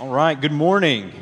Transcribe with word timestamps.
All 0.00 0.08
right, 0.08 0.40
good 0.40 0.50
morning. 0.50 1.12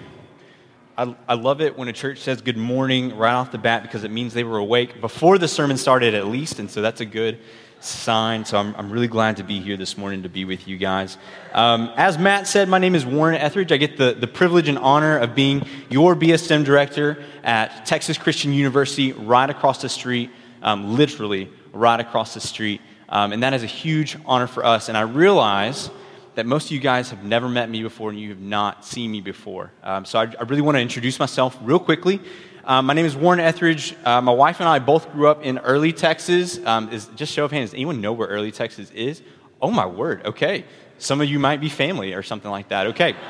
I, 0.97 1.17
I 1.27 1.35
love 1.35 1.61
it 1.61 1.77
when 1.77 1.89
a 1.89 1.93
church 1.93 2.21
says 2.21 2.41
good 2.41 2.57
morning 2.57 3.17
right 3.17 3.33
off 3.33 3.51
the 3.51 3.59
bat 3.59 3.83
because 3.83 4.05
it 4.05 4.13
means 4.13 4.35
they 4.35 4.45
were 4.45 4.59
awake 4.59 5.01
before 5.01 5.37
the 5.37 5.49
sermon 5.49 5.77
started, 5.77 6.15
at 6.15 6.29
least, 6.29 6.61
and 6.61 6.71
so 6.71 6.81
that's 6.81 7.01
a 7.01 7.05
good 7.05 7.41
sign. 7.81 8.45
So 8.45 8.57
I'm, 8.57 8.77
I'm 8.77 8.93
really 8.93 9.09
glad 9.09 9.39
to 9.39 9.43
be 9.43 9.59
here 9.59 9.77
this 9.77 9.99
morning 9.99 10.23
to 10.23 10.29
be 10.29 10.45
with 10.45 10.69
you 10.69 10.77
guys. 10.77 11.19
Um, 11.55 11.91
as 11.97 12.19
Matt 12.19 12.47
said, 12.47 12.69
my 12.69 12.79
name 12.79 12.95
is 12.95 13.05
Warren 13.05 13.35
Etheridge. 13.35 13.73
I 13.73 13.79
get 13.79 13.97
the, 13.97 14.13
the 14.13 14.29
privilege 14.29 14.69
and 14.69 14.79
honor 14.79 15.19
of 15.19 15.35
being 15.35 15.67
your 15.91 16.15
BSM 16.15 16.65
director 16.65 17.21
at 17.43 17.85
Texas 17.85 18.17
Christian 18.17 18.53
University, 18.53 19.11
right 19.11 19.51
across 19.51 19.83
the 19.83 19.89
street, 19.89 20.31
um, 20.63 20.95
literally 20.95 21.51
right 21.73 21.99
across 21.99 22.33
the 22.33 22.41
street. 22.41 22.81
Um, 23.09 23.33
and 23.33 23.43
that 23.43 23.55
is 23.55 23.65
a 23.65 23.67
huge 23.67 24.17
honor 24.25 24.47
for 24.47 24.65
us. 24.65 24.89
And 24.89 24.97
I 24.97 25.01
realize 25.01 25.91
that 26.39 26.47
most 26.47 26.67
of 26.67 26.71
you 26.71 26.79
guys 26.79 27.11
have 27.11 27.25
never 27.25 27.49
met 27.49 27.69
me 27.69 27.83
before 27.83 28.11
and 28.11 28.21
you 28.21 28.29
have 28.29 28.39
not 28.39 28.85
seen 28.85 29.11
me 29.11 29.21
before. 29.21 29.73
Um, 29.83 30.05
so 30.05 30.21
I, 30.21 30.33
I, 30.39 30.45
really 30.45 30.63
want 30.63 30.77
to 30.77 30.81
introduce 30.81 31.19
myself 31.19 31.59
real 31.63 31.81
quickly. 31.81 32.21
Um, 32.63 32.87
my 32.87 32.95
name 32.95 33.07
is 33.07 33.17
Warren 33.17 33.41
Etheridge. 33.41 33.97
Uh, 34.05 34.21
my 34.21 34.31
wife 34.31 34.61
and 34.61 34.69
I 34.69 34.79
both 34.79 35.11
grew 35.11 35.27
up 35.27 35.43
in 35.43 35.59
Early, 35.59 35.93
Texas. 35.93 36.65
Um, 36.65 36.93
is, 36.93 37.07
just 37.17 37.33
show 37.33 37.45
of 37.45 37.51
hands, 37.51 37.71
does 37.71 37.75
anyone 37.75 38.01
know 38.01 38.13
where 38.13 38.29
Early, 38.29 38.53
Texas 38.53 38.93
is? 38.93 39.21
Oh, 39.61 39.73
my 39.73 39.87
word. 39.87 40.27
Okay. 40.27 40.65
Some 40.99 41.21
of 41.21 41.29
you 41.29 41.41
might 41.41 41.61
be 41.61 41.69
family 41.69 42.15
or 42.15 42.23
something 42.23 42.53
like 42.53 42.69
that. 42.69 42.87
Okay. 42.89 43.17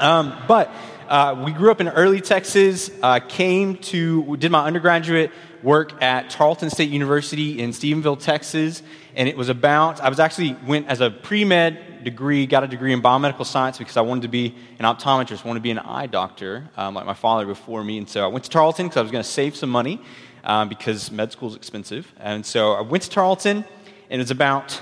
Um, 0.00 0.36
but 0.48 0.72
uh, 1.08 1.40
we 1.46 1.52
grew 1.52 1.70
up 1.70 1.80
in 1.80 1.88
Early, 1.88 2.20
Texas, 2.20 2.90
uh, 3.00 3.20
came 3.20 3.76
to, 3.76 4.36
did 4.38 4.50
my 4.50 4.66
undergraduate 4.66 5.30
work 5.62 6.02
at 6.02 6.30
Tarleton 6.30 6.68
State 6.68 6.90
University 6.90 7.60
in 7.60 7.70
Stephenville, 7.70 8.20
Texas. 8.20 8.82
And 9.16 9.28
it 9.28 9.36
was 9.36 9.48
about, 9.48 10.00
I 10.00 10.08
was 10.08 10.18
actually 10.18 10.56
went 10.66 10.88
as 10.88 11.00
a 11.00 11.10
pre 11.10 11.44
med 11.44 12.04
degree, 12.04 12.46
got 12.46 12.64
a 12.64 12.66
degree 12.66 12.92
in 12.92 13.00
biomedical 13.02 13.46
science 13.46 13.78
because 13.78 13.96
I 13.96 14.02
wanted 14.02 14.22
to 14.22 14.28
be 14.28 14.54
an 14.78 14.84
optometrist, 14.84 15.44
wanted 15.44 15.60
to 15.60 15.62
be 15.62 15.70
an 15.70 15.78
eye 15.78 16.06
doctor, 16.06 16.68
um, 16.76 16.94
like 16.94 17.06
my 17.06 17.14
father 17.14 17.46
before 17.46 17.82
me. 17.82 17.98
And 17.98 18.08
so 18.08 18.24
I 18.24 18.26
went 18.26 18.44
to 18.44 18.50
Tarleton 18.50 18.86
because 18.86 18.98
I 18.98 19.02
was 19.02 19.10
going 19.10 19.24
to 19.24 19.28
save 19.28 19.56
some 19.56 19.70
money 19.70 20.00
um, 20.44 20.68
because 20.68 21.10
med 21.10 21.32
school 21.32 21.48
is 21.48 21.56
expensive. 21.56 22.12
And 22.18 22.44
so 22.44 22.72
I 22.72 22.82
went 22.82 23.04
to 23.04 23.10
Tarleton, 23.10 23.64
and 24.10 24.20
it 24.20 24.22
was 24.22 24.30
about 24.30 24.80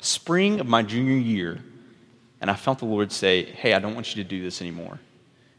spring 0.00 0.60
of 0.60 0.66
my 0.66 0.82
junior 0.82 1.16
year. 1.16 1.62
And 2.40 2.50
I 2.50 2.54
felt 2.54 2.80
the 2.80 2.86
Lord 2.86 3.12
say, 3.12 3.44
Hey, 3.44 3.74
I 3.74 3.78
don't 3.78 3.94
want 3.94 4.14
you 4.14 4.22
to 4.22 4.28
do 4.28 4.42
this 4.42 4.60
anymore. 4.60 4.98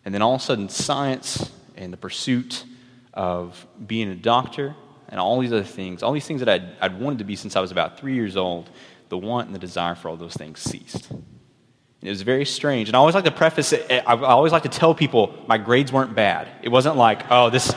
And 0.05 0.13
then 0.13 0.21
all 0.21 0.35
of 0.35 0.41
a 0.41 0.43
sudden, 0.43 0.69
science 0.69 1.51
and 1.75 1.91
the 1.91 1.97
pursuit 1.97 2.65
of 3.13 3.65
being 3.85 4.09
a 4.09 4.15
doctor 4.15 4.75
and 5.09 5.19
all 5.19 5.39
these 5.39 5.51
other 5.51 5.63
things, 5.63 6.03
all 6.03 6.11
these 6.11 6.25
things 6.25 6.39
that 6.39 6.49
I'd, 6.49 6.67
I'd 6.81 6.99
wanted 6.99 7.19
to 7.19 7.25
be 7.25 7.35
since 7.35 7.55
I 7.55 7.61
was 7.61 7.71
about 7.71 7.99
three 7.99 8.13
years 8.13 8.35
old, 8.35 8.69
the 9.09 9.17
want 9.17 9.47
and 9.47 9.55
the 9.55 9.59
desire 9.59 9.95
for 9.95 10.09
all 10.09 10.17
those 10.17 10.33
things 10.33 10.59
ceased. 10.59 11.09
And 11.09 11.23
it 12.01 12.09
was 12.09 12.21
very 12.21 12.45
strange. 12.45 12.89
And 12.89 12.95
I 12.95 12.99
always 12.99 13.15
like 13.15 13.23
to 13.23 13.31
preface 13.31 13.73
it, 13.73 13.89
I 13.89 14.15
always 14.15 14.51
like 14.51 14.63
to 14.63 14.69
tell 14.69 14.93
people 14.93 15.33
my 15.47 15.57
grades 15.57 15.91
weren't 15.91 16.13
bad. 16.13 16.47
It 16.61 16.69
wasn't 16.69 16.95
like, 16.95 17.23
oh, 17.31 17.49
this, 17.49 17.73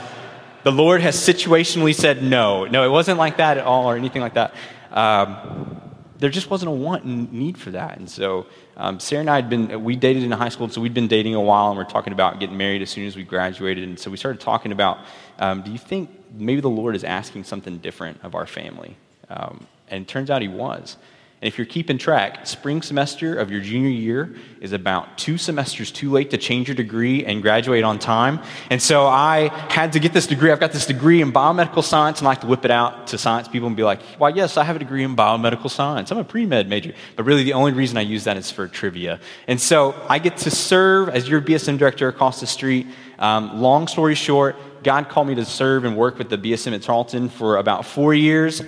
the 0.63 0.71
Lord 0.71 1.01
has 1.01 1.15
situationally 1.15 1.95
said 1.95 2.21
no. 2.21 2.65
No, 2.65 2.83
it 2.83 2.89
wasn't 2.89 3.17
like 3.17 3.37
that 3.37 3.57
at 3.57 3.65
all 3.65 3.89
or 3.89 3.95
anything 3.95 4.21
like 4.21 4.35
that. 4.35 4.53
Um, 4.91 5.80
there 6.21 6.29
just 6.29 6.51
wasn't 6.51 6.69
a 6.69 6.71
want 6.71 7.03
and 7.03 7.33
need 7.33 7.57
for 7.57 7.71
that. 7.71 7.97
And 7.97 8.07
so 8.07 8.45
um, 8.77 8.99
Sarah 8.99 9.21
and 9.21 9.29
I 9.29 9.35
had 9.35 9.49
been, 9.49 9.83
we 9.83 9.95
dated 9.95 10.21
in 10.21 10.31
high 10.31 10.49
school, 10.49 10.69
so 10.69 10.79
we'd 10.79 10.93
been 10.93 11.07
dating 11.07 11.33
a 11.33 11.41
while, 11.41 11.69
and 11.69 11.77
we're 11.77 11.83
talking 11.83 12.13
about 12.13 12.39
getting 12.39 12.55
married 12.55 12.83
as 12.83 12.91
soon 12.91 13.07
as 13.07 13.15
we 13.15 13.23
graduated. 13.23 13.83
And 13.83 13.99
so 13.99 14.11
we 14.11 14.17
started 14.17 14.39
talking 14.39 14.71
about 14.71 14.99
um, 15.39 15.63
do 15.63 15.71
you 15.71 15.79
think 15.79 16.11
maybe 16.31 16.61
the 16.61 16.69
Lord 16.69 16.95
is 16.95 17.03
asking 17.03 17.45
something 17.45 17.79
different 17.79 18.19
of 18.23 18.35
our 18.35 18.45
family? 18.45 18.95
Um, 19.29 19.65
and 19.87 20.03
it 20.03 20.07
turns 20.07 20.29
out 20.29 20.43
He 20.43 20.47
was. 20.47 20.95
And 21.41 21.47
if 21.47 21.57
you're 21.57 21.65
keeping 21.65 21.97
track, 21.97 22.45
spring 22.45 22.83
semester 22.83 23.35
of 23.35 23.49
your 23.49 23.61
junior 23.61 23.89
year 23.89 24.35
is 24.59 24.73
about 24.73 25.17
two 25.17 25.39
semesters 25.39 25.89
too 25.89 26.11
late 26.11 26.29
to 26.29 26.37
change 26.37 26.67
your 26.67 26.75
degree 26.75 27.25
and 27.25 27.41
graduate 27.41 27.83
on 27.83 27.97
time. 27.97 28.41
And 28.69 28.79
so 28.79 29.07
I 29.07 29.47
had 29.71 29.93
to 29.93 29.99
get 29.99 30.13
this 30.13 30.27
degree. 30.27 30.51
I've 30.51 30.59
got 30.59 30.71
this 30.71 30.85
degree 30.85 31.19
in 31.19 31.33
biomedical 31.33 31.83
science, 31.83 32.19
and 32.19 32.27
I 32.27 32.31
like 32.31 32.41
to 32.41 32.47
whip 32.47 32.63
it 32.63 32.69
out 32.69 33.07
to 33.07 33.17
science 33.17 33.47
people 33.47 33.65
and 33.65 33.75
be 33.75 33.81
like, 33.81 34.03
why, 34.19 34.29
yes, 34.29 34.55
I 34.55 34.63
have 34.63 34.75
a 34.75 34.79
degree 34.79 35.03
in 35.03 35.15
biomedical 35.15 35.71
science. 35.71 36.11
I'm 36.11 36.19
a 36.19 36.23
pre 36.23 36.45
med 36.45 36.69
major. 36.69 36.93
But 37.15 37.23
really, 37.23 37.43
the 37.43 37.53
only 37.53 37.71
reason 37.71 37.97
I 37.97 38.01
use 38.01 38.25
that 38.25 38.37
is 38.37 38.51
for 38.51 38.67
trivia. 38.67 39.19
And 39.47 39.59
so 39.59 39.95
I 40.07 40.19
get 40.19 40.37
to 40.37 40.51
serve 40.51 41.09
as 41.09 41.27
your 41.27 41.41
BSM 41.41 41.79
director 41.79 42.07
across 42.07 42.39
the 42.39 42.45
street. 42.45 42.85
Um, 43.17 43.59
long 43.59 43.87
story 43.87 44.13
short, 44.13 44.57
God 44.83 45.09
called 45.09 45.27
me 45.27 45.33
to 45.35 45.45
serve 45.45 45.85
and 45.85 45.97
work 45.97 46.19
with 46.19 46.29
the 46.29 46.37
BSM 46.37 46.75
at 46.75 46.83
Tarleton 46.83 47.29
for 47.29 47.57
about 47.57 47.87
four 47.87 48.13
years 48.13 48.61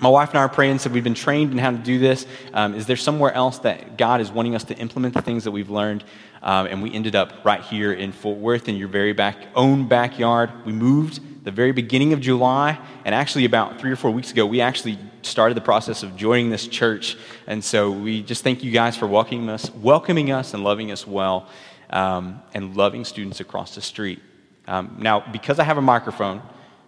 my 0.00 0.08
wife 0.08 0.30
and 0.30 0.38
I 0.38 0.42
are 0.42 0.48
praying, 0.48 0.78
said 0.78 0.92
we've 0.92 1.04
been 1.04 1.14
trained 1.14 1.52
in 1.52 1.58
how 1.58 1.70
to 1.70 1.76
do 1.76 1.98
this. 1.98 2.26
Um, 2.54 2.74
is 2.74 2.86
there 2.86 2.96
somewhere 2.96 3.32
else 3.32 3.58
that 3.60 3.98
God 3.98 4.20
is 4.20 4.30
wanting 4.30 4.54
us 4.54 4.64
to 4.64 4.76
implement 4.76 5.14
the 5.14 5.22
things 5.22 5.44
that 5.44 5.50
we've 5.50 5.70
learned? 5.70 6.04
Um, 6.42 6.66
and 6.66 6.82
we 6.82 6.92
ended 6.92 7.14
up 7.14 7.44
right 7.44 7.60
here 7.60 7.92
in 7.92 8.12
Fort 8.12 8.38
Worth 8.38 8.68
in 8.68 8.76
your 8.76 8.88
very 8.88 9.12
back, 9.12 9.36
own 9.54 9.88
backyard. 9.88 10.50
We 10.64 10.72
moved 10.72 11.44
the 11.44 11.50
very 11.50 11.72
beginning 11.72 12.12
of 12.12 12.20
July, 12.20 12.78
and 13.04 13.14
actually 13.14 13.44
about 13.44 13.78
three 13.78 13.90
or 13.90 13.96
four 13.96 14.10
weeks 14.10 14.30
ago, 14.30 14.46
we 14.46 14.60
actually 14.60 14.98
started 15.22 15.54
the 15.54 15.62
process 15.62 16.02
of 16.02 16.16
joining 16.16 16.50
this 16.50 16.66
church. 16.66 17.16
And 17.46 17.62
so 17.62 17.90
we 17.90 18.22
just 18.22 18.42
thank 18.42 18.62
you 18.62 18.70
guys 18.70 18.96
for 18.96 19.06
welcoming 19.06 19.48
us, 19.48 19.70
welcoming 19.74 20.32
us 20.32 20.54
and 20.54 20.64
loving 20.64 20.92
us 20.92 21.06
well, 21.06 21.46
um, 21.90 22.40
and 22.54 22.76
loving 22.76 23.04
students 23.04 23.40
across 23.40 23.74
the 23.74 23.82
street. 23.82 24.20
Um, 24.66 24.96
now, 24.98 25.20
because 25.32 25.58
I 25.58 25.64
have 25.64 25.78
a 25.78 25.82
microphone, 25.82 26.42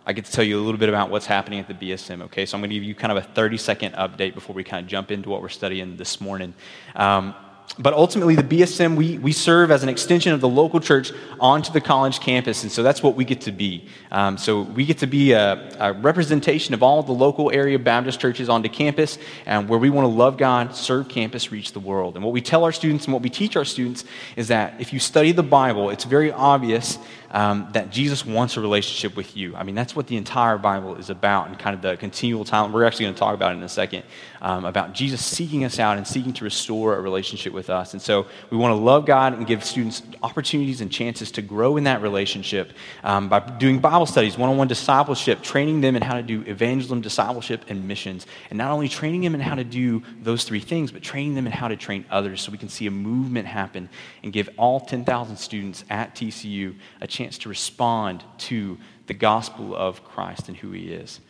I 0.05 0.13
get 0.13 0.25
to 0.25 0.33
tell 0.33 0.45
you 0.45 0.59
a 0.59 0.63
little 0.63 0.79
bit 0.79 0.89
about 0.89 1.11
what's 1.11 1.27
happening 1.27 1.61
at 1.61 1.69
the 1.69 1.75
BSM, 1.75 2.23
okay? 2.23 2.45
So 2.45 2.57
I'm 2.57 2.61
going 2.61 2.71
to 2.71 2.75
give 2.75 2.83
you 2.83 2.95
kind 2.95 3.17
of 3.17 3.19
a 3.19 3.27
30 3.27 3.57
second 3.57 3.95
update 3.95 4.35
before 4.35 4.55
we 4.55 4.65
kind 4.65 4.85
of 4.85 4.89
jump 4.91 5.11
into 5.11 5.29
what 5.29 5.43
we're 5.43 5.49
studying 5.49 5.97
this 5.97 6.21
morning. 6.21 6.55
Um, 6.97 7.35
but 7.79 7.95
ultimately, 7.95 8.35
the 8.35 8.43
BSM, 8.43 8.97
we, 8.97 9.17
we 9.17 9.33
serve 9.33 9.71
as 9.71 9.83
an 9.83 9.89
extension 9.89 10.33
of 10.33 10.43
the 10.43 10.49
local 10.49 10.79
church 10.79 11.11
onto 11.41 11.73
the 11.73 11.81
college 11.81 12.21
campus, 12.21 12.65
and 12.65 12.71
so 12.71 12.83
that's 12.83 13.03
what 13.03 13.15
we 13.15 13.25
get 13.25 13.41
to 13.43 13.53
be. 13.53 13.89
Um, 14.11 14.37
so 14.37 14.61
we 14.61 14.85
get 14.85 14.99
to 14.99 15.07
be 15.07 15.33
a, 15.33 15.75
a, 15.79 15.93
representation 15.95 16.75
of 16.75 16.83
all 16.83 17.03
the 17.03 17.13
local 17.13 17.51
area 17.51 17.79
Baptist 17.79 18.21
churches 18.21 18.51
onto 18.51 18.69
campus, 18.69 19.17
and 19.47 19.71
where 19.71 19.79
we 19.79 19.89
want 19.89 20.05
to 20.05 20.11
love 20.13 20.37
God, 20.37 20.77
serve 20.77 21.09
campus, 21.09 21.51
reach 21.51 21.73
the 21.73 21.81
world. 21.81 22.15
And 22.15 22.23
what 22.23 22.35
we 22.35 22.43
tell 22.43 22.65
our 22.65 22.73
students 22.73 23.07
and 23.07 23.15
what 23.15 23.23
we 23.23 23.31
teach 23.31 23.57
our 23.57 23.65
students 23.65 24.05
is 24.37 24.49
that 24.49 24.79
if 24.79 24.93
you 24.93 24.99
study 24.99 25.33
the 25.33 25.43
Bible, 25.43 25.89
it's 25.89 26.05
very 26.05 26.31
obvious 26.31 26.99
um, 27.33 27.69
that 27.73 27.91
Jesus 27.91 28.25
wants 28.25 28.57
a 28.57 28.61
relationship 28.61 29.17
with 29.17 29.37
you. 29.37 29.57
I 29.57 29.65
mean, 29.65 29.75
that's 29.75 29.97
what 29.97 30.07
the 30.07 30.17
entire 30.17 30.59
Bible 30.59 30.97
is 30.97 31.11
about, 31.11 31.49
and 31.49 31.59
kind 31.59 31.75
of 31.75 31.83
the 31.83 31.97
continual 31.97 32.45
time. 32.45 32.73
We're 32.73 32.85
actually 32.85 33.07
going 33.07 33.15
to 33.15 33.19
talk 33.19 33.35
about 33.35 33.53
it 33.53 33.57
in 33.57 33.63
a 33.63 33.69
second 33.69 34.05
um, 34.43 34.65
about 34.65 34.93
Jesus 34.93 35.25
seeking 35.25 35.65
us 35.65 35.79
out 35.79 35.97
and 35.97 36.07
seeking 36.07 36.33
to 36.35 36.45
restore 36.45 36.97
a 36.97 37.01
relationship 37.01 37.53
with 37.53 37.71
us. 37.71 37.93
And 37.93 38.03
so 38.03 38.27
we 38.51 38.57
want 38.57 38.73
to 38.73 38.83
love 38.83 39.07
God 39.07 39.33
and 39.35 39.47
give 39.47 39.65
students 39.65 40.03
opportunities 40.23 40.81
and 40.81 40.91
chances 40.91 41.31
to 41.33 41.43
grow 41.43 41.77
in 41.77 41.85
that 41.85 42.03
relationship 42.03 42.73
um, 43.05 43.29
by 43.29 43.41
doing 43.41 43.79
Bible 43.79 44.07
studies, 44.07 44.37
one 44.37 44.51
on 44.51 44.57
one 44.57 44.69
discipleship, 44.69 45.43
training 45.43 45.81
them 45.81 45.97
in 45.97 46.03
how 46.03 46.15
to 46.15 46.23
do 46.23 46.43
evangelism, 46.43 47.01
discipleship, 47.01 47.65
and 47.69 47.87
missions. 47.87 48.27
And 48.51 48.59
not 48.59 48.73
only 48.73 48.89
training 48.89 49.23
them 49.23 49.35
in 49.35 49.41
how 49.41 49.55
to 49.55 49.65
do 49.65 50.03
those 50.21 50.45
three 50.45 50.61
things, 50.61 50.91
but 50.91 51.03
training 51.03 51.35
them 51.35 51.47
in 51.47 51.53
how 51.53 51.69
to 51.69 51.77
train 51.77 52.05
others 52.11 52.43
so 52.43 52.53
we 52.53 52.59
can 52.59 52.69
see 52.69 52.87
a 52.87 52.91
movement 52.91 53.47
happen 53.47 53.89
and 54.23 54.33
give 54.33 54.51
all 54.59 54.81
10,000 54.81 55.37
students 55.37 55.85
at 55.89 56.15
TCU 56.15 56.75
a 57.01 57.07
chance 57.07 57.22
to 57.31 57.49
respond 57.49 58.25
to 58.39 58.79
the 59.07 59.15
gospel 59.15 59.75
of 59.75 60.05
Christ 60.05 60.49
and 60.49 60.57
who 60.57 60.73
he 60.73 60.93
is. 60.93 61.21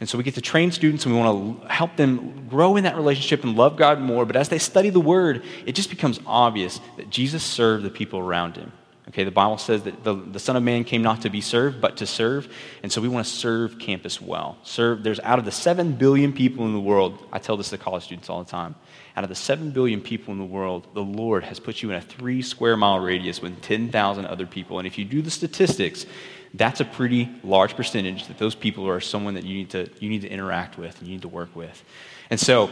And 0.00 0.08
so 0.08 0.18
we 0.18 0.24
get 0.24 0.34
to 0.34 0.40
train 0.40 0.72
students 0.72 1.04
and 1.04 1.14
we 1.14 1.20
want 1.20 1.62
to 1.62 1.68
help 1.68 1.96
them 1.96 2.48
grow 2.48 2.76
in 2.76 2.84
that 2.84 2.96
relationship 2.96 3.44
and 3.44 3.56
love 3.56 3.76
God 3.76 4.00
more. 4.00 4.24
But 4.24 4.36
as 4.36 4.48
they 4.48 4.58
study 4.58 4.90
the 4.90 5.00
word, 5.00 5.44
it 5.66 5.74
just 5.74 5.90
becomes 5.90 6.18
obvious 6.26 6.80
that 6.96 7.10
Jesus 7.10 7.44
served 7.44 7.84
the 7.84 7.90
people 7.90 8.18
around 8.18 8.56
him. 8.56 8.72
Okay, 9.08 9.22
the 9.22 9.30
Bible 9.30 9.58
says 9.58 9.82
that 9.82 10.02
the, 10.02 10.14
the 10.14 10.38
Son 10.40 10.56
of 10.56 10.62
Man 10.62 10.82
came 10.82 11.02
not 11.02 11.22
to 11.22 11.30
be 11.30 11.40
served, 11.40 11.80
but 11.80 11.98
to 11.98 12.06
serve. 12.06 12.48
And 12.82 12.90
so 12.90 13.00
we 13.02 13.08
want 13.08 13.26
to 13.26 13.32
serve 13.32 13.78
campus 13.78 14.20
well. 14.20 14.56
Serve, 14.64 15.02
there's 15.02 15.20
out 15.20 15.38
of 15.38 15.44
the 15.44 15.52
7 15.52 15.92
billion 15.92 16.32
people 16.32 16.64
in 16.64 16.72
the 16.72 16.80
world, 16.80 17.24
I 17.30 17.38
tell 17.38 17.56
this 17.56 17.70
to 17.70 17.78
college 17.78 18.04
students 18.04 18.30
all 18.30 18.42
the 18.42 18.50
time, 18.50 18.74
out 19.16 19.22
of 19.22 19.28
the 19.28 19.36
7 19.36 19.70
billion 19.70 20.00
people 20.00 20.32
in 20.32 20.38
the 20.38 20.44
world, 20.44 20.88
the 20.94 21.02
Lord 21.02 21.44
has 21.44 21.60
put 21.60 21.82
you 21.82 21.90
in 21.90 21.96
a 21.96 22.00
three 22.00 22.42
square 22.42 22.76
mile 22.76 22.98
radius 22.98 23.40
with 23.40 23.60
10,000 23.62 24.26
other 24.26 24.46
people. 24.46 24.78
And 24.78 24.86
if 24.86 24.98
you 24.98 25.04
do 25.04 25.22
the 25.22 25.30
statistics, 25.30 26.04
that's 26.52 26.80
a 26.80 26.84
pretty 26.84 27.28
large 27.42 27.76
percentage 27.76 28.26
that 28.26 28.38
those 28.38 28.54
people 28.54 28.88
are 28.88 29.00
someone 29.00 29.34
that 29.34 29.44
you 29.44 29.56
need 29.58 29.70
to, 29.70 29.88
you 30.00 30.08
need 30.08 30.22
to 30.22 30.28
interact 30.28 30.78
with 30.78 30.98
and 30.98 31.08
you 31.08 31.14
need 31.14 31.22
to 31.22 31.28
work 31.28 31.54
with. 31.54 31.84
And 32.30 32.40
so, 32.40 32.70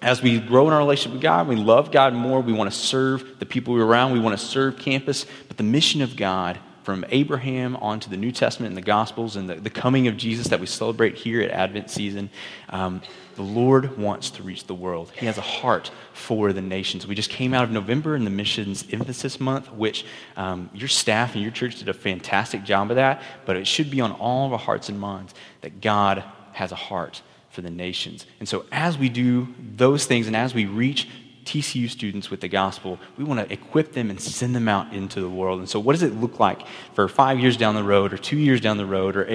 as 0.00 0.22
we 0.22 0.38
grow 0.38 0.68
in 0.68 0.72
our 0.72 0.78
relationship 0.78 1.14
with 1.14 1.22
God, 1.22 1.48
we 1.48 1.56
love 1.56 1.90
God 1.90 2.14
more, 2.14 2.40
we 2.40 2.52
want 2.52 2.72
to 2.72 2.78
serve 2.78 3.40
the 3.40 3.46
people 3.46 3.74
we're 3.74 3.84
around, 3.84 4.12
we 4.12 4.20
want 4.20 4.38
to 4.38 4.44
serve 4.44 4.78
campus, 4.78 5.26
but 5.48 5.56
the 5.56 5.64
mission 5.64 6.02
of 6.02 6.16
God 6.16 6.58
from 6.88 7.04
Abraham 7.10 7.76
on 7.76 8.00
to 8.00 8.08
the 8.08 8.16
New 8.16 8.32
Testament 8.32 8.70
and 8.70 8.76
the 8.78 8.80
Gospels 8.80 9.36
and 9.36 9.46
the, 9.46 9.56
the 9.56 9.68
coming 9.68 10.08
of 10.08 10.16
Jesus 10.16 10.48
that 10.48 10.58
we 10.58 10.64
celebrate 10.64 11.16
here 11.16 11.42
at 11.42 11.50
Advent 11.50 11.90
season, 11.90 12.30
um, 12.70 13.02
the 13.36 13.42
Lord 13.42 13.98
wants 13.98 14.30
to 14.30 14.42
reach 14.42 14.66
the 14.66 14.74
world. 14.74 15.12
He 15.14 15.26
has 15.26 15.36
a 15.36 15.42
heart 15.42 15.90
for 16.14 16.50
the 16.54 16.62
nations. 16.62 17.06
We 17.06 17.14
just 17.14 17.28
came 17.28 17.52
out 17.52 17.64
of 17.64 17.70
November 17.70 18.16
in 18.16 18.24
the 18.24 18.30
Missions 18.30 18.86
Emphasis 18.90 19.38
Month, 19.38 19.70
which 19.70 20.06
um, 20.38 20.70
your 20.72 20.88
staff 20.88 21.34
and 21.34 21.42
your 21.42 21.52
church 21.52 21.78
did 21.78 21.90
a 21.90 21.92
fantastic 21.92 22.64
job 22.64 22.88
of 22.88 22.96
that, 22.96 23.20
but 23.44 23.56
it 23.56 23.66
should 23.66 23.90
be 23.90 24.00
on 24.00 24.12
all 24.12 24.46
of 24.46 24.54
our 24.54 24.58
hearts 24.58 24.88
and 24.88 24.98
minds 24.98 25.34
that 25.60 25.82
God 25.82 26.24
has 26.52 26.72
a 26.72 26.76
heart 26.76 27.20
for 27.50 27.60
the 27.60 27.68
nations. 27.68 28.24
And 28.40 28.48
so, 28.48 28.64
as 28.72 28.96
we 28.96 29.10
do 29.10 29.54
those 29.76 30.06
things 30.06 30.26
and 30.26 30.34
as 30.34 30.54
we 30.54 30.64
reach 30.64 31.06
TCU 31.48 31.88
students 31.88 32.30
with 32.30 32.40
the 32.42 32.48
gospel, 32.48 32.98
we 33.16 33.24
want 33.24 33.40
to 33.40 33.50
equip 33.50 33.92
them 33.92 34.10
and 34.10 34.20
send 34.20 34.54
them 34.54 34.68
out 34.68 34.92
into 34.92 35.22
the 35.22 35.30
world. 35.30 35.60
And 35.60 35.68
so, 35.68 35.80
what 35.80 35.94
does 35.94 36.02
it 36.02 36.14
look 36.14 36.38
like 36.38 36.60
for 36.92 37.08
five 37.08 37.40
years 37.40 37.56
down 37.56 37.74
the 37.74 37.82
road, 37.82 38.12
or 38.12 38.18
two 38.18 38.36
years 38.36 38.60
down 38.60 38.76
the 38.76 38.84
road, 38.84 39.16
or 39.16 39.26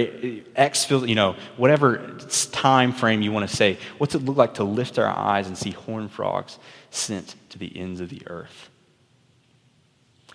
X, 0.55 0.91
you 0.91 1.15
know, 1.15 1.35
whatever 1.57 2.15
time 2.51 2.91
frame 2.91 3.23
you 3.23 3.31
want 3.31 3.49
to 3.49 3.55
say? 3.55 3.79
What's 3.97 4.13
it 4.13 4.19
look 4.19 4.37
like 4.37 4.53
to 4.55 4.63
lift 4.63 4.99
our 4.99 5.07
eyes 5.07 5.47
and 5.47 5.57
see 5.57 5.71
horned 5.71 6.11
frogs 6.11 6.59
sent 6.91 7.35
to 7.49 7.57
the 7.57 7.75
ends 7.75 7.99
of 7.99 8.09
the 8.09 8.21
earth? 8.27 8.69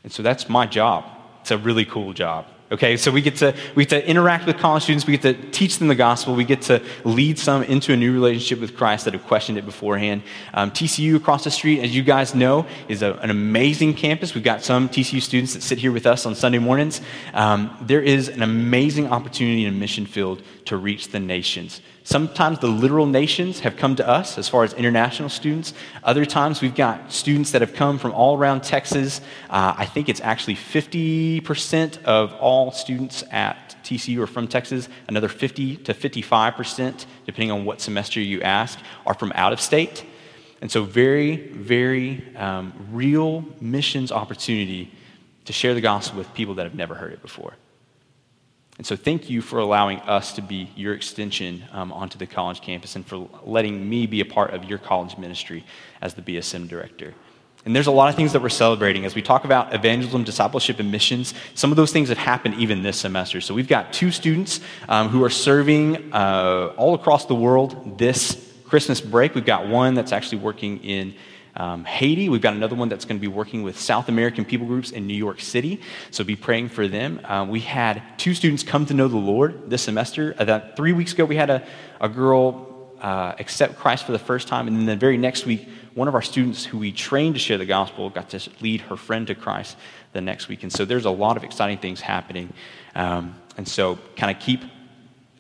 And 0.02 0.12
so, 0.12 0.24
that's 0.24 0.48
my 0.48 0.66
job. 0.66 1.04
It's 1.42 1.52
a 1.52 1.58
really 1.58 1.84
cool 1.84 2.12
job. 2.12 2.46
Okay, 2.70 2.99
so 2.99 3.11
we 3.11 3.23
get 3.23 3.37
to 3.37 3.55
we 3.75 3.87
get 3.87 4.03
to 4.03 4.06
interact 4.06 4.47
with 4.47 4.59
college 4.59 4.82
students, 4.82 5.06
we 5.06 5.17
get 5.17 5.23
to 5.23 5.50
teach 5.53 5.79
them 5.79 5.88
the 5.88 5.94
gospel, 5.94 6.35
we 6.35 6.44
get 6.44 6.61
to 6.62 6.82
lead 7.03 7.38
some 7.38 7.62
into 7.62 7.94
a 7.94 7.97
new 7.97 8.12
relationship 8.12 8.61
with 8.61 8.76
Christ 8.76 9.06
that 9.06 9.15
have 9.15 9.25
questioned 9.25 9.56
it 9.56 9.65
beforehand. 9.65 10.23
Um, 10.53 10.70
TCU 10.70 11.17
across 11.17 11.44
the 11.44 11.50
street, 11.50 11.81
as 11.81 11.97
you 11.97 12.03
guys 12.03 12.35
know, 12.35 12.67
is 12.87 13.00
a, 13.00 13.15
an 13.15 13.31
amazing 13.31 13.94
campus. 13.94 14.35
We've 14.35 14.44
got 14.44 14.62
some 14.62 14.91
TCU 14.91 15.23
students 15.23 15.55
that 15.55 15.62
sit 15.62 15.79
here 15.79 15.93
with 15.93 16.05
us 16.05 16.26
on 16.26 16.35
Sunday 16.35 16.59
mornings. 16.59 17.00
Um, 17.32 17.75
there 17.81 18.03
is 18.03 18.29
an 18.29 18.43
amazing 18.43 19.06
opportunity 19.06 19.65
in 19.65 19.73
a 19.73 19.76
mission 19.76 20.05
field 20.05 20.43
to 20.69 20.76
reach 20.76 21.09
the 21.09 21.19
nations. 21.19 21.81
Sometimes 22.05 22.59
the 22.59 22.69
literal 22.69 23.06
nations 23.06 23.61
have 23.61 23.76
come 23.76 23.97
to 23.97 24.06
us 24.06 24.37
as 24.37 24.49
far 24.49 24.65
as 24.65 24.73
international 24.75 25.29
students. 25.29 25.73
Other 26.05 26.25
times 26.25 26.61
we've 26.61 26.75
got 26.75 27.11
students 27.11 27.50
that 27.53 27.62
have 27.62 27.75
come 27.75 27.99
from 27.99 28.12
all 28.12 28.37
around 28.37 28.62
Texas. 28.62 29.20
Uh, 29.49 29.75
I 29.76 29.87
think 29.87 30.09
it's 30.09 30.20
actually 30.20 30.56
50% 30.56 32.03
of 32.05 32.35
all 32.35 32.70
students 32.70 33.25
at 33.31 33.76
TCU 33.82 34.20
are 34.20 34.26
from 34.26 34.47
Texas. 34.47 34.88
Another 35.09 35.29
50 35.29 35.76
to 35.76 35.94
55%, 35.94 37.06
depending 37.25 37.50
on 37.50 37.65
what 37.65 37.81
semester 37.81 38.20
you 38.20 38.43
ask, 38.43 38.79
are 39.06 39.15
from 39.15 39.32
out 39.35 39.55
of 39.55 39.61
state. 39.61 40.05
And 40.61 40.70
so, 40.70 40.82
very, 40.82 41.37
very 41.37 42.25
um, 42.37 42.73
real 42.91 43.44
missions 43.61 44.12
opportunity 44.12 44.91
to 45.44 45.53
share 45.53 45.73
the 45.73 45.81
gospel 45.81 46.19
with 46.19 46.35
people 46.35 46.55
that 46.56 46.65
have 46.65 46.75
never 46.75 46.94
heard 46.94 47.12
it 47.12 47.23
before. 47.23 47.55
And 48.78 48.86
so, 48.86 48.94
thank 48.94 49.28
you 49.28 49.42
for 49.42 49.58
allowing 49.58 49.98
us 50.00 50.32
to 50.34 50.42
be 50.42 50.70
your 50.76 50.94
extension 50.94 51.64
um, 51.72 51.92
onto 51.92 52.16
the 52.16 52.28
college 52.28 52.60
campus 52.60 52.94
and 52.94 53.04
for 53.04 53.28
letting 53.42 53.88
me 53.88 54.06
be 54.06 54.20
a 54.20 54.25
part 54.25 54.54
of 54.54 54.64
your 54.64 54.78
college 54.78 55.19
ministry 55.19 55.64
as 56.00 56.14
the 56.14 56.22
BSM 56.22 56.69
director. 56.69 57.12
And 57.64 57.75
there's 57.75 57.88
a 57.88 57.92
lot 57.92 58.08
of 58.08 58.14
things 58.14 58.32
that 58.34 58.40
we're 58.40 58.50
celebrating 58.50 59.04
as 59.04 59.16
we 59.16 59.20
talk 59.20 59.44
about 59.44 59.75
evangelism, 59.75 60.22
discipleship, 60.22 60.78
and 60.78 60.92
missions. 60.92 61.34
Some 61.54 61.72
of 61.72 61.76
those 61.76 61.92
things 61.92 62.08
have 62.08 62.19
happened 62.19 62.54
even 62.54 62.84
this 62.84 62.98
semester. 62.98 63.40
So, 63.40 63.52
we've 63.52 63.66
got 63.66 63.92
two 63.92 64.12
students 64.12 64.60
um, 64.88 65.08
who 65.08 65.24
are 65.24 65.31
serving 65.31 66.12
uh, 66.12 66.72
all 66.76 66.94
across 66.94 67.26
the 67.26 67.34
world 67.34 67.98
this 67.98 68.48
Christmas 68.64 69.00
break. 69.00 69.34
We've 69.34 69.44
got 69.44 69.66
one 69.66 69.94
that's 69.94 70.12
actually 70.12 70.38
working 70.38 70.84
in 70.84 71.16
um, 71.58 71.84
Haiti. 71.84 72.28
We've 72.28 72.40
got 72.40 72.55
another 72.55 72.76
one 72.76 72.88
that's 72.88 73.05
going 73.05 73.19
to 73.19 73.20
be 73.20 73.28
working 73.28 73.62
with 73.62 73.78
South 73.78 74.08
American 74.08 74.44
people 74.44 74.66
groups 74.66 74.93
in 74.93 75.06
New 75.06 75.14
York 75.14 75.40
City. 75.40 75.81
So 76.10 76.25
be 76.25 76.37
praying 76.37 76.70
for 76.70 76.88
them. 76.88 77.20
Um, 77.25 77.49
we 77.49 77.60
had 77.60 78.02
two 78.16 78.32
students 78.32 78.62
come 78.62 78.87
to 78.87 78.94
know 78.94 79.08
the 79.08 79.16
Lord 79.16 79.69
this 79.69 79.82
semester. 79.82 80.34
Uh, 80.38 80.44
that 80.44 80.76
three 80.76 80.93
weeks 80.93 81.12
ago, 81.12 81.25
we 81.25 81.37
had 81.37 81.50
a, 81.50 81.66
a 82.00 82.08
girl 82.08 82.94
uh, 83.00 83.34
accept 83.38 83.76
Christ 83.76 84.05
for 84.05 84.12
the 84.12 84.19
first 84.19 84.49
time. 84.49 84.69
And 84.69 84.76
then 84.76 84.87
the 84.87 84.96
very 84.96 85.19
next 85.19 85.46
week, 85.46 85.69
one 85.94 86.06
of 86.08 86.14
our 86.14 86.22
students 86.22 86.64
who 86.64 86.78
we 86.78 86.93
trained 86.93 87.34
to 87.34 87.40
share 87.40 87.58
the 87.58 87.66
gospel 87.66 88.08
got 88.08 88.31
to 88.31 88.50
lead 88.60 88.82
her 88.82 88.96
friend 88.96 89.26
to 89.26 89.34
Christ 89.34 89.76
the 90.12 90.20
next 90.20 90.49
week. 90.49 90.62
And 90.62 90.72
so 90.72 90.84
there's 90.84 91.05
a 91.05 91.10
lot 91.10 91.37
of 91.37 91.44
exciting 91.44 91.78
things 91.78 92.00
happening. 92.00 92.52
Um, 92.94 93.34
and 93.56 93.66
so 93.66 93.99
kind 94.16 94.34
of 94.34 94.40
keep 94.40 94.62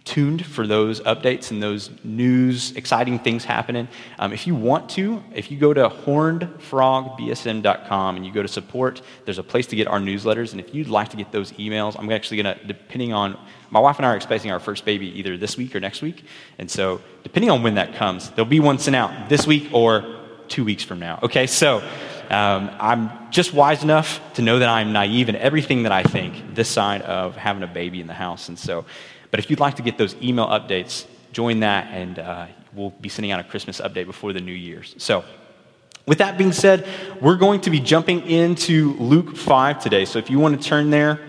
tuned 0.08 0.44
for 0.46 0.66
those 0.66 1.00
updates 1.02 1.50
and 1.50 1.62
those 1.62 1.90
news, 2.02 2.74
exciting 2.76 3.18
things 3.18 3.44
happening. 3.44 3.88
Um, 4.18 4.32
if 4.32 4.46
you 4.46 4.54
want 4.54 4.88
to, 4.90 5.22
if 5.34 5.50
you 5.50 5.58
go 5.58 5.74
to 5.74 5.90
hornedfrogbsm.com 5.90 8.16
and 8.16 8.24
you 8.24 8.32
go 8.32 8.40
to 8.40 8.48
support, 8.48 9.02
there's 9.26 9.36
a 9.36 9.42
place 9.42 9.66
to 9.66 9.76
get 9.76 9.86
our 9.86 9.98
newsletters. 9.98 10.52
And 10.52 10.62
if 10.62 10.74
you'd 10.74 10.88
like 10.88 11.10
to 11.10 11.18
get 11.18 11.30
those 11.30 11.52
emails, 11.52 11.94
I'm 11.98 12.10
actually 12.10 12.42
going 12.42 12.58
to, 12.58 12.66
depending 12.66 13.12
on, 13.12 13.38
my 13.70 13.80
wife 13.80 13.98
and 13.98 14.06
I 14.06 14.12
are 14.12 14.16
expecting 14.16 14.50
our 14.50 14.60
first 14.60 14.86
baby 14.86 15.08
either 15.18 15.36
this 15.36 15.58
week 15.58 15.76
or 15.76 15.80
next 15.80 16.00
week. 16.00 16.24
And 16.56 16.70
so, 16.70 17.02
depending 17.22 17.50
on 17.50 17.62
when 17.62 17.74
that 17.74 17.94
comes, 17.94 18.30
there'll 18.30 18.46
be 18.46 18.60
one 18.60 18.78
sent 18.78 18.96
out 18.96 19.28
this 19.28 19.46
week 19.46 19.68
or 19.74 20.16
two 20.48 20.64
weeks 20.64 20.82
from 20.82 21.00
now. 21.00 21.18
Okay, 21.22 21.46
so. 21.46 21.86
Um, 22.30 22.70
I'm 22.78 23.30
just 23.30 23.54
wise 23.54 23.82
enough 23.82 24.20
to 24.34 24.42
know 24.42 24.58
that 24.58 24.68
I'm 24.68 24.92
naive 24.92 25.30
in 25.30 25.36
everything 25.36 25.84
that 25.84 25.92
I 25.92 26.02
think 26.02 26.54
this 26.54 26.68
side 26.68 27.00
of 27.00 27.36
having 27.36 27.62
a 27.62 27.66
baby 27.66 28.02
in 28.02 28.06
the 28.06 28.12
house. 28.12 28.50
And 28.50 28.58
so 28.58 28.84
but 29.30 29.40
if 29.40 29.50
you'd 29.50 29.60
like 29.60 29.76
to 29.76 29.82
get 29.82 29.98
those 29.98 30.14
email 30.22 30.46
updates, 30.46 31.06
join 31.32 31.60
that, 31.60 31.88
and 31.92 32.18
uh, 32.18 32.46
we'll 32.72 32.90
be 32.90 33.08
sending 33.08 33.30
out 33.30 33.40
a 33.40 33.44
Christmas 33.44 33.80
update 33.80 34.06
before 34.06 34.32
the 34.32 34.40
New 34.40 34.52
Year's. 34.52 34.94
So, 34.98 35.24
with 36.06 36.18
that 36.18 36.38
being 36.38 36.52
said, 36.52 36.86
we're 37.20 37.36
going 37.36 37.60
to 37.62 37.70
be 37.70 37.80
jumping 37.80 38.22
into 38.22 38.94
Luke 38.94 39.36
5 39.36 39.82
today. 39.82 40.04
So, 40.04 40.18
if 40.18 40.30
you 40.30 40.38
want 40.38 40.60
to 40.60 40.68
turn 40.68 40.90
there, 40.90 41.20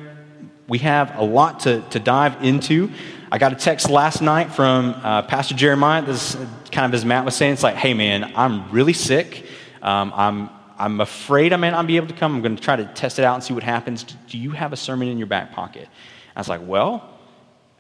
we 0.67 0.79
have 0.79 1.17
a 1.17 1.23
lot 1.23 1.61
to, 1.61 1.81
to 1.89 1.99
dive 1.99 2.43
into. 2.43 2.91
I 3.31 3.37
got 3.37 3.51
a 3.51 3.55
text 3.55 3.89
last 3.89 4.21
night 4.21 4.51
from 4.51 4.95
uh, 5.03 5.23
Pastor 5.23 5.55
Jeremiah. 5.55 6.01
This 6.01 6.35
is 6.35 6.47
kind 6.71 6.85
of 6.85 6.93
as 6.93 7.03
Matt 7.03 7.25
was 7.25 7.35
saying. 7.35 7.53
It's 7.53 7.63
like, 7.63 7.75
hey, 7.75 7.93
man, 7.93 8.31
I'm 8.35 8.71
really 8.71 8.93
sick. 8.93 9.45
Um, 9.81 10.13
I'm, 10.15 10.49
I'm 10.77 11.01
afraid 11.01 11.53
I 11.53 11.57
may 11.57 11.71
not 11.71 11.85
be 11.87 11.97
able 11.97 12.07
to 12.07 12.13
come. 12.13 12.35
I'm 12.35 12.41
going 12.41 12.55
to 12.55 12.61
try 12.61 12.75
to 12.75 12.85
test 12.85 13.19
it 13.19 13.25
out 13.25 13.35
and 13.35 13.43
see 13.43 13.53
what 13.53 13.63
happens. 13.63 14.03
Do 14.03 14.37
you 14.37 14.51
have 14.51 14.73
a 14.73 14.77
sermon 14.77 15.09
in 15.09 15.17
your 15.17 15.27
back 15.27 15.51
pocket? 15.51 15.87
I 16.35 16.39
was 16.39 16.47
like, 16.47 16.61
well, 16.63 17.18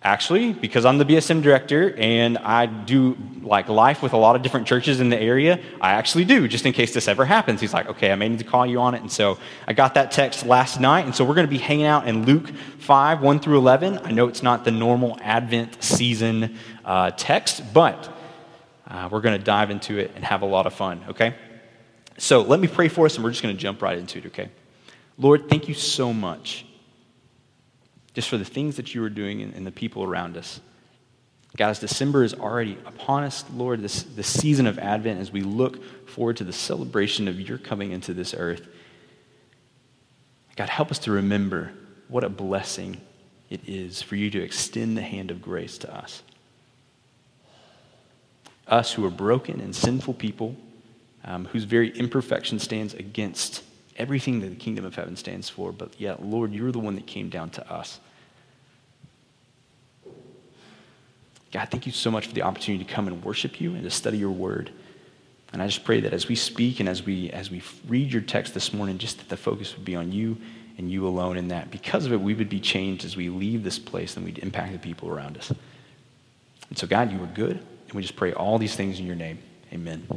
actually, 0.01 0.53
because 0.53 0.85
I'm 0.85 0.97
the 0.97 1.05
BSM 1.05 1.41
director 1.41 1.93
and 1.97 2.37
I 2.37 2.67
do 2.67 3.17
like 3.41 3.67
life 3.67 4.01
with 4.01 4.13
a 4.13 4.17
lot 4.17 4.35
of 4.35 4.41
different 4.41 4.67
churches 4.67 4.99
in 4.99 5.09
the 5.09 5.19
area, 5.19 5.59
I 5.81 5.91
actually 5.91 6.25
do, 6.25 6.47
just 6.47 6.65
in 6.65 6.73
case 6.73 6.93
this 6.93 7.07
ever 7.07 7.25
happens. 7.25 7.59
He's 7.59 7.73
like, 7.73 7.87
okay, 7.87 8.11
I 8.11 8.15
may 8.15 8.29
need 8.29 8.39
to 8.39 8.45
call 8.45 8.65
you 8.65 8.79
on 8.79 8.95
it. 8.95 9.01
And 9.01 9.11
so 9.11 9.37
I 9.67 9.73
got 9.73 9.95
that 9.95 10.11
text 10.11 10.45
last 10.45 10.79
night. 10.79 11.05
And 11.05 11.13
so 11.13 11.25
we're 11.25 11.35
going 11.35 11.47
to 11.47 11.51
be 11.51 11.57
hanging 11.57 11.85
out 11.85 12.07
in 12.07 12.25
Luke 12.25 12.49
5, 12.79 13.21
1 13.21 13.39
through 13.39 13.57
11. 13.57 13.99
I 14.03 14.11
know 14.11 14.27
it's 14.27 14.43
not 14.43 14.63
the 14.63 14.71
normal 14.71 15.17
Advent 15.21 15.83
season 15.83 16.55
uh, 16.85 17.11
text, 17.11 17.63
but 17.73 18.15
uh, 18.87 19.09
we're 19.11 19.21
going 19.21 19.37
to 19.37 19.43
dive 19.43 19.69
into 19.69 19.97
it 19.97 20.11
and 20.15 20.23
have 20.23 20.41
a 20.41 20.47
lot 20.47 20.65
of 20.65 20.73
fun, 20.73 21.03
okay? 21.09 21.35
So 22.17 22.41
let 22.41 22.59
me 22.59 22.67
pray 22.67 22.87
for 22.87 23.05
us 23.05 23.15
and 23.15 23.23
we're 23.23 23.31
just 23.31 23.43
going 23.43 23.55
to 23.55 23.61
jump 23.61 23.81
right 23.81 23.97
into 23.97 24.19
it, 24.19 24.25
okay? 24.27 24.49
Lord, 25.17 25.49
thank 25.49 25.67
you 25.67 25.73
so 25.73 26.13
much 26.13 26.65
just 28.19 28.27
for 28.27 28.37
the 28.37 28.43
things 28.43 28.75
that 28.75 28.93
you 28.93 29.01
are 29.01 29.09
doing 29.09 29.41
and, 29.41 29.65
the 29.65 29.71
people 29.71 30.03
around 30.03 30.35
us. 30.35 30.59
God, 31.55 31.69
as 31.69 31.79
December 31.79 32.25
is 32.25 32.33
already 32.33 32.77
upon 32.85 33.23
us, 33.23 33.45
Lord, 33.53 33.81
this, 33.81 34.03
this 34.03 34.27
season 34.27 34.67
of 34.67 34.77
Advent, 34.77 35.21
as 35.21 35.31
we 35.31 35.39
look 35.39 36.05
forward 36.05 36.35
to 36.35 36.43
the 36.43 36.51
celebration 36.51 37.29
of 37.29 37.39
your 37.39 37.57
coming 37.57 37.93
into 37.93 38.13
this 38.13 38.35
earth, 38.37 38.67
God, 40.57 40.67
help 40.67 40.91
us 40.91 40.99
to 40.99 41.11
remember 41.11 41.71
what 42.09 42.25
a 42.25 42.29
blessing 42.29 42.99
it 43.49 43.61
is 43.65 44.01
for 44.01 44.17
you 44.17 44.29
to 44.31 44.43
extend 44.43 44.97
the 44.97 45.01
hand 45.01 45.31
of 45.31 45.41
grace 45.41 45.77
to 45.77 45.97
us. 45.97 46.21
Us 48.67 48.91
who 48.91 49.05
are 49.05 49.09
broken 49.09 49.61
and 49.61 49.73
sinful 49.73 50.15
people, 50.15 50.57
um, 51.23 51.45
whose 51.45 51.63
very 51.63 51.97
imperfection 51.97 52.59
stands 52.59 52.93
against 52.93 53.63
everything 53.95 54.41
that 54.41 54.49
the 54.49 54.57
kingdom 54.57 54.83
of 54.83 54.95
heaven 54.95 55.15
stands 55.15 55.47
for, 55.47 55.71
but 55.71 55.97
yet, 55.97 56.21
Lord, 56.21 56.51
you're 56.51 56.73
the 56.73 56.79
one 56.79 56.95
that 56.95 57.07
came 57.07 57.29
down 57.29 57.49
to 57.51 57.71
us. 57.71 58.01
God, 61.51 61.69
thank 61.71 61.85
you 61.85 61.91
so 61.91 62.11
much 62.11 62.27
for 62.27 62.33
the 62.33 62.43
opportunity 62.43 62.83
to 62.83 62.93
come 62.93 63.07
and 63.07 63.23
worship 63.23 63.59
you 63.59 63.73
and 63.73 63.83
to 63.83 63.89
study 63.89 64.17
your 64.17 64.31
word. 64.31 64.71
And 65.51 65.61
I 65.63 65.65
just 65.65 65.83
pray 65.83 65.99
that 66.01 66.13
as 66.13 66.27
we 66.27 66.35
speak 66.35 66.79
and 66.79 66.87
as 66.87 67.03
we 67.03 67.31
as 67.31 67.49
we 67.49 67.63
read 67.87 68.11
your 68.11 68.21
text 68.21 68.53
this 68.53 68.71
morning, 68.71 68.99
just 68.99 69.17
that 69.17 69.29
the 69.29 69.37
focus 69.37 69.75
would 69.75 69.85
be 69.85 69.95
on 69.95 70.11
you 70.11 70.37
and 70.77 70.91
you 70.91 71.07
alone, 71.07 71.37
and 71.37 71.51
that 71.51 71.71
because 71.71 72.05
of 72.05 72.13
it, 72.13 72.21
we 72.21 72.33
would 72.33 72.49
be 72.49 72.59
changed 72.59 73.03
as 73.03 73.17
we 73.17 73.29
leave 73.29 73.63
this 73.63 73.77
place 73.79 74.15
and 74.15 74.25
we'd 74.25 74.37
impact 74.39 74.71
the 74.71 74.79
people 74.79 75.09
around 75.09 75.37
us. 75.37 75.51
And 76.69 76.77
so, 76.77 76.87
God, 76.87 77.11
you 77.11 77.21
are 77.21 77.27
good, 77.27 77.57
and 77.57 77.93
we 77.93 78.01
just 78.01 78.15
pray 78.15 78.31
all 78.31 78.57
these 78.57 78.75
things 78.75 78.99
in 78.99 79.05
your 79.05 79.15
name. 79.15 79.39
Amen. 79.73 80.07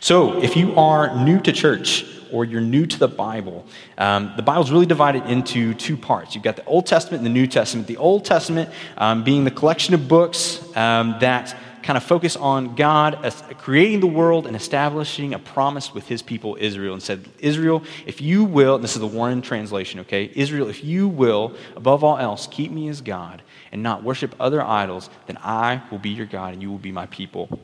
So, 0.00 0.40
if 0.40 0.56
you 0.56 0.74
are 0.76 1.22
new 1.22 1.40
to 1.40 1.52
church 1.52 2.06
or 2.32 2.44
you're 2.44 2.60
new 2.60 2.86
to 2.86 2.98
the 2.98 3.08
Bible, 3.08 3.66
um, 3.98 4.32
the 4.36 4.42
Bible's 4.42 4.70
really 4.70 4.86
divided 4.86 5.26
into 5.26 5.74
two 5.74 5.96
parts. 5.96 6.34
You've 6.34 6.44
got 6.44 6.56
the 6.56 6.64
Old 6.64 6.86
Testament 6.86 7.24
and 7.24 7.26
the 7.26 7.40
New 7.40 7.46
Testament. 7.46 7.86
The 7.86 7.96
Old 7.96 8.24
Testament 8.24 8.70
um, 8.96 9.24
being 9.24 9.44
the 9.44 9.50
collection 9.50 9.94
of 9.94 10.08
books 10.08 10.64
um, 10.76 11.16
that 11.20 11.56
kind 11.82 11.96
of 11.96 12.04
focus 12.04 12.36
on 12.36 12.74
God 12.74 13.18
creating 13.58 14.00
the 14.00 14.06
world 14.06 14.46
and 14.46 14.54
establishing 14.56 15.34
a 15.34 15.38
promise 15.38 15.92
with 15.92 16.06
his 16.06 16.22
people 16.22 16.56
Israel 16.60 16.94
and 16.94 17.02
said, 17.02 17.28
Israel, 17.38 17.82
if 18.06 18.20
you 18.20 18.44
will, 18.44 18.78
this 18.78 18.94
is 18.94 19.00
the 19.00 19.06
Warren 19.06 19.42
translation, 19.42 20.00
okay? 20.00 20.30
Israel, 20.34 20.68
if 20.68 20.84
you 20.84 21.08
will, 21.08 21.54
above 21.76 22.04
all 22.04 22.18
else, 22.18 22.46
keep 22.46 22.70
me 22.70 22.88
as 22.88 23.00
God 23.00 23.42
and 23.72 23.82
not 23.82 24.02
worship 24.02 24.34
other 24.38 24.62
idols, 24.62 25.10
then 25.26 25.38
I 25.42 25.82
will 25.90 25.98
be 25.98 26.10
your 26.10 26.26
God 26.26 26.52
and 26.52 26.62
you 26.62 26.70
will 26.70 26.78
be 26.78 26.92
my 26.92 27.06
people. 27.06 27.60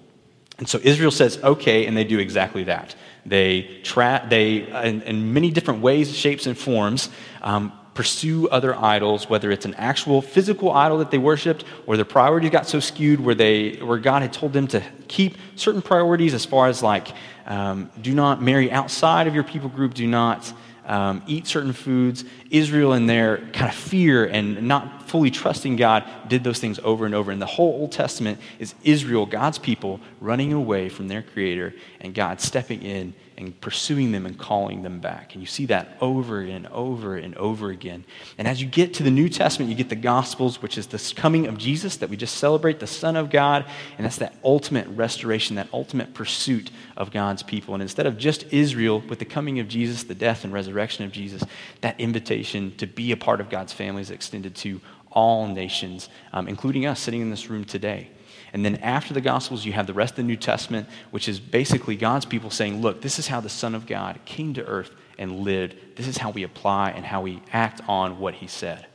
And 0.59 0.69
so 0.69 0.79
Israel 0.83 1.11
says, 1.11 1.39
okay, 1.43 1.87
and 1.87 1.97
they 1.97 2.05
do 2.05 2.19
exactly 2.19 2.65
that. 2.65 2.95
They, 3.25 3.81
tra- 3.85 4.27
they 4.29 4.67
in, 4.85 5.03
in 5.03 5.33
many 5.33 5.51
different 5.51 5.81
ways, 5.81 6.15
shapes, 6.17 6.47
and 6.47 6.59
forms, 6.59 7.11
um, 7.43 7.73
pursue 7.95 8.49
other 8.49 8.77
idols, 8.77 9.29
whether 9.29 9.51
it's 9.51 9.65
an 9.65 9.75
actual 9.75 10.23
physical 10.23 10.71
idol 10.71 10.99
that 10.99 11.11
they 11.11 11.19
worshiped, 11.19 11.65
or 11.87 11.97
their 11.97 12.05
priorities 12.05 12.51
got 12.51 12.67
so 12.67 12.79
skewed 12.79 13.19
where, 13.19 13.35
they, 13.35 13.73
where 13.77 13.99
God 13.99 14.23
had 14.23 14.33
told 14.33 14.53
them 14.53 14.69
to 14.69 14.83
keep 15.09 15.37
certain 15.57 15.83
priorities 15.83 16.33
as 16.33 16.45
far 16.45 16.69
as 16.69 16.83
like, 16.83 17.09
um, 17.47 17.91
do 18.01 18.15
not 18.15 18.41
marry 18.41 18.71
outside 18.71 19.27
of 19.27 19.35
your 19.35 19.45
people 19.45 19.69
group, 19.69 19.95
do 19.95 20.07
not 20.07 20.53
um, 20.89 21.23
eat 21.27 21.47
certain 21.47 21.73
foods. 21.73 22.25
Israel, 22.51 22.95
in 22.95 23.07
their 23.07 23.39
kind 23.53 23.71
of 23.71 23.75
fear 23.75 24.27
and 24.27 24.63
not 24.67 25.09
fully 25.09 25.31
trusting 25.31 25.77
God, 25.77 26.05
did 26.29 26.43
those 26.43 26.59
things 26.59 26.81
over 26.83 27.07
and 27.07 27.15
over. 27.15 27.31
And 27.31 27.41
the 27.41 27.47
whole 27.47 27.81
Old 27.81 27.93
Testament 27.93 28.41
is 28.59 28.75
Israel, 28.83 29.27
God's 29.27 29.59
people, 29.59 30.01
running 30.21 30.53
away 30.53 30.89
from 30.89 31.09
their 31.09 31.23
Creator 31.23 31.75
and 32.01 32.15
God 32.15 32.41
stepping 32.41 32.83
in 32.83 33.15
and 33.39 33.59
pursuing 33.61 34.11
them 34.11 34.27
and 34.27 34.37
calling 34.37 34.83
them 34.83 34.99
back. 34.99 35.33
And 35.33 35.41
you 35.41 35.47
see 35.47 35.67
that 35.67 35.97
over 36.01 36.41
and 36.41 36.67
over 36.67 37.17
and 37.17 37.37
over 37.37 37.71
again. 37.71 38.05
And 38.37 38.49
as 38.49 38.61
you 38.61 38.67
get 38.67 38.95
to 38.95 39.05
the 39.05 39.11
New 39.11 39.29
Testament, 39.29 39.71
you 39.71 39.77
get 39.77 39.89
the 39.89 39.97
Gospels, 39.97 40.61
which 40.61 40.77
is 40.77 40.89
the 40.89 41.15
coming 41.15 41.47
of 41.47 41.57
Jesus 41.57 41.97
that 41.99 42.11
we 42.11 42.17
just 42.17 42.37
celebrate, 42.37 42.81
the 42.81 42.87
Son 42.87 43.15
of 43.17 43.31
God. 43.31 43.65
And 43.97 44.05
that's 44.05 44.17
that 44.17 44.35
ultimate 44.43 44.89
restoration, 44.89 45.57
that 45.57 45.69
ultimate 45.73 46.15
pursuit 46.15 46.71
of 46.97 47.13
God's 47.13 47.45
people. 47.45 47.75
And 47.75 47.83
instead 47.83 48.07
of 48.07 48.19
just 48.19 48.45
Israel, 48.53 49.01
with 49.09 49.21
the 49.21 49.25
coming 49.25 49.61
of 49.61 49.69
Jesus, 49.69 50.03
the 50.03 50.15
death 50.15 50.43
and 50.43 50.53
resurrection 50.53 51.05
of 51.05 51.13
Jesus, 51.13 51.43
that 51.81 51.99
invitation 52.01 52.75
to 52.79 52.87
be 52.87 53.13
a 53.13 53.17
part 53.17 53.41
of 53.41 53.49
God's 53.49 53.73
family 53.73 54.03
is 54.03 54.11
extended 54.11 54.57
to 54.57 54.81
all 55.13 55.47
nations, 55.47 56.09
um, 56.33 56.49
including 56.49 56.87
us 56.87 57.01
sitting 57.01 57.21
in 57.21 57.31
this 57.31 57.49
room 57.49 57.65
today. 57.65 58.11
And 58.53 58.65
then 58.65 58.77
after 58.77 59.13
the 59.13 59.21
Gospels, 59.21 59.65
you 59.65 59.73
have 59.73 59.87
the 59.87 59.95
rest 59.95 60.13
of 60.13 60.17
the 60.17 60.23
New 60.23 60.37
Testament, 60.37 60.89
which 61.11 61.29
is 61.29 61.39
basically 61.39 61.97
God's 61.97 62.25
people 62.25 62.51
saying, 62.51 62.81
look, 62.81 63.03
this 63.03 63.19
is 63.19 63.27
how 63.27 63.41
the 63.41 63.49
Son 63.49 63.75
of 63.75 63.87
God 63.87 64.19
came 64.25 64.55
to 64.55 64.65
earth 64.65 64.91
and 65.19 65.41
lived. 65.41 65.75
This 65.97 66.07
is 66.07 66.19
how 66.19 66.31
we 66.31 66.43
apply 66.43 66.91
and 66.91 67.05
how 67.05 67.23
we 67.23 67.43
act 67.53 67.81
on 67.89 68.19
what 68.19 68.35
he 68.35 68.47
said. 68.47 68.87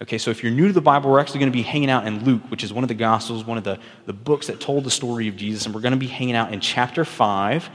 Okay, 0.00 0.18
so 0.18 0.30
if 0.30 0.42
you're 0.42 0.52
new 0.52 0.68
to 0.68 0.72
the 0.72 0.80
Bible, 0.80 1.10
we're 1.10 1.18
actually 1.18 1.40
going 1.40 1.50
to 1.50 1.56
be 1.56 1.62
hanging 1.62 1.90
out 1.90 2.06
in 2.06 2.24
Luke, 2.24 2.42
which 2.50 2.62
is 2.62 2.72
one 2.72 2.84
of 2.84 2.88
the 2.88 2.94
Gospels, 2.94 3.44
one 3.44 3.58
of 3.58 3.64
the, 3.64 3.80
the 4.06 4.12
books 4.12 4.46
that 4.46 4.60
told 4.60 4.84
the 4.84 4.90
story 4.90 5.26
of 5.26 5.36
Jesus. 5.36 5.66
And 5.66 5.74
we're 5.74 5.80
going 5.80 5.92
to 5.92 5.98
be 5.98 6.06
hanging 6.06 6.36
out 6.36 6.52
in 6.52 6.60
chapter 6.60 7.04
5, 7.04 7.68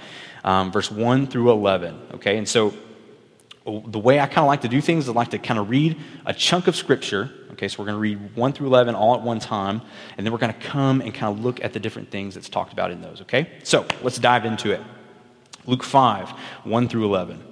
um, 0.45 0.71
verse 0.71 0.89
1 0.89 1.27
through 1.27 1.51
11. 1.51 1.99
Okay, 2.13 2.37
and 2.37 2.47
so 2.47 2.73
the 3.65 3.99
way 3.99 4.19
I 4.19 4.25
kind 4.25 4.39
of 4.39 4.47
like 4.47 4.61
to 4.61 4.67
do 4.67 4.81
things 4.81 5.05
is 5.05 5.09
I 5.09 5.13
like 5.13 5.31
to 5.31 5.39
kind 5.39 5.59
of 5.59 5.69
read 5.69 5.97
a 6.25 6.33
chunk 6.33 6.67
of 6.67 6.75
Scripture 6.75 7.31
Okay, 7.53 7.67
so 7.67 7.79
we're 7.79 7.85
going 7.85 7.95
to 7.95 7.99
read 7.99 8.35
1 8.35 8.53
through 8.53 8.67
11 8.67 8.95
all 8.95 9.15
at 9.15 9.21
one 9.21 9.39
time, 9.39 9.81
and 10.17 10.25
then 10.25 10.33
we're 10.33 10.39
going 10.39 10.53
to 10.53 10.59
come 10.59 11.01
and 11.01 11.13
kind 11.13 11.37
of 11.37 11.43
look 11.43 11.63
at 11.63 11.71
the 11.71 11.79
different 11.79 12.09
things 12.09 12.33
that's 12.33 12.49
talked 12.49 12.73
about 12.73 12.89
in 12.89 13.01
those, 13.01 13.21
okay? 13.21 13.47
So 13.63 13.85
let's 14.01 14.17
dive 14.17 14.43
into 14.45 14.71
it. 14.71 14.81
Luke 15.65 15.83
5, 15.83 16.29
1 16.63 16.87
through 16.89 17.05
11. 17.05 17.43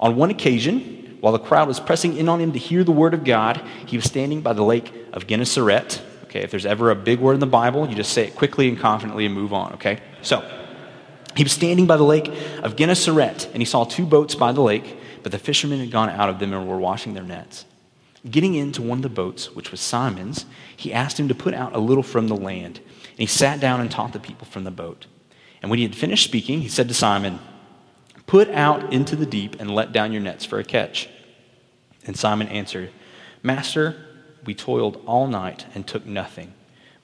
On 0.00 0.16
one 0.16 0.30
occasion, 0.30 1.18
while 1.20 1.32
the 1.32 1.38
crowd 1.38 1.68
was 1.68 1.78
pressing 1.78 2.16
in 2.16 2.28
on 2.28 2.40
him 2.40 2.52
to 2.52 2.58
hear 2.58 2.82
the 2.82 2.92
word 2.92 3.14
of 3.14 3.24
God, 3.24 3.62
he 3.86 3.96
was 3.96 4.04
standing 4.04 4.40
by 4.40 4.52
the 4.52 4.64
lake 4.64 4.92
of 5.12 5.26
Gennesaret. 5.26 6.02
Okay, 6.24 6.40
if 6.40 6.50
there's 6.50 6.66
ever 6.66 6.90
a 6.90 6.96
big 6.96 7.20
word 7.20 7.34
in 7.34 7.40
the 7.40 7.46
Bible, 7.46 7.88
you 7.88 7.94
just 7.94 8.12
say 8.12 8.26
it 8.26 8.34
quickly 8.34 8.68
and 8.68 8.78
confidently 8.78 9.24
and 9.24 9.34
move 9.34 9.52
on, 9.52 9.74
okay? 9.74 10.00
So, 10.20 10.46
he 11.36 11.44
was 11.44 11.52
standing 11.52 11.86
by 11.86 11.96
the 11.96 12.04
lake 12.04 12.28
of 12.62 12.74
Gennesaret, 12.74 13.46
and 13.52 13.62
he 13.62 13.64
saw 13.64 13.84
two 13.84 14.04
boats 14.04 14.34
by 14.34 14.50
the 14.50 14.60
lake, 14.60 14.98
but 15.24 15.32
the 15.32 15.38
fishermen 15.38 15.80
had 15.80 15.90
gone 15.90 16.10
out 16.10 16.28
of 16.28 16.38
them 16.38 16.52
and 16.52 16.68
were 16.68 16.76
washing 16.76 17.14
their 17.14 17.24
nets. 17.24 17.64
Getting 18.30 18.54
into 18.54 18.82
one 18.82 18.98
of 18.98 19.02
the 19.02 19.08
boats, 19.08 19.54
which 19.54 19.70
was 19.70 19.80
Simon's, 19.80 20.44
he 20.76 20.92
asked 20.92 21.18
him 21.18 21.28
to 21.28 21.34
put 21.34 21.54
out 21.54 21.74
a 21.74 21.78
little 21.78 22.02
from 22.02 22.28
the 22.28 22.36
land. 22.36 22.78
And 22.78 23.18
he 23.18 23.26
sat 23.26 23.58
down 23.58 23.80
and 23.80 23.90
taught 23.90 24.12
the 24.12 24.20
people 24.20 24.46
from 24.46 24.64
the 24.64 24.70
boat. 24.70 25.06
And 25.62 25.70
when 25.70 25.78
he 25.78 25.82
had 25.82 25.96
finished 25.96 26.24
speaking, 26.24 26.60
he 26.60 26.68
said 26.68 26.88
to 26.88 26.94
Simon, 26.94 27.38
Put 28.26 28.50
out 28.50 28.92
into 28.92 29.16
the 29.16 29.24
deep 29.24 29.58
and 29.58 29.74
let 29.74 29.92
down 29.92 30.12
your 30.12 30.20
nets 30.20 30.44
for 30.44 30.58
a 30.58 30.64
catch. 30.64 31.08
And 32.04 32.16
Simon 32.16 32.48
answered, 32.48 32.90
Master, 33.42 33.96
we 34.44 34.54
toiled 34.54 35.02
all 35.06 35.26
night 35.26 35.64
and 35.74 35.86
took 35.86 36.04
nothing, 36.04 36.52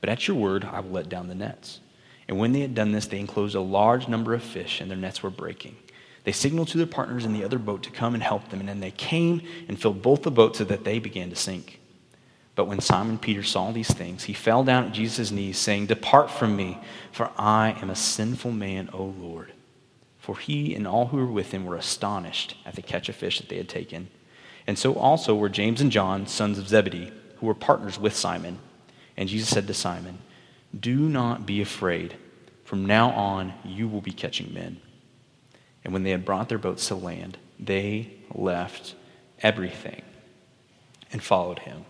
but 0.03 0.11
at 0.11 0.29
your 0.29 0.37
word 0.37 0.67
I 0.67 0.81
will 0.81 0.91
let 0.91 1.09
down 1.09 1.29
the 1.29 1.35
nets. 1.35 1.81
And 2.29 2.39
when 2.39 2.53
they 2.53 2.61
had 2.61 2.75
done 2.75 2.93
this, 2.93 3.07
they 3.07 3.19
enclosed 3.19 3.55
a 3.55 3.61
large 3.61 4.09
number 4.09 4.35
of 4.35 4.43
fish, 4.43 4.81
and 4.81 4.91
their 4.91 4.99
nets 4.99 5.23
were 5.23 5.31
breaking. 5.31 5.77
They 6.25 6.33
signaled 6.33 6.69
to 6.69 6.79
their 6.79 6.87
partners 6.87 7.25
in 7.25 7.33
the 7.33 7.45
other 7.45 7.59
boat 7.59 7.83
to 7.85 7.91
come 7.91 8.15
and 8.15 8.23
help 8.23 8.49
them, 8.51 8.61
and 8.61 8.69
then 8.69 8.81
they 8.81 8.91
came 8.91 9.43
and 9.69 9.81
filled 9.81 10.03
both 10.03 10.23
the 10.23 10.31
boats 10.31 10.59
so 10.59 10.65
that 10.65 10.85
they 10.85 10.99
began 10.99 11.31
to 11.31 11.37
sink. 11.37 11.81
But 12.55 12.67
when 12.67 12.81
Simon 12.81 13.19
Peter 13.19 13.43
saw 13.43 13.71
these 13.71 13.91
things, 13.91 14.25
he 14.25 14.35
fell 14.35 14.65
down 14.65 14.85
at 14.85 14.93
Jesus' 14.93 15.31
knees, 15.31 15.57
saying, 15.57 15.87
Depart 15.87 16.31
from 16.31 16.57
me, 16.57 16.79
for 17.11 17.31
I 17.39 17.77
am 17.81 17.89
a 17.89 17.97
sinful 17.97 18.53
man, 18.53 18.91
O 18.93 19.05
Lord. 19.05 19.53
For 20.19 20.37
he 20.37 20.75
and 20.75 20.87
all 20.87 21.07
who 21.07 21.17
were 21.17 21.27
with 21.27 21.53
him 21.53 21.65
were 21.65 21.77
astonished 21.77 22.57
at 22.67 22.75
the 22.75 22.83
catch 22.83 23.09
of 23.09 23.17
fish 23.17 23.39
that 23.39 23.49
they 23.49 23.57
had 23.57 23.69
taken. 23.69 24.09
And 24.67 24.79
so 24.79 24.95
also 24.95 25.35
were 25.35 25.49
James 25.49 25.81
and 25.81 25.91
John, 25.91 26.27
sons 26.27 26.59
of 26.59 26.69
Zebedee, 26.69 27.13
who 27.37 27.47
were 27.47 27.55
partners 27.55 27.99
with 27.99 28.15
Simon. 28.15 28.59
And 29.17 29.29
Jesus 29.29 29.49
said 29.49 29.67
to 29.67 29.75
Simon, 29.75 30.19
Do 30.79 30.97
not 30.97 31.47
be 31.47 31.63
afraid. 31.63 32.17
From 32.65 32.85
now 32.85 33.11
on, 33.11 33.55
you 33.65 33.89
will 33.89 34.03
be 34.03 34.13
catching 34.13 34.53
men. 34.53 34.81
And 35.85 35.93
when 35.93 36.03
they 36.03 36.11
had 36.11 36.25
brought 36.25 36.49
their 36.49 36.59
boats 36.59 36.89
to 36.89 36.95
land, 36.95 37.39
they 37.59 38.11
left 38.35 38.95
everything 39.43 40.03
and 41.13 41.23
followed 41.23 41.61
him. 41.61 41.85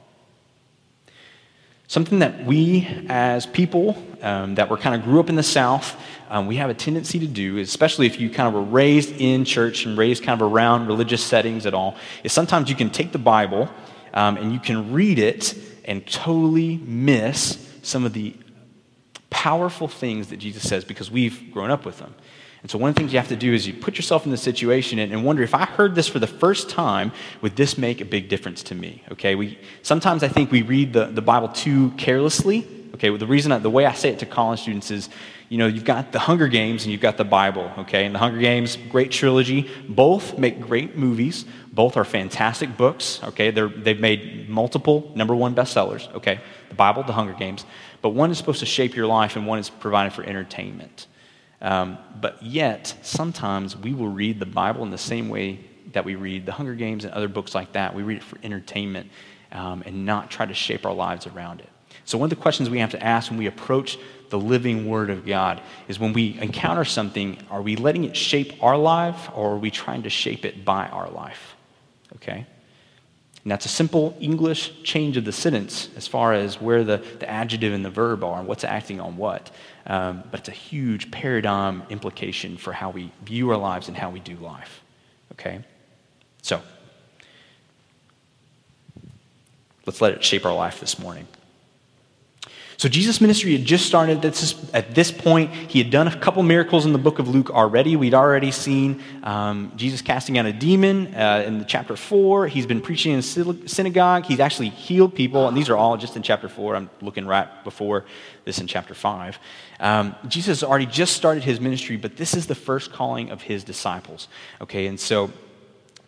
Something 1.88 2.20
that 2.20 2.44
we, 2.44 2.86
as 3.08 3.46
people 3.46 4.00
um, 4.22 4.54
that 4.54 4.70
were 4.70 4.76
kind 4.76 4.94
of 4.94 5.02
grew 5.02 5.18
up 5.18 5.28
in 5.28 5.34
the 5.34 5.42
South, 5.42 6.00
um, 6.28 6.46
we 6.46 6.54
have 6.56 6.70
a 6.70 6.74
tendency 6.74 7.18
to 7.18 7.26
do, 7.26 7.58
especially 7.58 8.06
if 8.06 8.20
you 8.20 8.30
kind 8.30 8.46
of 8.46 8.54
were 8.54 8.62
raised 8.62 9.10
in 9.20 9.44
church 9.44 9.86
and 9.86 9.98
raised 9.98 10.22
kind 10.22 10.40
of 10.40 10.52
around 10.52 10.86
religious 10.86 11.20
settings 11.22 11.66
at 11.66 11.74
all, 11.74 11.96
is 12.22 12.32
sometimes 12.32 12.70
you 12.70 12.76
can 12.76 12.90
take 12.90 13.10
the 13.10 13.18
Bible 13.18 13.68
um, 14.14 14.36
and 14.36 14.52
you 14.52 14.60
can 14.60 14.92
read 14.92 15.18
it 15.18 15.56
and 15.84 16.06
totally 16.06 16.76
miss 16.76 17.68
some 17.82 18.04
of 18.04 18.12
the 18.12 18.36
powerful 19.30 19.88
things 19.88 20.28
that 20.28 20.36
Jesus 20.36 20.68
says 20.68 20.84
because 20.84 21.10
we've 21.10 21.52
grown 21.52 21.72
up 21.72 21.84
with 21.84 21.98
them. 21.98 22.14
And 22.62 22.70
so, 22.70 22.78
one 22.78 22.90
of 22.90 22.94
the 22.94 23.00
things 23.00 23.12
you 23.12 23.18
have 23.18 23.28
to 23.28 23.36
do 23.36 23.54
is 23.54 23.66
you 23.66 23.72
put 23.72 23.96
yourself 23.96 24.26
in 24.26 24.30
the 24.30 24.36
situation 24.36 24.98
and, 24.98 25.12
and, 25.12 25.24
wonder 25.24 25.42
if 25.42 25.54
I 25.54 25.64
heard 25.64 25.94
this 25.94 26.08
for 26.08 26.18
the 26.18 26.26
first 26.26 26.68
time, 26.68 27.10
would 27.40 27.56
this 27.56 27.78
make 27.78 28.00
a 28.00 28.04
big 28.04 28.28
difference 28.28 28.62
to 28.64 28.74
me? 28.74 29.02
Okay, 29.12 29.34
we, 29.34 29.58
sometimes 29.82 30.22
I 30.22 30.28
think 30.28 30.50
we 30.50 30.62
read 30.62 30.92
the, 30.92 31.06
the 31.06 31.22
Bible 31.22 31.48
too 31.48 31.90
carelessly. 31.92 32.66
Okay, 32.94 33.08
well, 33.08 33.18
the 33.18 33.26
reason, 33.26 33.50
I, 33.50 33.58
the 33.58 33.70
way 33.70 33.86
I 33.86 33.94
say 33.94 34.10
it 34.10 34.18
to 34.18 34.26
college 34.26 34.60
students 34.60 34.90
is, 34.90 35.08
you 35.48 35.56
know, 35.56 35.66
you've 35.66 35.86
got 35.86 36.12
the 36.12 36.18
Hunger 36.18 36.48
Games 36.48 36.84
and 36.84 36.92
you've 36.92 37.00
got 37.00 37.16
the 37.16 37.24
Bible, 37.24 37.72
okay? 37.78 38.04
And 38.04 38.14
the 38.14 38.18
Hunger 38.18 38.38
Games, 38.38 38.76
great 38.90 39.10
trilogy. 39.10 39.70
Both 39.88 40.38
make 40.38 40.60
great 40.60 40.96
movies. 40.96 41.46
Both 41.72 41.96
are 41.96 42.04
fantastic 42.04 42.76
books, 42.76 43.20
okay? 43.24 43.50
They're, 43.50 43.68
they've 43.68 43.98
made 43.98 44.50
multiple 44.50 45.10
number 45.14 45.34
one 45.34 45.54
bestsellers, 45.54 46.12
okay? 46.14 46.40
The 46.68 46.74
Bible, 46.74 47.04
the 47.04 47.14
Hunger 47.14 47.32
Games. 47.32 47.64
But 48.02 48.10
one 48.10 48.30
is 48.30 48.38
supposed 48.38 48.60
to 48.60 48.66
shape 48.66 48.94
your 48.94 49.06
life 49.06 49.34
and 49.34 49.46
one 49.46 49.58
is 49.58 49.70
provided 49.70 50.12
for 50.12 50.22
entertainment. 50.22 51.06
Um, 51.60 51.98
but 52.20 52.42
yet, 52.42 52.94
sometimes 53.02 53.76
we 53.76 53.92
will 53.92 54.08
read 54.08 54.40
the 54.40 54.46
Bible 54.46 54.82
in 54.82 54.90
the 54.90 54.98
same 54.98 55.28
way 55.28 55.60
that 55.92 56.04
we 56.04 56.14
read 56.14 56.46
the 56.46 56.52
Hunger 56.52 56.74
Games 56.74 57.04
and 57.04 57.12
other 57.12 57.28
books 57.28 57.54
like 57.54 57.72
that. 57.72 57.94
We 57.94 58.02
read 58.02 58.18
it 58.18 58.22
for 58.22 58.38
entertainment 58.42 59.10
um, 59.52 59.82
and 59.84 60.06
not 60.06 60.30
try 60.30 60.46
to 60.46 60.54
shape 60.54 60.86
our 60.86 60.94
lives 60.94 61.26
around 61.26 61.60
it. 61.60 61.68
So, 62.04 62.18
one 62.18 62.26
of 62.26 62.30
the 62.30 62.42
questions 62.42 62.70
we 62.70 62.78
have 62.78 62.90
to 62.90 63.02
ask 63.02 63.30
when 63.30 63.38
we 63.38 63.46
approach 63.46 63.98
the 64.30 64.38
living 64.38 64.88
Word 64.88 65.10
of 65.10 65.26
God 65.26 65.60
is 65.88 65.98
when 65.98 66.12
we 66.12 66.38
encounter 66.40 66.84
something, 66.84 67.38
are 67.50 67.60
we 67.60 67.76
letting 67.76 68.04
it 68.04 68.16
shape 68.16 68.62
our 68.62 68.76
life 68.76 69.28
or 69.34 69.52
are 69.52 69.58
we 69.58 69.70
trying 69.70 70.04
to 70.04 70.10
shape 70.10 70.44
it 70.44 70.64
by 70.64 70.86
our 70.88 71.10
life? 71.10 71.56
Okay? 72.16 72.46
And 73.42 73.50
that's 73.50 73.64
a 73.64 73.70
simple 73.70 74.16
English 74.20 74.82
change 74.82 75.16
of 75.16 75.24
the 75.24 75.32
sentence 75.32 75.88
as 75.96 76.06
far 76.06 76.34
as 76.34 76.60
where 76.60 76.84
the, 76.84 76.98
the 77.20 77.30
adjective 77.30 77.72
and 77.72 77.84
the 77.84 77.90
verb 77.90 78.22
are 78.22 78.38
and 78.38 78.46
what's 78.46 78.64
acting 78.64 79.00
on 79.00 79.16
what. 79.16 79.50
Um, 79.86 80.24
but 80.30 80.40
it's 80.40 80.48
a 80.50 80.52
huge 80.52 81.10
paradigm 81.10 81.82
implication 81.88 82.58
for 82.58 82.72
how 82.72 82.90
we 82.90 83.12
view 83.24 83.50
our 83.50 83.56
lives 83.56 83.88
and 83.88 83.96
how 83.96 84.10
we 84.10 84.20
do 84.20 84.36
life. 84.36 84.82
Okay? 85.32 85.64
So, 86.42 86.60
let's 89.86 90.02
let 90.02 90.12
it 90.12 90.22
shape 90.22 90.44
our 90.44 90.54
life 90.54 90.78
this 90.80 90.98
morning. 90.98 91.26
So 92.80 92.88
Jesus' 92.88 93.20
ministry 93.20 93.52
had 93.52 93.66
just 93.66 93.84
started 93.84 94.24
at 94.24 94.94
this, 94.94 95.12
point. 95.12 95.52
He 95.52 95.80
had 95.80 95.90
done 95.90 96.08
a 96.08 96.18
couple 96.18 96.42
miracles 96.42 96.86
in 96.86 96.94
the 96.94 96.98
book 96.98 97.18
of 97.18 97.28
Luke 97.28 97.50
already. 97.50 97.94
We'd 97.94 98.14
already 98.14 98.50
seen 98.50 99.02
um, 99.22 99.70
Jesus 99.76 100.00
casting 100.00 100.38
out 100.38 100.46
a 100.46 100.52
demon 100.54 101.14
uh, 101.14 101.44
in 101.46 101.66
chapter 101.66 101.94
4. 101.94 102.48
He's 102.48 102.64
been 102.64 102.80
preaching 102.80 103.12
in 103.12 103.20
synagogue. 103.20 104.24
He's 104.24 104.40
actually 104.40 104.70
healed 104.70 105.14
people, 105.14 105.46
and 105.46 105.54
these 105.54 105.68
are 105.68 105.76
all 105.76 105.98
just 105.98 106.16
in 106.16 106.22
chapter 106.22 106.48
4. 106.48 106.74
I'm 106.74 106.88
looking 107.02 107.26
right 107.26 107.48
before 107.64 108.06
this 108.46 108.60
in 108.60 108.66
chapter 108.66 108.94
5. 108.94 109.38
Um, 109.78 110.16
Jesus 110.26 110.60
has 110.60 110.64
already 110.66 110.86
just 110.86 111.14
started 111.14 111.44
his 111.44 111.60
ministry, 111.60 111.98
but 111.98 112.16
this 112.16 112.32
is 112.32 112.46
the 112.46 112.54
first 112.54 112.92
calling 112.92 113.28
of 113.28 113.42
his 113.42 113.62
disciples. 113.62 114.26
Okay, 114.58 114.86
and 114.86 114.98
so 114.98 115.30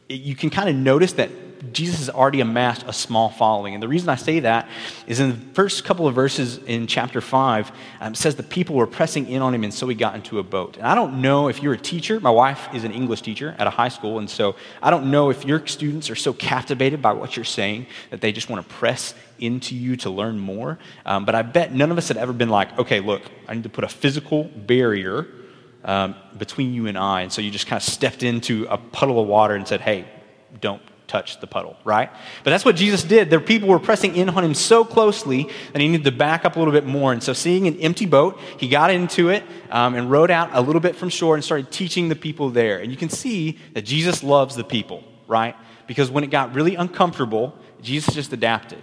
you 0.08 0.34
can 0.34 0.48
kind 0.48 0.70
of 0.70 0.74
notice 0.74 1.12
that 1.12 1.51
Jesus 1.70 1.98
has 1.98 2.10
already 2.10 2.40
amassed 2.40 2.84
a 2.88 2.92
small 2.92 3.28
following. 3.28 3.74
And 3.74 3.82
the 3.82 3.86
reason 3.86 4.08
I 4.08 4.16
say 4.16 4.40
that 4.40 4.68
is 5.06 5.20
in 5.20 5.30
the 5.30 5.36
first 5.54 5.84
couple 5.84 6.08
of 6.08 6.14
verses 6.14 6.58
in 6.58 6.88
chapter 6.88 7.20
5, 7.20 7.72
um, 8.00 8.14
says 8.16 8.34
the 8.34 8.42
people 8.42 8.74
were 8.74 8.86
pressing 8.86 9.28
in 9.28 9.42
on 9.42 9.54
him, 9.54 9.62
and 9.62 9.72
so 9.72 9.86
he 9.86 9.94
got 9.94 10.16
into 10.16 10.40
a 10.40 10.42
boat. 10.42 10.76
And 10.76 10.86
I 10.86 10.96
don't 10.96 11.20
know 11.20 11.48
if 11.48 11.62
you're 11.62 11.74
a 11.74 11.78
teacher. 11.78 12.18
My 12.18 12.30
wife 12.30 12.68
is 12.74 12.82
an 12.82 12.90
English 12.90 13.22
teacher 13.22 13.54
at 13.58 13.68
a 13.68 13.70
high 13.70 13.90
school, 13.90 14.18
and 14.18 14.28
so 14.28 14.56
I 14.82 14.90
don't 14.90 15.10
know 15.10 15.30
if 15.30 15.44
your 15.44 15.64
students 15.66 16.10
are 16.10 16.16
so 16.16 16.32
captivated 16.32 17.00
by 17.00 17.12
what 17.12 17.36
you're 17.36 17.44
saying 17.44 17.86
that 18.10 18.20
they 18.20 18.32
just 18.32 18.50
want 18.50 18.66
to 18.66 18.74
press 18.74 19.14
into 19.38 19.76
you 19.76 19.96
to 19.98 20.10
learn 20.10 20.38
more. 20.40 20.78
Um, 21.06 21.24
but 21.24 21.36
I 21.36 21.42
bet 21.42 21.72
none 21.72 21.92
of 21.92 21.98
us 21.98 22.08
had 22.08 22.16
ever 22.16 22.32
been 22.32 22.48
like, 22.48 22.76
okay, 22.78 22.98
look, 22.98 23.22
I 23.46 23.54
need 23.54 23.64
to 23.64 23.68
put 23.68 23.84
a 23.84 23.88
physical 23.88 24.44
barrier 24.44 25.28
um, 25.84 26.16
between 26.36 26.74
you 26.74 26.86
and 26.86 26.98
I. 26.98 27.22
And 27.22 27.32
so 27.32 27.40
you 27.40 27.50
just 27.50 27.66
kind 27.66 27.80
of 27.80 27.88
stepped 27.88 28.22
into 28.22 28.66
a 28.68 28.78
puddle 28.78 29.20
of 29.20 29.28
water 29.28 29.54
and 29.54 29.66
said, 29.66 29.80
hey, 29.80 30.06
don't 30.60 30.82
touch 31.12 31.38
the 31.40 31.46
puddle, 31.46 31.76
right? 31.84 32.10
But 32.42 32.50
that's 32.50 32.64
what 32.64 32.74
Jesus 32.74 33.04
did. 33.04 33.28
Their 33.28 33.38
people 33.38 33.68
were 33.68 33.78
pressing 33.78 34.16
in 34.16 34.30
on 34.30 34.42
him 34.42 34.54
so 34.54 34.82
closely 34.82 35.50
that 35.72 35.82
he 35.82 35.86
needed 35.86 36.04
to 36.04 36.10
back 36.10 36.46
up 36.46 36.56
a 36.56 36.58
little 36.58 36.72
bit 36.72 36.86
more. 36.86 37.12
And 37.12 37.22
so, 37.22 37.34
seeing 37.34 37.66
an 37.66 37.78
empty 37.80 38.06
boat, 38.06 38.40
he 38.56 38.66
got 38.66 38.90
into 38.90 39.28
it 39.28 39.44
um, 39.70 39.94
and 39.94 40.10
rowed 40.10 40.30
out 40.30 40.48
a 40.52 40.62
little 40.62 40.80
bit 40.80 40.96
from 40.96 41.10
shore 41.10 41.34
and 41.34 41.44
started 41.44 41.70
teaching 41.70 42.08
the 42.08 42.16
people 42.16 42.48
there. 42.48 42.78
And 42.78 42.90
you 42.90 42.96
can 42.96 43.10
see 43.10 43.58
that 43.74 43.82
Jesus 43.82 44.22
loves 44.22 44.56
the 44.56 44.64
people, 44.64 45.04
right? 45.28 45.54
Because 45.86 46.10
when 46.10 46.24
it 46.24 46.30
got 46.30 46.54
really 46.54 46.76
uncomfortable, 46.76 47.54
Jesus 47.82 48.14
just 48.14 48.32
adapted. 48.32 48.82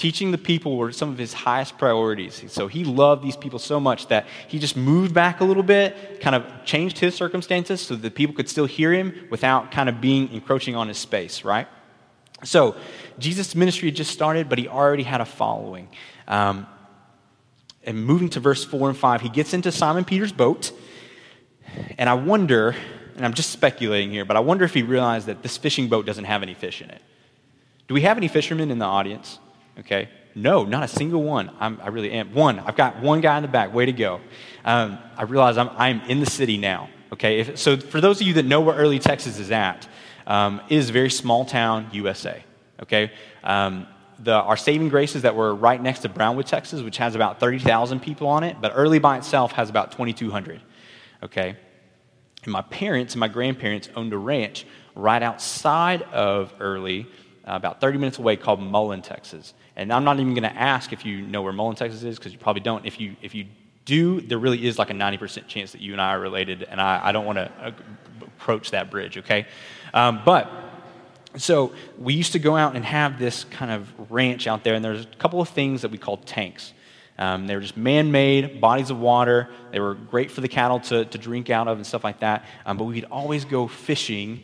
Teaching 0.00 0.30
the 0.30 0.38
people 0.38 0.78
were 0.78 0.92
some 0.92 1.10
of 1.10 1.18
his 1.18 1.34
highest 1.34 1.76
priorities. 1.76 2.42
So 2.50 2.68
he 2.68 2.84
loved 2.84 3.22
these 3.22 3.36
people 3.36 3.58
so 3.58 3.78
much 3.78 4.06
that 4.06 4.26
he 4.48 4.58
just 4.58 4.74
moved 4.74 5.12
back 5.12 5.42
a 5.42 5.44
little 5.44 5.62
bit, 5.62 6.22
kind 6.22 6.34
of 6.34 6.64
changed 6.64 6.98
his 6.98 7.14
circumstances 7.14 7.82
so 7.82 7.96
that 7.96 8.14
people 8.14 8.34
could 8.34 8.48
still 8.48 8.64
hear 8.64 8.94
him 8.94 9.28
without 9.28 9.70
kind 9.70 9.90
of 9.90 10.00
being 10.00 10.32
encroaching 10.32 10.74
on 10.74 10.88
his 10.88 10.96
space, 10.96 11.44
right? 11.44 11.68
So 12.44 12.76
Jesus' 13.18 13.54
ministry 13.54 13.88
had 13.88 13.96
just 13.96 14.10
started, 14.10 14.48
but 14.48 14.56
he 14.56 14.68
already 14.68 15.02
had 15.02 15.20
a 15.20 15.26
following. 15.26 15.90
Um, 16.26 16.66
and 17.84 18.02
moving 18.02 18.30
to 18.30 18.40
verse 18.40 18.64
4 18.64 18.88
and 18.88 18.96
5, 18.96 19.20
he 19.20 19.28
gets 19.28 19.52
into 19.52 19.70
Simon 19.70 20.06
Peter's 20.06 20.32
boat. 20.32 20.72
And 21.98 22.08
I 22.08 22.14
wonder, 22.14 22.74
and 23.16 23.26
I'm 23.26 23.34
just 23.34 23.50
speculating 23.50 24.10
here, 24.10 24.24
but 24.24 24.38
I 24.38 24.40
wonder 24.40 24.64
if 24.64 24.72
he 24.72 24.82
realized 24.82 25.26
that 25.26 25.42
this 25.42 25.58
fishing 25.58 25.88
boat 25.88 26.06
doesn't 26.06 26.24
have 26.24 26.42
any 26.42 26.54
fish 26.54 26.80
in 26.80 26.88
it. 26.88 27.02
Do 27.86 27.92
we 27.92 28.00
have 28.00 28.16
any 28.16 28.28
fishermen 28.28 28.70
in 28.70 28.78
the 28.78 28.86
audience? 28.86 29.38
Okay? 29.80 30.08
No, 30.34 30.64
not 30.64 30.84
a 30.84 30.88
single 30.88 31.22
one. 31.22 31.50
I'm, 31.58 31.80
i 31.82 31.88
really 31.88 32.12
am. 32.12 32.32
One, 32.34 32.60
I've 32.60 32.76
got 32.76 33.00
one 33.00 33.20
guy 33.20 33.36
in 33.36 33.42
the 33.42 33.48
back. 33.48 33.74
Way 33.74 33.86
to 33.86 33.92
go. 33.92 34.20
Um, 34.64 34.98
I 35.16 35.24
realize 35.24 35.58
I'm, 35.58 35.70
I'm 35.70 36.00
in 36.02 36.20
the 36.20 36.30
city 36.30 36.56
now. 36.56 36.88
Okay? 37.12 37.40
If, 37.40 37.58
so, 37.58 37.76
for 37.76 38.00
those 38.00 38.20
of 38.20 38.26
you 38.26 38.34
that 38.34 38.44
know 38.44 38.60
where 38.60 38.76
early 38.76 38.98
Texas 38.98 39.38
is 39.38 39.50
at, 39.50 39.88
um, 40.26 40.60
it 40.68 40.76
is 40.76 40.90
very 40.90 41.10
small 41.10 41.44
town, 41.44 41.88
USA. 41.92 42.44
Okay? 42.82 43.10
Um, 43.42 43.86
the, 44.20 44.34
our 44.34 44.56
saving 44.56 44.90
grace 44.90 45.16
is 45.16 45.22
that 45.22 45.34
we're 45.34 45.54
right 45.54 45.82
next 45.82 46.00
to 46.00 46.08
Brownwood, 46.08 46.46
Texas, 46.46 46.82
which 46.82 46.98
has 46.98 47.14
about 47.14 47.40
30,000 47.40 48.00
people 48.00 48.28
on 48.28 48.44
it, 48.44 48.56
but 48.60 48.72
Early 48.74 48.98
by 48.98 49.16
itself 49.16 49.52
has 49.52 49.70
about 49.70 49.92
2,200. 49.92 50.60
Okay? 51.22 51.56
And 52.44 52.52
my 52.52 52.62
parents 52.62 53.14
and 53.14 53.20
my 53.20 53.28
grandparents 53.28 53.88
owned 53.96 54.12
a 54.12 54.18
ranch 54.18 54.66
right 54.94 55.22
outside 55.22 56.02
of 56.02 56.52
Early, 56.60 57.06
uh, 57.46 57.56
about 57.56 57.80
30 57.80 57.98
minutes 57.98 58.18
away, 58.18 58.36
called 58.36 58.60
Mullin, 58.60 59.02
Texas. 59.02 59.54
And 59.76 59.92
I'm 59.92 60.04
not 60.04 60.18
even 60.20 60.34
going 60.34 60.42
to 60.42 60.56
ask 60.56 60.92
if 60.92 61.04
you 61.04 61.22
know 61.22 61.42
where 61.42 61.52
Mullin, 61.52 61.76
Texas 61.76 62.02
is, 62.02 62.18
because 62.18 62.32
you 62.32 62.38
probably 62.38 62.62
don't. 62.62 62.84
If 62.84 63.00
you, 63.00 63.16
if 63.22 63.34
you 63.34 63.46
do, 63.84 64.20
there 64.20 64.38
really 64.38 64.66
is 64.66 64.78
like 64.78 64.90
a 64.90 64.94
90% 64.94 65.46
chance 65.46 65.72
that 65.72 65.80
you 65.80 65.92
and 65.92 66.00
I 66.00 66.14
are 66.14 66.20
related, 66.20 66.62
and 66.64 66.80
I, 66.80 67.00
I 67.08 67.12
don't 67.12 67.24
want 67.24 67.38
to 67.38 67.50
uh, 67.60 67.72
approach 68.20 68.72
that 68.72 68.90
bridge, 68.90 69.18
okay? 69.18 69.46
Um, 69.94 70.22
but, 70.24 70.50
so 71.36 71.72
we 71.98 72.14
used 72.14 72.32
to 72.32 72.38
go 72.38 72.56
out 72.56 72.74
and 72.74 72.84
have 72.84 73.18
this 73.18 73.44
kind 73.44 73.70
of 73.70 74.10
ranch 74.10 74.46
out 74.46 74.64
there, 74.64 74.74
and 74.74 74.84
there's 74.84 75.04
a 75.04 75.16
couple 75.18 75.40
of 75.40 75.48
things 75.48 75.82
that 75.82 75.90
we 75.90 75.98
called 75.98 76.26
tanks. 76.26 76.72
Um, 77.20 77.46
they 77.46 77.54
were 77.54 77.60
just 77.60 77.76
man 77.76 78.10
made 78.10 78.60
bodies 78.62 78.88
of 78.90 78.98
water. 78.98 79.50
They 79.72 79.78
were 79.78 79.94
great 79.94 80.30
for 80.30 80.40
the 80.40 80.48
cattle 80.48 80.80
to, 80.80 81.04
to 81.04 81.18
drink 81.18 81.50
out 81.50 81.68
of 81.68 81.76
and 81.76 81.86
stuff 81.86 82.02
like 82.02 82.20
that. 82.20 82.46
Um, 82.64 82.78
but 82.78 82.84
we'd 82.84 83.04
always 83.04 83.44
go 83.44 83.68
fishing 83.68 84.42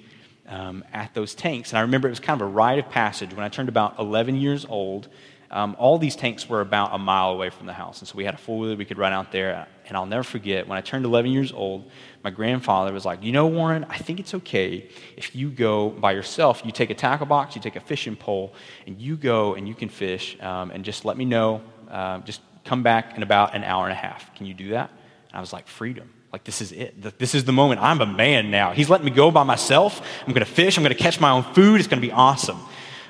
um, 0.48 0.84
at 0.92 1.14
those 1.14 1.34
tanks. 1.34 1.70
And 1.70 1.78
I 1.78 1.82
remember 1.82 2.08
it 2.08 2.12
was 2.12 2.20
kind 2.20 2.40
of 2.40 2.46
a 2.46 2.50
rite 2.50 2.78
of 2.78 2.88
passage. 2.90 3.34
When 3.34 3.44
I 3.44 3.48
turned 3.48 3.68
about 3.68 3.98
11 3.98 4.36
years 4.36 4.64
old, 4.68 5.08
um, 5.50 5.76
all 5.78 5.98
these 5.98 6.16
tanks 6.16 6.48
were 6.48 6.60
about 6.60 6.90
a 6.92 6.98
mile 6.98 7.30
away 7.30 7.50
from 7.50 7.66
the 7.66 7.72
house. 7.72 8.00
And 8.00 8.08
so 8.08 8.16
we 8.16 8.24
had 8.24 8.34
a 8.34 8.38
four 8.38 8.58
wheeler 8.58 8.76
we 8.76 8.84
could 8.84 8.98
run 8.98 9.12
out 9.12 9.30
there. 9.30 9.66
And 9.86 9.96
I'll 9.96 10.06
never 10.06 10.24
forget, 10.24 10.66
when 10.66 10.76
I 10.76 10.80
turned 10.80 11.04
11 11.04 11.30
years 11.30 11.52
old, 11.52 11.88
my 12.24 12.30
grandfather 12.30 12.92
was 12.92 13.04
like, 13.04 13.22
You 13.22 13.32
know, 13.32 13.46
Warren, 13.46 13.86
I 13.88 13.98
think 13.98 14.18
it's 14.18 14.34
okay 14.34 14.88
if 15.16 15.36
you 15.36 15.50
go 15.50 15.90
by 15.90 16.12
yourself. 16.12 16.62
You 16.64 16.72
take 16.72 16.90
a 16.90 16.94
tackle 16.94 17.26
box, 17.26 17.54
you 17.54 17.62
take 17.62 17.76
a 17.76 17.80
fishing 17.80 18.16
pole, 18.16 18.54
and 18.86 19.00
you 19.00 19.16
go 19.16 19.54
and 19.54 19.68
you 19.68 19.74
can 19.74 19.88
fish. 19.88 20.36
Um, 20.40 20.72
and 20.72 20.84
just 20.84 21.04
let 21.04 21.16
me 21.16 21.24
know. 21.24 21.62
Uh, 21.88 22.18
just 22.20 22.40
come 22.64 22.82
back 22.82 23.16
in 23.16 23.22
about 23.22 23.54
an 23.54 23.62
hour 23.62 23.84
and 23.84 23.92
a 23.92 23.96
half. 23.96 24.34
Can 24.34 24.46
you 24.46 24.54
do 24.54 24.70
that? 24.70 24.90
And 25.28 25.36
I 25.36 25.40
was 25.40 25.52
like, 25.52 25.68
Freedom. 25.68 26.10
Like, 26.36 26.44
this 26.44 26.60
is 26.60 26.70
it. 26.70 27.18
This 27.18 27.34
is 27.34 27.46
the 27.46 27.52
moment. 27.52 27.80
I'm 27.80 27.98
a 28.02 28.06
man 28.06 28.50
now. 28.50 28.72
He's 28.72 28.90
letting 28.90 29.06
me 29.06 29.10
go 29.10 29.30
by 29.30 29.42
myself. 29.42 30.02
I'm 30.20 30.34
going 30.34 30.44
to 30.44 30.52
fish. 30.52 30.76
I'm 30.76 30.84
going 30.84 30.94
to 30.94 31.02
catch 31.02 31.18
my 31.18 31.30
own 31.30 31.44
food. 31.54 31.80
It's 31.80 31.88
going 31.88 31.98
to 31.98 32.06
be 32.06 32.12
awesome. 32.12 32.58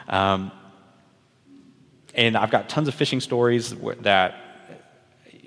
Um, 0.09 0.53
and 2.15 2.37
I've 2.37 2.53
got 2.53 2.69
tons 2.69 2.87
of 2.87 2.95
fishing 2.95 3.21
stories 3.21 3.75
that 4.03 4.37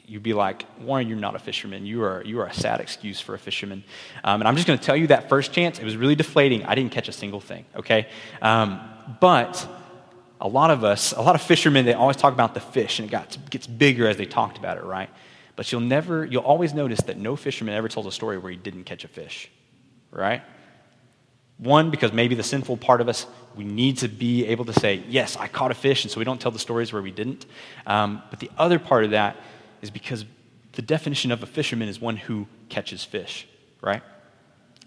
you'd 0.05 0.23
be 0.23 0.33
like, 0.33 0.65
Warren, 0.81 1.07
you're 1.07 1.17
not 1.17 1.35
a 1.35 1.39
fisherman. 1.39 1.85
You 1.85 2.03
are, 2.03 2.21
you 2.25 2.41
are 2.41 2.47
a 2.47 2.53
sad 2.53 2.81
excuse 2.81 3.21
for 3.21 3.33
a 3.33 3.39
fisherman. 3.39 3.85
Um, 4.25 4.41
and 4.41 4.49
I'm 4.49 4.57
just 4.57 4.67
going 4.67 4.77
to 4.77 4.83
tell 4.85 4.97
you 4.97 5.07
that 5.07 5.29
first 5.29 5.53
chance, 5.53 5.79
it 5.79 5.85
was 5.85 5.95
really 5.95 6.15
deflating. 6.15 6.65
I 6.65 6.75
didn't 6.75 6.91
catch 6.91 7.07
a 7.07 7.13
single 7.13 7.39
thing, 7.39 7.63
okay? 7.77 8.09
Um, 8.41 8.81
but 9.21 9.65
a 10.41 10.49
lot 10.49 10.69
of 10.69 10.83
us, 10.83 11.13
a 11.13 11.21
lot 11.21 11.35
of 11.35 11.41
fishermen, 11.41 11.85
they 11.85 11.93
always 11.93 12.17
talk 12.17 12.33
about 12.33 12.53
the 12.53 12.59
fish, 12.59 12.99
and 12.99 13.07
it 13.07 13.11
got, 13.11 13.37
gets 13.49 13.67
bigger 13.67 14.05
as 14.05 14.17
they 14.17 14.25
talked 14.25 14.57
about 14.57 14.77
it, 14.77 14.83
right? 14.83 15.09
But 15.59 15.73
you'll 15.73 15.81
never, 15.81 16.23
you'll 16.23 16.43
always 16.43 16.73
notice 16.73 17.01
that 17.01 17.17
no 17.17 17.35
fisherman 17.35 17.75
ever 17.75 17.89
tells 17.89 18.05
a 18.05 18.13
story 18.13 18.37
where 18.37 18.49
he 18.49 18.55
didn't 18.55 18.85
catch 18.85 19.03
a 19.03 19.09
fish, 19.09 19.51
right? 20.09 20.41
One, 21.57 21.91
because 21.91 22.13
maybe 22.13 22.33
the 22.33 22.43
sinful 22.43 22.77
part 22.77 23.01
of 23.01 23.09
us, 23.09 23.25
we 23.57 23.65
need 23.65 23.97
to 23.97 24.07
be 24.07 24.45
able 24.45 24.63
to 24.63 24.71
say, 24.71 25.03
yes, 25.09 25.35
I 25.35 25.49
caught 25.49 25.71
a 25.71 25.73
fish, 25.73 26.05
and 26.05 26.11
so 26.11 26.17
we 26.17 26.23
don't 26.23 26.39
tell 26.39 26.51
the 26.51 26.59
stories 26.59 26.93
where 26.93 27.01
we 27.01 27.11
didn't. 27.11 27.45
Um, 27.85 28.23
but 28.29 28.39
the 28.39 28.49
other 28.57 28.79
part 28.79 29.03
of 29.03 29.11
that 29.11 29.35
is 29.81 29.91
because 29.91 30.23
the 30.71 30.81
definition 30.81 31.29
of 31.29 31.43
a 31.43 31.45
fisherman 31.45 31.89
is 31.89 31.99
one 31.99 32.15
who 32.15 32.47
catches 32.69 33.03
fish, 33.03 33.45
right? 33.81 34.01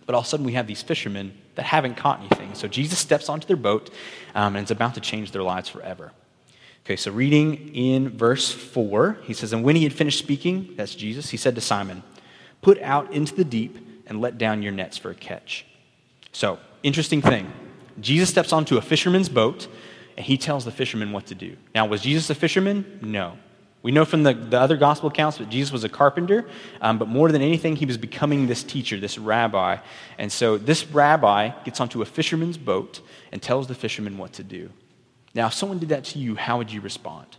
But 0.06 0.14
all 0.14 0.22
of 0.22 0.26
a 0.26 0.28
sudden, 0.30 0.46
we 0.46 0.54
have 0.54 0.66
these 0.66 0.80
fishermen 0.80 1.36
that 1.56 1.66
haven't 1.66 1.98
caught 1.98 2.20
anything. 2.20 2.54
So 2.54 2.66
Jesus 2.66 2.98
steps 2.98 3.28
onto 3.28 3.46
their 3.46 3.58
boat, 3.58 3.90
um, 4.34 4.56
and 4.56 4.62
it's 4.62 4.70
about 4.70 4.94
to 4.94 5.02
change 5.02 5.32
their 5.32 5.42
lives 5.42 5.68
forever. 5.68 6.12
Okay, 6.84 6.96
so 6.96 7.12
reading 7.12 7.74
in 7.74 8.08
verse 8.08 8.50
4, 8.50 9.18
he 9.22 9.34
says, 9.34 9.52
And 9.52 9.62
when 9.62 9.76
he 9.76 9.84
had 9.84 9.92
finished 9.92 10.18
speaking, 10.18 10.74
that's 10.76 10.94
Jesus, 10.96 11.30
he 11.30 11.36
said 11.36 11.54
to 11.54 11.60
Simon, 11.60 12.02
Put 12.60 12.80
out 12.82 13.12
into 13.12 13.34
the 13.34 13.44
deep 13.44 13.78
and 14.06 14.20
let 14.20 14.36
down 14.36 14.62
your 14.62 14.72
nets 14.72 14.98
for 14.98 15.10
a 15.10 15.14
catch. 15.14 15.64
So, 16.32 16.58
interesting 16.82 17.22
thing. 17.22 17.52
Jesus 18.00 18.30
steps 18.30 18.52
onto 18.52 18.78
a 18.78 18.82
fisherman's 18.82 19.28
boat 19.28 19.68
and 20.16 20.26
he 20.26 20.36
tells 20.36 20.64
the 20.64 20.72
fisherman 20.72 21.12
what 21.12 21.26
to 21.26 21.34
do. 21.34 21.56
Now, 21.74 21.86
was 21.86 22.02
Jesus 22.02 22.30
a 22.30 22.34
fisherman? 22.34 22.98
No. 23.00 23.38
We 23.82 23.90
know 23.90 24.04
from 24.04 24.22
the, 24.22 24.34
the 24.34 24.60
other 24.60 24.76
gospel 24.76 25.08
accounts 25.08 25.38
that 25.38 25.50
Jesus 25.50 25.72
was 25.72 25.84
a 25.84 25.88
carpenter, 25.88 26.48
um, 26.80 26.98
but 26.98 27.08
more 27.08 27.32
than 27.32 27.42
anything, 27.42 27.76
he 27.76 27.86
was 27.86 27.98
becoming 27.98 28.46
this 28.46 28.62
teacher, 28.62 28.98
this 28.98 29.18
rabbi. 29.18 29.78
And 30.18 30.30
so 30.30 30.56
this 30.56 30.86
rabbi 30.86 31.50
gets 31.64 31.80
onto 31.80 32.00
a 32.02 32.04
fisherman's 32.04 32.58
boat 32.58 33.00
and 33.32 33.42
tells 33.42 33.66
the 33.66 33.74
fisherman 33.74 34.18
what 34.18 34.32
to 34.34 34.44
do. 34.44 34.70
Now, 35.34 35.46
if 35.46 35.54
someone 35.54 35.78
did 35.78 35.90
that 35.90 36.04
to 36.04 36.18
you, 36.18 36.34
how 36.34 36.58
would 36.58 36.72
you 36.72 36.80
respond? 36.80 37.36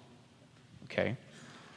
Okay? 0.86 1.18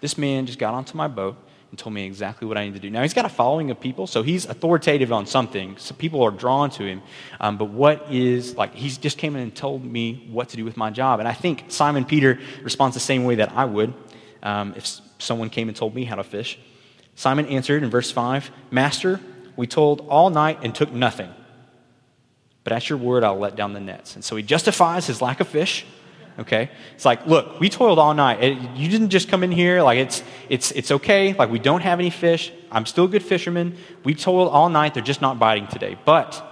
This 0.01 0.17
man 0.17 0.47
just 0.47 0.59
got 0.59 0.75
onto 0.75 0.97
my 0.97 1.09
boat 1.09 1.37
and 1.71 1.79
told 1.79 1.95
me 1.95 2.05
exactly 2.05 2.47
what 2.47 2.57
I 2.57 2.65
need 2.65 2.75
to 2.75 2.81
do. 2.81 2.91
Now, 2.91 3.03
he's 3.03 3.15
got 3.15 3.25
a 3.25 3.31
following 3.31 3.71
of 3.71 3.81
people, 3.81 4.07
so 4.07 4.23
he's 4.23 4.47
authoritative 4.47 5.13
on 5.13 5.27
something. 5.27 5.77
So 5.79 5.95
people 5.95 6.23
are 6.23 6.31
drawn 6.31 6.71
to 6.71 6.85
him. 6.85 7.03
Um, 7.41 7.59
but 7.59 7.67
what 7.67 8.11
is, 8.11 8.57
like, 8.57 8.75
he 8.75 8.89
just 8.89 9.19
came 9.19 9.37
in 9.37 9.43
and 9.43 9.55
told 9.55 9.85
me 9.85 10.27
what 10.31 10.51
to 10.51 10.57
do 10.57 10.65
with 10.65 10.77
my 10.77 10.91
job. 10.91 11.19
And 11.19 11.29
I 11.29 11.33
think 11.33 11.65
Simon 11.69 12.05
Peter 12.05 12.39
responds 12.63 12.95
the 12.95 13.01
same 13.01 13.25
way 13.25 13.37
that 13.37 13.53
I 13.53 13.65
would 13.65 13.93
um, 14.43 14.75
if 14.77 15.01
someone 15.19 15.51
came 15.51 15.69
and 15.69 15.77
told 15.77 15.95
me 15.95 16.05
how 16.05 16.17
to 16.17 16.25
fish. 16.25 16.59
Simon 17.15 17.47
answered 17.47 17.83
in 17.83 17.91
verse 17.91 18.11
5 18.11 18.51
Master, 18.71 19.21
we 19.57 19.67
told 19.67 20.07
all 20.09 20.31
night 20.31 20.59
and 20.63 20.75
took 20.75 20.93
nothing. 20.93 21.33
But 22.63 22.73
at 22.73 22.91
your 22.91 22.99
word, 22.99 23.25
I'll 23.25 23.39
let 23.39 23.57
down 23.57 23.73
the 23.73 23.81
nets. 23.81 24.15
And 24.15 24.25
so 24.25 24.37
he 24.37 24.43
justifies 24.43 25.07
his 25.07 25.23
lack 25.23 25.41
of 25.41 25.49
fish 25.49 25.87
okay? 26.39 26.71
It's 26.95 27.05
like 27.05 27.27
look 27.27 27.61
we 27.61 27.69
toiled 27.69 27.99
all 27.99 28.15
night. 28.15 28.43
It, 28.43 28.59
you 28.77 28.89
didn't 28.89 29.11
just 29.11 29.29
come 29.29 29.43
in 29.43 29.53
here 29.53 29.83
like 29.83 29.99
it's 29.99 30.23
it's 30.49 30.71
it's 30.73 30.91
okay. 30.91 31.35
Like 31.35 31.51
we 31.51 31.59
don't 31.59 31.83
have 31.83 31.99
any 31.99 32.11
fish. 32.11 32.53
I'm 32.71 32.87
still 32.87 33.05
a 33.05 33.09
good 33.09 33.23
fisherman. 33.23 33.77
We 34.05 34.15
toiled 34.15 34.49
all 34.49 34.69
night. 34.69 34.95
They're 34.95 35.03
just 35.03 35.23
not 35.23 35.39
biting 35.39 35.67
today. 35.69 35.99
But 36.05 36.43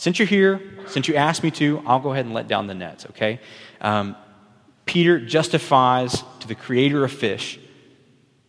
since 0.00 0.18
you're 0.18 0.28
here 0.28 0.62
since 0.86 1.08
you 1.08 1.14
asked 1.14 1.42
me 1.42 1.50
to 1.50 1.82
i'll 1.86 2.00
go 2.00 2.12
ahead 2.12 2.24
and 2.24 2.32
let 2.32 2.48
down 2.48 2.66
the 2.66 2.74
nets 2.74 3.04
okay? 3.10 3.38
Um, 3.82 4.16
peter 4.86 5.20
justifies 5.20 6.24
to 6.40 6.48
the 6.48 6.54
creator 6.54 7.04
of 7.04 7.12
fish 7.12 7.60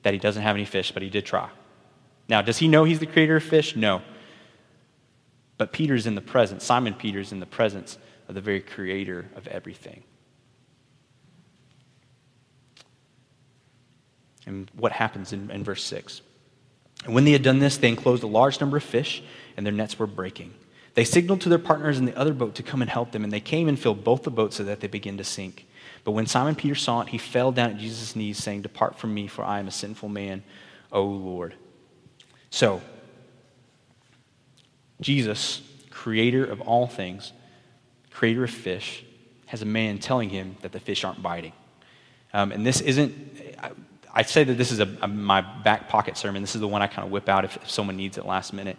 that 0.03 0.13
he 0.13 0.19
doesn't 0.19 0.41
have 0.41 0.55
any 0.55 0.65
fish 0.65 0.91
but 0.91 1.03
he 1.03 1.09
did 1.09 1.25
try. 1.25 1.49
Now 2.29 2.41
does 2.41 2.57
he 2.57 2.69
know 2.69 2.85
he's 2.85 2.99
the 2.99 3.05
creator 3.05 3.35
of 3.35 3.43
fish? 3.43 3.75
No. 3.75 4.01
But 5.57 5.73
peter's 5.73 6.07
in 6.07 6.15
the 6.15 6.21
presence. 6.21 6.63
Simon 6.63 6.93
peter's 6.93 7.31
in 7.33 7.39
the 7.39 7.45
presence 7.45 7.97
of 8.29 8.33
the 8.33 8.41
very 8.41 8.61
creator 8.61 9.29
of 9.35 9.45
everything. 9.47 10.03
And 14.51 14.69
what 14.75 14.91
happens 14.91 15.31
in, 15.31 15.49
in 15.49 15.63
verse 15.63 15.83
6? 15.83 16.21
And 17.05 17.15
when 17.15 17.23
they 17.23 17.31
had 17.31 17.41
done 17.41 17.59
this, 17.59 17.77
they 17.77 17.87
enclosed 17.87 18.21
a 18.21 18.27
large 18.27 18.59
number 18.59 18.77
of 18.77 18.83
fish, 18.83 19.23
and 19.55 19.65
their 19.65 19.73
nets 19.73 19.97
were 19.97 20.07
breaking. 20.07 20.53
They 20.93 21.05
signaled 21.05 21.39
to 21.41 21.49
their 21.49 21.57
partners 21.57 21.97
in 21.97 22.05
the 22.05 22.15
other 22.17 22.33
boat 22.33 22.55
to 22.55 22.63
come 22.63 22.81
and 22.81 22.91
help 22.91 23.13
them, 23.13 23.23
and 23.23 23.31
they 23.31 23.39
came 23.39 23.69
and 23.69 23.79
filled 23.79 24.03
both 24.03 24.23
the 24.23 24.29
boats 24.29 24.57
so 24.57 24.63
that 24.65 24.81
they 24.81 24.87
began 24.87 25.17
to 25.17 25.23
sink. 25.23 25.65
But 26.03 26.11
when 26.11 26.25
Simon 26.25 26.55
Peter 26.55 26.75
saw 26.75 26.99
it, 26.99 27.07
he 27.07 27.17
fell 27.17 27.53
down 27.53 27.71
at 27.71 27.77
Jesus' 27.77 28.15
knees, 28.15 28.37
saying, 28.37 28.63
Depart 28.63 28.99
from 28.99 29.13
me, 29.13 29.27
for 29.27 29.45
I 29.45 29.59
am 29.59 29.69
a 29.69 29.71
sinful 29.71 30.09
man, 30.09 30.43
O 30.91 31.05
Lord. 31.05 31.55
So, 32.49 32.81
Jesus, 34.99 35.61
creator 35.89 36.43
of 36.43 36.59
all 36.59 36.87
things, 36.87 37.31
creator 38.11 38.43
of 38.43 38.51
fish, 38.51 39.05
has 39.45 39.61
a 39.61 39.65
man 39.65 39.97
telling 39.97 40.29
him 40.29 40.57
that 40.61 40.73
the 40.73 40.79
fish 40.79 41.05
aren't 41.05 41.23
biting. 41.23 41.53
Um, 42.33 42.51
and 42.51 42.65
this 42.65 42.81
isn't, 42.81 43.15
I, 44.13 44.23
say 44.23 44.43
that 44.43 44.57
this 44.57 44.71
is 44.71 44.79
a, 44.79 44.97
a, 45.01 45.07
my 45.07 45.41
back 45.41 45.89
pocket 45.89 46.17
sermon. 46.17 46.41
This 46.41 46.55
is 46.55 46.61
the 46.61 46.67
one 46.67 46.81
I 46.81 46.87
kind 46.87 47.05
of 47.05 47.11
whip 47.11 47.29
out 47.29 47.45
if, 47.45 47.57
if, 47.57 47.69
someone 47.69 47.97
needs 47.97 48.17
it 48.17 48.25
last 48.25 48.53
minute. 48.53 48.77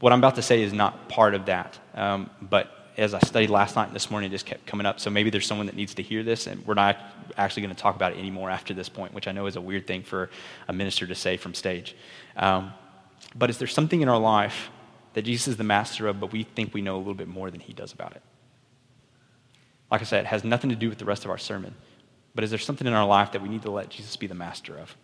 What 0.00 0.12
I'm 0.12 0.18
about 0.18 0.36
to 0.36 0.42
say 0.42 0.62
is 0.62 0.72
not 0.72 1.08
part 1.08 1.34
of 1.34 1.46
that. 1.46 1.78
Um, 1.94 2.30
but 2.40 2.82
as 2.96 3.14
I 3.14 3.20
studied 3.20 3.50
last 3.50 3.76
night 3.76 3.86
and 3.86 3.94
this 3.94 4.10
morning, 4.10 4.30
it 4.30 4.34
just 4.34 4.46
kept 4.46 4.66
coming 4.66 4.86
up. 4.86 5.00
So 5.00 5.10
maybe 5.10 5.30
there's 5.30 5.46
someone 5.46 5.66
that 5.66 5.76
needs 5.76 5.94
to 5.94 6.02
hear 6.02 6.22
this, 6.22 6.46
and 6.46 6.64
we're 6.66 6.74
not 6.74 6.98
actually 7.36 7.62
going 7.62 7.74
to 7.74 7.80
talk 7.80 7.96
about 7.96 8.12
it 8.12 8.18
anymore 8.18 8.50
after 8.50 8.74
this 8.74 8.88
point, 8.88 9.14
which 9.14 9.26
I 9.26 9.32
know 9.32 9.46
is 9.46 9.56
a 9.56 9.60
weird 9.60 9.86
thing 9.86 10.02
for 10.02 10.30
a 10.68 10.72
minister 10.72 11.06
to 11.06 11.14
say 11.14 11.36
from 11.36 11.54
stage. 11.54 11.96
Um, 12.36 12.72
but 13.34 13.50
is 13.50 13.58
there 13.58 13.68
something 13.68 14.02
in 14.02 14.08
our 14.08 14.18
life 14.18 14.70
that 15.14 15.22
Jesus 15.22 15.48
is 15.48 15.56
the 15.56 15.64
master 15.64 16.06
of, 16.06 16.20
but 16.20 16.32
we 16.32 16.42
think 16.42 16.74
we 16.74 16.82
know 16.82 16.96
a 16.96 16.98
little 16.98 17.14
bit 17.14 17.28
more 17.28 17.50
than 17.50 17.60
he 17.60 17.72
does 17.72 17.92
about 17.92 18.12
it? 18.12 18.22
Like 19.90 20.00
I 20.00 20.04
said, 20.04 20.24
it 20.24 20.28
has 20.28 20.44
nothing 20.44 20.70
to 20.70 20.76
do 20.76 20.88
with 20.88 20.98
the 20.98 21.04
rest 21.04 21.24
of 21.24 21.30
our 21.30 21.38
sermon. 21.38 21.74
But 22.34 22.44
is 22.44 22.50
there 22.50 22.58
something 22.58 22.86
in 22.86 22.92
our 22.92 23.06
life 23.06 23.32
that 23.32 23.42
we 23.42 23.48
need 23.48 23.62
to 23.62 23.70
let 23.70 23.90
Jesus 23.90 24.16
be 24.16 24.26
the 24.26 24.34
master 24.34 24.78
of? 24.78 24.96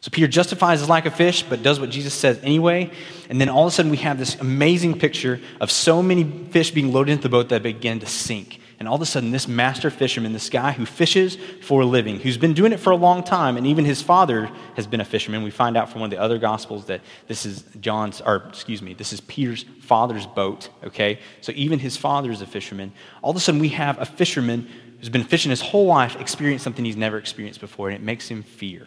So 0.00 0.10
Peter 0.10 0.26
justifies 0.26 0.80
his 0.80 0.88
lack 0.88 1.06
of 1.06 1.14
fish, 1.14 1.44
but 1.44 1.62
does 1.62 1.78
what 1.78 1.90
Jesus 1.90 2.12
says 2.12 2.40
anyway. 2.42 2.90
And 3.28 3.40
then 3.40 3.48
all 3.48 3.66
of 3.66 3.68
a 3.68 3.70
sudden, 3.70 3.90
we 3.90 3.98
have 3.98 4.18
this 4.18 4.34
amazing 4.34 4.98
picture 4.98 5.40
of 5.60 5.70
so 5.70 6.02
many 6.02 6.24
fish 6.50 6.72
being 6.72 6.92
loaded 6.92 7.12
into 7.12 7.22
the 7.22 7.28
boat 7.28 7.50
that 7.50 7.62
begin 7.62 8.00
to 8.00 8.06
sink. 8.06 8.58
And 8.80 8.88
all 8.88 8.96
of 8.96 9.00
a 9.00 9.06
sudden, 9.06 9.30
this 9.30 9.46
master 9.46 9.90
fisherman, 9.90 10.32
this 10.32 10.50
guy 10.50 10.72
who 10.72 10.86
fishes 10.86 11.36
for 11.60 11.82
a 11.82 11.86
living, 11.86 12.18
who's 12.18 12.36
been 12.36 12.52
doing 12.52 12.72
it 12.72 12.80
for 12.80 12.90
a 12.90 12.96
long 12.96 13.22
time, 13.22 13.56
and 13.56 13.64
even 13.64 13.84
his 13.84 14.02
father 14.02 14.50
has 14.74 14.88
been 14.88 15.00
a 15.00 15.04
fisherman. 15.04 15.44
We 15.44 15.52
find 15.52 15.76
out 15.76 15.88
from 15.88 16.00
one 16.00 16.08
of 16.08 16.10
the 16.10 16.20
other 16.20 16.38
gospels 16.38 16.86
that 16.86 17.00
this 17.28 17.46
is 17.46 17.62
John's, 17.78 18.20
or 18.20 18.42
excuse 18.48 18.82
me, 18.82 18.92
this 18.94 19.12
is 19.12 19.20
Peter's 19.20 19.64
father's 19.82 20.26
boat, 20.26 20.68
okay? 20.82 21.20
So 21.42 21.52
even 21.54 21.78
his 21.78 21.96
father 21.96 22.32
is 22.32 22.42
a 22.42 22.46
fisherman. 22.46 22.92
All 23.22 23.30
of 23.30 23.36
a 23.36 23.40
sudden, 23.40 23.60
we 23.60 23.68
have 23.68 24.00
a 24.00 24.04
fisherman 24.04 24.68
who's 25.02 25.08
been 25.08 25.24
fishing 25.24 25.50
his 25.50 25.60
whole 25.60 25.86
life 25.86 26.14
experience 26.20 26.62
something 26.62 26.84
he's 26.84 26.96
never 26.96 27.18
experienced 27.18 27.60
before, 27.60 27.88
and 27.88 27.96
it 27.96 28.04
makes 28.04 28.28
him 28.28 28.44
fear. 28.44 28.86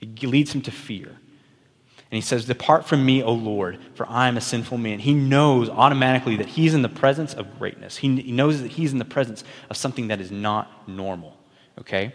It 0.00 0.20
leads 0.24 0.52
him 0.52 0.60
to 0.62 0.72
fear. 0.72 1.06
And 1.06 2.16
he 2.16 2.20
says, 2.20 2.46
Depart 2.46 2.84
from 2.84 3.06
me, 3.06 3.22
O 3.22 3.32
Lord, 3.32 3.78
for 3.94 4.08
I 4.08 4.26
am 4.26 4.36
a 4.36 4.40
sinful 4.40 4.76
man. 4.76 4.98
He 4.98 5.14
knows 5.14 5.70
automatically 5.70 6.34
that 6.38 6.48
he's 6.48 6.74
in 6.74 6.82
the 6.82 6.88
presence 6.88 7.32
of 7.32 7.60
greatness. 7.60 7.96
He, 7.96 8.22
he 8.22 8.32
knows 8.32 8.60
that 8.60 8.72
he's 8.72 8.90
in 8.90 8.98
the 8.98 9.04
presence 9.04 9.44
of 9.70 9.76
something 9.76 10.08
that 10.08 10.20
is 10.20 10.32
not 10.32 10.88
normal. 10.88 11.38
Okay? 11.78 12.12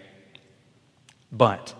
But 1.31 1.73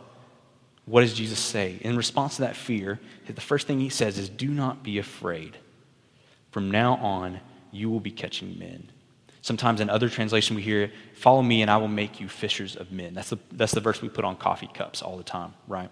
what 0.86 1.02
does 1.02 1.14
Jesus 1.14 1.40
say? 1.40 1.80
In 1.82 1.98
response 1.98 2.38
to 2.38 2.44
that 2.44 2.56
fear, 2.56 2.98
the 3.28 3.42
first 3.42 3.68
thing 3.68 3.82
he 3.82 3.90
says 3.90 4.18
is, 4.18 4.30
Do 4.30 4.48
not 4.48 4.84
be 4.84 5.00
afraid. 5.00 5.58
From 6.52 6.72
now 6.72 6.96
on, 6.96 7.42
you 7.74 7.90
will 7.90 8.00
be 8.00 8.12
catching 8.12 8.58
men. 8.58 8.90
Sometimes 9.42 9.80
in 9.80 9.90
other 9.90 10.10
translation 10.10 10.56
we 10.56 10.62
hear, 10.62 10.92
Follow 11.14 11.42
me 11.42 11.62
and 11.62 11.70
I 11.70 11.78
will 11.78 11.88
make 11.88 12.20
you 12.20 12.28
fishers 12.28 12.76
of 12.76 12.92
men. 12.92 13.14
That's 13.14 13.30
the, 13.30 13.40
that's 13.52 13.74
the 13.74 13.82
verse 13.82 14.02
we 14.02 14.10
put 14.10 14.26
on 14.26 14.36
coffee 14.36 14.70
cups 14.74 15.02
all 15.02 15.18
the 15.18 15.24
time, 15.24 15.54
right? 15.68 15.90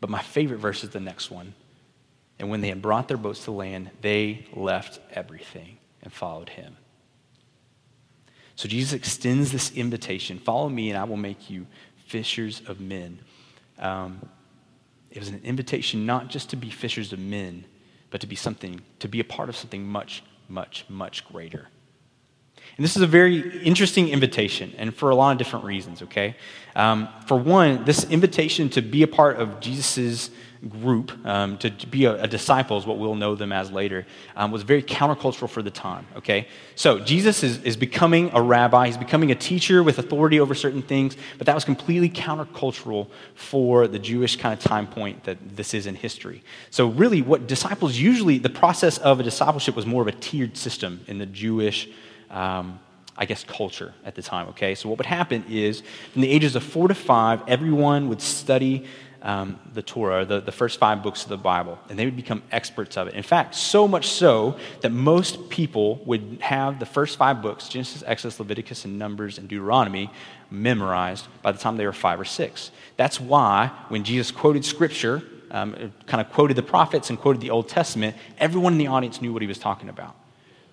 But 0.00 0.10
my 0.10 0.22
favorite 0.22 0.58
verse 0.58 0.84
is 0.84 0.90
the 0.90 1.00
next 1.00 1.30
one. 1.30 1.54
And 2.38 2.50
when 2.50 2.60
they 2.60 2.68
had 2.68 2.82
brought 2.82 3.08
their 3.08 3.16
boats 3.16 3.44
to 3.44 3.52
land, 3.52 3.90
they 4.00 4.46
left 4.54 5.00
everything 5.12 5.78
and 6.02 6.12
followed 6.12 6.48
him. 6.48 6.76
So 8.56 8.68
Jesus 8.68 8.92
extends 8.92 9.50
this 9.52 9.72
invitation 9.72 10.38
follow 10.38 10.68
me, 10.68 10.90
and 10.90 10.98
I 10.98 11.04
will 11.04 11.16
make 11.16 11.50
you 11.50 11.66
fishers 12.06 12.62
of 12.66 12.80
men. 12.80 13.20
Um, 13.78 14.28
it 15.10 15.18
was 15.18 15.28
an 15.28 15.40
invitation 15.44 16.06
not 16.06 16.28
just 16.28 16.50
to 16.50 16.56
be 16.56 16.70
fishers 16.70 17.12
of 17.12 17.18
men, 17.18 17.64
but 18.10 18.20
to 18.20 18.26
be 18.26 18.36
something, 18.36 18.80
to 19.00 19.08
be 19.08 19.20
a 19.20 19.24
part 19.24 19.48
of 19.48 19.56
something 19.56 19.86
much, 19.86 20.22
much, 20.48 20.84
much 20.88 21.26
greater. 21.26 21.68
And 22.76 22.84
this 22.84 22.96
is 22.96 23.02
a 23.02 23.06
very 23.06 23.62
interesting 23.62 24.08
invitation, 24.08 24.74
and 24.78 24.94
for 24.94 25.10
a 25.10 25.14
lot 25.14 25.32
of 25.32 25.38
different 25.38 25.64
reasons, 25.64 26.02
okay? 26.02 26.34
Um, 26.74 27.08
for 27.26 27.36
one, 27.36 27.84
this 27.84 28.04
invitation 28.04 28.68
to 28.70 28.82
be 28.82 29.02
a 29.02 29.06
part 29.06 29.36
of 29.36 29.60
Jesus' 29.60 30.30
group, 30.68 31.12
um, 31.26 31.58
to, 31.58 31.70
be 31.70 32.04
a, 32.06 32.22
a, 32.22 32.26
disciple, 32.26 32.78
is 32.78 32.86
what 32.86 32.98
we'll 32.98 33.14
know 33.14 33.34
them 33.34 33.52
as 33.52 33.70
later, 33.70 34.06
um, 34.36 34.50
was 34.50 34.62
very 34.62 34.82
countercultural 34.82 35.48
for 35.48 35.62
the 35.62 35.70
time, 35.70 36.06
okay? 36.16 36.48
So 36.74 36.98
Jesus 36.98 37.42
is, 37.42 37.62
is 37.62 37.76
becoming 37.76 38.30
a 38.32 38.40
rabbi, 38.40 38.86
he's 38.86 38.96
becoming 38.96 39.30
a 39.30 39.34
teacher 39.34 39.82
with 39.82 39.98
authority 39.98 40.40
over 40.40 40.54
certain 40.54 40.82
things, 40.82 41.16
but 41.38 41.46
that 41.46 41.54
was 41.54 41.64
completely 41.64 42.08
countercultural 42.08 43.08
for 43.34 43.86
the 43.86 43.98
Jewish 43.98 44.36
kind 44.36 44.52
of 44.52 44.58
time 44.58 44.86
point 44.86 45.24
that 45.24 45.38
this 45.56 45.74
is 45.74 45.86
in 45.86 45.94
history. 45.94 46.42
So, 46.70 46.88
really, 46.88 47.22
what 47.22 47.46
disciples 47.46 47.96
usually, 47.96 48.38
the 48.38 48.50
process 48.50 48.98
of 48.98 49.20
a 49.20 49.22
discipleship 49.22 49.76
was 49.76 49.86
more 49.86 50.02
of 50.02 50.08
a 50.08 50.12
tiered 50.12 50.56
system 50.56 51.00
in 51.06 51.18
the 51.18 51.26
Jewish 51.26 51.88
um, 52.34 52.80
I 53.16 53.26
guess, 53.26 53.44
culture 53.44 53.94
at 54.04 54.16
the 54.16 54.22
time, 54.22 54.48
okay? 54.48 54.74
So, 54.74 54.88
what 54.88 54.98
would 54.98 55.06
happen 55.06 55.44
is, 55.48 55.82
from 56.12 56.22
the 56.22 56.30
ages 56.30 56.56
of 56.56 56.64
four 56.64 56.88
to 56.88 56.94
five, 56.94 57.42
everyone 57.46 58.08
would 58.08 58.20
study 58.20 58.86
um, 59.22 59.58
the 59.72 59.82
Torah, 59.82 60.24
the, 60.24 60.40
the 60.40 60.52
first 60.52 60.78
five 60.78 61.02
books 61.02 61.22
of 61.22 61.28
the 61.28 61.36
Bible, 61.36 61.78
and 61.88 61.98
they 61.98 62.04
would 62.04 62.16
become 62.16 62.42
experts 62.50 62.96
of 62.96 63.06
it. 63.06 63.14
In 63.14 63.22
fact, 63.22 63.54
so 63.54 63.86
much 63.88 64.08
so 64.08 64.58
that 64.80 64.90
most 64.90 65.48
people 65.48 65.96
would 66.04 66.38
have 66.40 66.78
the 66.80 66.86
first 66.86 67.16
five 67.16 67.40
books 67.40 67.68
Genesis, 67.68 68.02
Exodus, 68.04 68.38
Leviticus, 68.38 68.84
and 68.84 68.98
Numbers, 68.98 69.38
and 69.38 69.48
Deuteronomy 69.48 70.10
memorized 70.50 71.26
by 71.40 71.52
the 71.52 71.58
time 71.58 71.76
they 71.76 71.86
were 71.86 71.92
five 71.92 72.20
or 72.20 72.24
six. 72.24 72.70
That's 72.96 73.20
why 73.20 73.70
when 73.88 74.02
Jesus 74.04 74.30
quoted 74.30 74.64
Scripture, 74.64 75.22
um, 75.52 75.92
kind 76.06 76.20
of 76.20 76.30
quoted 76.32 76.56
the 76.56 76.62
prophets 76.62 77.10
and 77.10 77.18
quoted 77.18 77.40
the 77.40 77.50
Old 77.50 77.68
Testament, 77.68 78.16
everyone 78.38 78.72
in 78.72 78.78
the 78.78 78.88
audience 78.88 79.22
knew 79.22 79.32
what 79.32 79.40
he 79.40 79.48
was 79.48 79.58
talking 79.58 79.88
about 79.88 80.16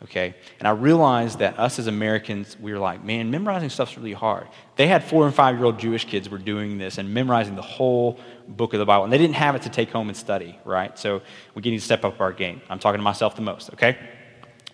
okay? 0.03 0.35
And 0.59 0.67
I 0.67 0.71
realized 0.71 1.39
that 1.39 1.59
us 1.59 1.79
as 1.79 1.87
Americans, 1.87 2.57
we 2.59 2.71
were 2.73 2.79
like, 2.79 3.03
man, 3.03 3.31
memorizing 3.31 3.69
stuff's 3.69 3.97
really 3.97 4.13
hard. 4.13 4.47
They 4.75 4.87
had 4.87 5.03
four 5.03 5.25
and 5.25 5.33
five 5.33 5.55
year 5.55 5.65
old 5.65 5.79
Jewish 5.79 6.05
kids 6.05 6.29
were 6.29 6.37
doing 6.37 6.77
this 6.77 6.97
and 6.97 7.13
memorizing 7.13 7.55
the 7.55 7.61
whole 7.61 8.19
book 8.47 8.73
of 8.73 8.79
the 8.79 8.85
Bible. 8.85 9.03
And 9.03 9.13
they 9.13 9.17
didn't 9.17 9.35
have 9.35 9.55
it 9.55 9.63
to 9.63 9.69
take 9.69 9.91
home 9.91 10.07
and 10.07 10.17
study, 10.17 10.59
right? 10.65 10.97
So 10.97 11.21
we 11.55 11.61
need 11.61 11.77
to 11.77 11.85
step 11.85 12.03
up 12.03 12.19
our 12.19 12.33
game. 12.33 12.61
I'm 12.69 12.79
talking 12.79 12.99
to 12.99 13.03
myself 13.03 13.35
the 13.35 13.41
most, 13.41 13.71
okay? 13.73 13.97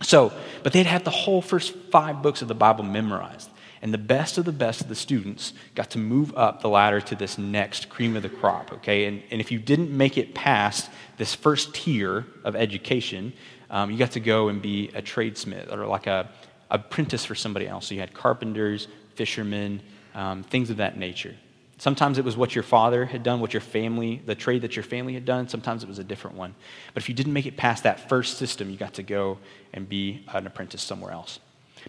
So, 0.02 0.32
but 0.64 0.74
they'd 0.74 0.86
had 0.86 1.04
the 1.04 1.12
whole 1.12 1.42
first 1.42 1.76
five 1.92 2.22
books 2.22 2.42
of 2.42 2.48
the 2.48 2.56
Bible 2.56 2.84
memorized. 2.84 3.50
And 3.82 3.94
the 3.94 4.00
best 4.00 4.38
of 4.38 4.46
the 4.46 4.52
best 4.52 4.82
of 4.82 4.90
the 4.90 4.96
students 4.96 5.54
got 5.76 5.92
to 5.92 6.00
move 6.00 6.36
up 6.36 6.62
the 6.62 6.70
ladder 6.70 7.00
to 7.02 7.16
this 7.16 7.38
next 7.38 7.90
cream 7.90 8.16
of 8.16 8.24
the 8.24 8.30
crop, 8.30 8.74
okay? 8.74 9.06
And, 9.06 9.22
and 9.30 9.40
if 9.40 9.52
you 9.52 9.60
didn't 9.60 9.96
make 9.96 10.18
it 10.18 10.34
past 10.34 10.90
this 11.18 11.36
first 11.36 11.76
tier 11.76 12.26
of 12.44 12.56
education, 12.56 13.34
um, 13.70 13.92
you 13.92 13.98
got 13.98 14.12
to 14.12 14.20
go 14.20 14.50
and 14.50 14.62
be 14.62 14.90
a 14.90 15.02
tradesmith 15.02 15.72
or 15.72 15.86
like 15.86 16.08
a, 16.08 16.30
apprentice 16.70 17.26
for 17.26 17.36
somebody 17.36 17.68
else. 17.68 17.88
So 17.88 17.96
you 17.96 18.02
had 18.02 18.14
carpenters, 18.14 18.88
fishermen, 19.16 19.82
um, 20.14 20.44
things 20.44 20.70
of 20.70 20.78
that 20.78 20.98
nature. 20.98 21.36
Sometimes 21.80 22.18
it 22.18 22.26
was 22.26 22.36
what 22.36 22.56
your 22.56 22.64
father 22.64 23.06
had 23.06 23.22
done, 23.22 23.40
what 23.40 23.54
your 23.54 23.62
family, 23.62 24.22
the 24.26 24.34
trade 24.34 24.64
that 24.64 24.76
your 24.76 24.84
family 24.84 25.14
had 25.14 25.26
done. 25.26 25.48
Sometimes 25.48 25.84
it 25.84 25.90
was 25.90 26.00
a 26.00 26.04
different 26.04 26.36
one. 26.36 26.56
But 26.94 27.04
if 27.04 27.10
you 27.10 27.14
didn't 27.14 27.34
make 27.34 27.46
it 27.46 27.56
past 27.56 27.84
that 27.84 28.10
first 28.10 28.38
system, 28.38 28.70
you 28.72 28.78
got 28.78 28.96
to 28.96 29.04
go 29.04 29.38
and 29.74 29.88
be 29.88 30.24
an 30.34 30.48
apprentice 30.48 30.82
somewhere 30.82 31.12
else. 31.12 31.40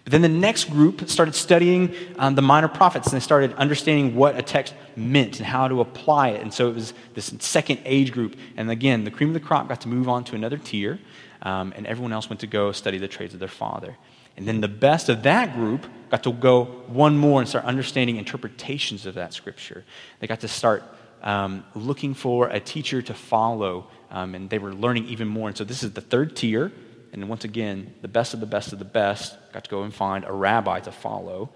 But 0.03 0.11
then 0.11 0.21
the 0.21 0.29
next 0.29 0.69
group 0.69 1.09
started 1.09 1.33
studying 1.33 1.93
um, 2.17 2.35
the 2.35 2.41
minor 2.41 2.67
prophets 2.67 3.07
and 3.07 3.15
they 3.15 3.23
started 3.23 3.53
understanding 3.55 4.15
what 4.15 4.37
a 4.37 4.41
text 4.41 4.75
meant 4.95 5.39
and 5.39 5.45
how 5.45 5.67
to 5.67 5.81
apply 5.81 6.29
it. 6.29 6.41
And 6.41 6.53
so 6.53 6.69
it 6.69 6.75
was 6.75 6.93
this 7.15 7.33
second 7.39 7.79
age 7.83 8.11
group. 8.11 8.35
And 8.55 8.69
again, 8.69 9.03
the 9.03 9.11
cream 9.11 9.29
of 9.29 9.33
the 9.33 9.39
crop 9.39 9.67
got 9.67 9.81
to 9.81 9.87
move 9.87 10.07
on 10.07 10.23
to 10.25 10.35
another 10.35 10.57
tier 10.57 10.99
um, 11.41 11.73
and 11.75 11.87
everyone 11.87 12.13
else 12.13 12.29
went 12.29 12.39
to 12.41 12.47
go 12.47 12.71
study 12.71 12.97
the 12.97 13.07
trades 13.07 13.33
of 13.33 13.39
their 13.39 13.47
father. 13.47 13.95
And 14.37 14.47
then 14.47 14.61
the 14.61 14.67
best 14.67 15.09
of 15.09 15.23
that 15.23 15.53
group 15.53 15.85
got 16.09 16.23
to 16.23 16.31
go 16.31 16.65
one 16.87 17.17
more 17.17 17.41
and 17.41 17.49
start 17.49 17.65
understanding 17.65 18.17
interpretations 18.17 19.05
of 19.05 19.15
that 19.15 19.33
scripture. 19.33 19.83
They 20.19 20.27
got 20.27 20.39
to 20.41 20.47
start 20.47 20.83
um, 21.21 21.65
looking 21.75 22.13
for 22.13 22.47
a 22.47 22.59
teacher 22.59 23.01
to 23.01 23.13
follow, 23.13 23.87
um, 24.09 24.35
and 24.35 24.49
they 24.49 24.59
were 24.59 24.73
learning 24.73 25.07
even 25.07 25.27
more. 25.27 25.49
And 25.49 25.57
so 25.57 25.63
this 25.63 25.83
is 25.83 25.91
the 25.91 26.01
third 26.01 26.35
tier. 26.35 26.71
And 27.11 27.27
once 27.27 27.43
again, 27.43 27.93
the 28.01 28.07
best 28.07 28.33
of 28.33 28.39
the 28.39 28.45
best 28.45 28.71
of 28.71 28.79
the 28.79 28.85
best 28.85 29.35
got 29.51 29.63
to 29.65 29.69
go 29.69 29.83
and 29.83 29.93
find 29.93 30.23
a 30.25 30.31
rabbi 30.31 30.79
to 30.81 30.91
follow. 30.91 31.49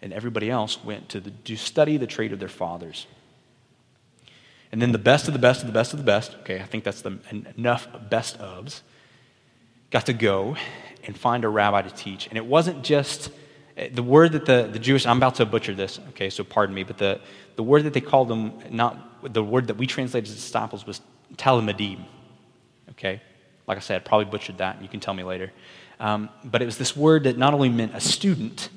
And 0.00 0.12
everybody 0.12 0.50
else 0.50 0.82
went 0.84 1.08
to, 1.10 1.20
the, 1.20 1.30
to 1.30 1.56
study 1.56 1.96
the 1.96 2.06
trade 2.06 2.32
of 2.32 2.38
their 2.38 2.48
fathers. 2.48 3.06
And 4.72 4.82
then 4.82 4.92
the 4.92 4.98
best 4.98 5.28
of 5.28 5.32
the 5.32 5.38
best 5.38 5.62
of 5.62 5.66
the 5.66 5.72
best 5.72 5.92
of 5.92 5.98
the 5.98 6.04
best, 6.04 6.34
okay, 6.40 6.60
I 6.60 6.64
think 6.64 6.84
that's 6.84 7.02
the 7.02 7.18
enough 7.56 7.88
best 8.10 8.38
ofs, 8.38 8.80
got 9.90 10.06
to 10.06 10.12
go 10.12 10.56
and 11.04 11.16
find 11.16 11.44
a 11.44 11.48
rabbi 11.48 11.82
to 11.82 11.90
teach. 11.90 12.26
And 12.26 12.36
it 12.36 12.44
wasn't 12.44 12.82
just 12.82 13.30
the 13.92 14.02
word 14.02 14.32
that 14.32 14.46
the, 14.46 14.68
the 14.72 14.78
Jewish, 14.78 15.06
I'm 15.06 15.18
about 15.18 15.36
to 15.36 15.46
butcher 15.46 15.74
this, 15.74 16.00
okay, 16.10 16.30
so 16.30 16.42
pardon 16.42 16.74
me, 16.74 16.82
but 16.82 16.98
the, 16.98 17.20
the 17.56 17.62
word 17.62 17.84
that 17.84 17.92
they 17.92 18.00
called 18.00 18.28
them, 18.28 18.52
not 18.70 19.32
the 19.32 19.42
word 19.42 19.68
that 19.68 19.76
we 19.76 19.86
translated 19.86 20.28
as 20.28 20.34
disciples 20.34 20.86
was 20.86 21.00
talmidim, 21.36 22.04
okay? 22.90 23.20
Like 23.66 23.76
I 23.78 23.80
said, 23.80 24.04
probably 24.04 24.26
butchered 24.26 24.58
that, 24.58 24.80
you 24.82 24.88
can 24.88 25.00
tell 25.00 25.14
me 25.14 25.24
later. 25.24 25.52
Um, 26.00 26.28
but 26.44 26.62
it 26.62 26.66
was 26.66 26.78
this 26.78 26.96
word 26.96 27.24
that 27.24 27.36
not 27.36 27.54
only 27.54 27.68
meant 27.68 27.94
a 27.94 28.00
student, 28.00 28.68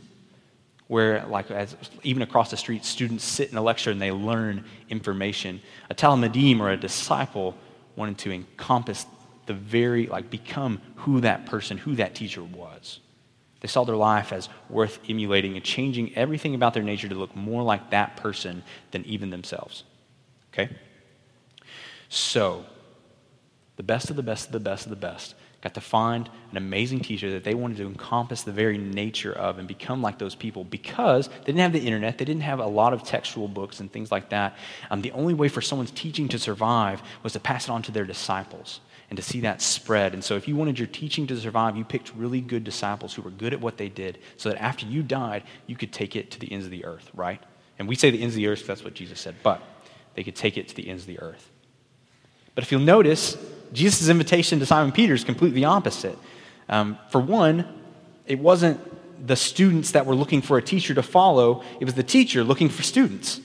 where, 0.90 1.24
like, 1.28 1.52
as, 1.52 1.76
even 2.02 2.24
across 2.24 2.50
the 2.50 2.58
street, 2.58 2.84
students 2.84 3.24
sit 3.24 3.52
in 3.52 3.58
a 3.58 3.62
lecture 3.62 3.92
and 3.92 4.02
they 4.02 4.12
learn 4.12 4.66
information. 4.90 5.62
A 5.92 5.94
talmudim 5.94 6.60
or 6.60 6.72
a 6.72 6.78
disciple 6.78 7.56
wanted 7.96 8.18
to 8.18 8.32
encompass 8.32 9.06
the 9.46 9.54
very, 9.54 10.08
like, 10.08 10.32
become 10.32 10.82
who 10.96 11.22
that 11.22 11.46
person, 11.46 11.78
who 11.78 11.94
that 11.98 12.16
teacher 12.16 12.44
was. 12.44 13.02
They 13.60 13.68
saw 13.68 13.84
their 13.84 13.96
life 13.96 14.34
as 14.34 14.50
worth 14.68 15.00
emulating 15.08 15.56
and 15.56 15.64
changing 15.64 16.16
everything 16.16 16.56
about 16.56 16.74
their 16.74 16.82
nature 16.82 17.08
to 17.08 17.14
look 17.14 17.36
more 17.36 17.62
like 17.62 17.92
that 17.92 18.18
person 18.18 18.64
than 18.90 19.06
even 19.06 19.30
themselves. 19.30 19.84
Okay? 20.52 20.76
So, 22.10 22.66
the 23.76 23.84
best 23.84 24.10
of 24.10 24.16
the 24.16 24.24
best 24.24 24.48
of 24.48 24.54
the 24.54 24.60
best 24.60 24.88
of 24.88 24.90
the 24.90 24.96
best 24.96 25.36
got 25.62 25.74
to 25.74 25.82
find 25.82 26.30
an 26.52 26.58
amazing 26.58 27.02
teacher 27.02 27.32
that 27.32 27.44
they 27.44 27.54
wanted 27.54 27.78
to 27.78 27.86
encompass 27.86 28.44
the 28.44 28.52
very 28.52 28.78
nature 28.78 29.34
of 29.34 29.60
and 29.60 29.68
become 29.68 30.02
like 30.02 30.18
those 30.18 30.36
people 30.36 30.64
because 30.64 31.28
they 31.28 31.46
didn't 31.46 31.60
have 31.60 31.74
the 31.74 31.80
internet, 31.80 32.18
they 32.18 32.26
didn't 32.26 32.44
have 32.44 32.60
a 32.60 32.66
lot 32.66 32.94
of 32.94 33.04
textual 33.04 33.48
books 33.48 33.80
and 33.80 33.92
things 33.92 34.12
like 34.12 34.30
that. 34.30 34.56
Um, 34.90 35.02
the 35.02 35.12
only 35.12 35.34
way 35.34 35.50
for 35.50 35.62
someone's 35.62 35.92
teaching 35.92 36.28
to 36.30 36.40
survive 36.40 37.02
was 37.24 37.34
to 37.34 37.40
pass 37.40 37.66
it 37.66 37.72
on 37.72 37.82
to 37.84 37.92
their 37.92 38.06
disciples 38.06 38.80
and 39.10 39.18
to 39.18 39.24
see 39.24 39.42
that 39.42 39.62
spread. 39.62 40.14
And 40.14 40.24
so, 40.24 40.36
if 40.36 40.48
you 40.48 40.56
wanted 40.56 40.80
your 40.80 40.88
teaching 40.88 41.28
to 41.28 41.38
survive, 41.38 41.76
you 41.76 41.84
picked 41.84 42.14
really 42.16 42.42
good 42.42 42.64
disciples 42.64 43.14
who 43.14 43.22
were 43.22 43.32
good 43.32 43.54
at 43.54 43.60
what 43.60 43.78
they 43.78 43.90
did 43.90 44.20
so 44.38 44.50
that 44.50 44.62
after 44.62 44.86
you 44.86 45.04
died, 45.04 45.44
you 45.68 45.76
could 45.76 45.92
take 45.92 46.16
it 46.16 46.32
to 46.32 46.40
the 46.40 46.52
ends 46.52 46.66
of 46.66 46.72
the 46.72 46.86
earth, 46.86 47.10
right? 47.14 47.42
And 47.80 47.88
we 47.88 47.96
say 47.96 48.12
the 48.12 48.22
ends 48.22 48.36
of 48.36 48.38
the 48.38 48.48
earth 48.48 48.60
because 48.60 48.68
that's 48.68 48.84
what 48.84 48.94
Jesus 48.94 49.20
said, 49.20 49.36
but 49.42 49.62
they 50.16 50.24
could 50.24 50.36
take 50.36 50.58
it 50.58 50.68
to 50.70 50.76
the 50.76 50.88
ends 50.88 51.04
of 51.04 51.08
the 51.08 51.20
earth. 51.20 51.50
But 52.56 52.64
if 52.64 52.72
you'll 52.72 52.82
notice, 52.82 53.38
Jesus' 53.74 54.10
invitation 54.10 54.60
to 54.60 54.66
Simon 54.66 54.92
Peter 54.92 55.14
is 55.14 55.24
completely 55.24 55.66
opposite. 55.66 56.18
Um, 56.68 56.98
for 57.10 57.20
one, 57.20 57.68
it 58.26 58.40
wasn't 58.40 58.80
the 59.26 59.36
students 59.36 59.92
that 59.92 60.06
were 60.06 60.16
looking 60.16 60.42
for 60.42 60.58
a 60.58 60.62
teacher 60.62 60.94
to 60.94 61.04
follow, 61.04 61.64
it 61.80 61.86
was 61.86 61.94
the 61.94 62.04
teacher 62.04 62.44
looking 62.44 62.70
for 62.70 62.84
students. 62.84 63.42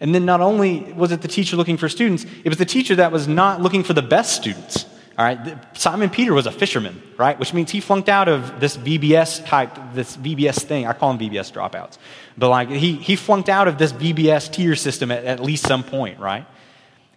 And 0.00 0.14
then 0.14 0.24
not 0.24 0.40
only 0.40 0.92
was 0.94 1.12
it 1.12 1.20
the 1.20 1.28
teacher 1.28 1.56
looking 1.56 1.76
for 1.76 1.88
students, 1.88 2.24
it 2.44 2.48
was 2.48 2.58
the 2.58 2.64
teacher 2.64 2.96
that 2.96 3.12
was 3.12 3.28
not 3.28 3.60
looking 3.60 3.82
for 3.82 3.92
the 3.92 4.02
best 4.02 4.34
students. 4.34 4.86
All 5.18 5.26
right, 5.26 5.58
Simon 5.76 6.08
Peter 6.08 6.32
was 6.32 6.46
a 6.46 6.52
fisherman, 6.52 7.02
right? 7.18 7.38
Which 7.38 7.52
means 7.52 7.70
he 7.70 7.80
flunked 7.80 8.08
out 8.08 8.26
of 8.28 8.58
this 8.58 8.78
VBS 8.78 9.44
type, 9.44 9.76
this 9.92 10.16
VBS 10.16 10.62
thing. 10.62 10.86
I 10.86 10.94
call 10.94 11.12
them 11.12 11.30
VBS 11.30 11.52
dropouts. 11.52 11.98
But 12.38 12.48
like 12.48 12.70
he, 12.70 12.94
he 12.94 13.16
flunked 13.16 13.50
out 13.50 13.68
of 13.68 13.76
this 13.76 13.92
VBS 13.92 14.50
tier 14.50 14.74
system 14.76 15.10
at, 15.10 15.24
at 15.24 15.40
least 15.40 15.66
some 15.66 15.82
point, 15.82 16.18
right? 16.18 16.46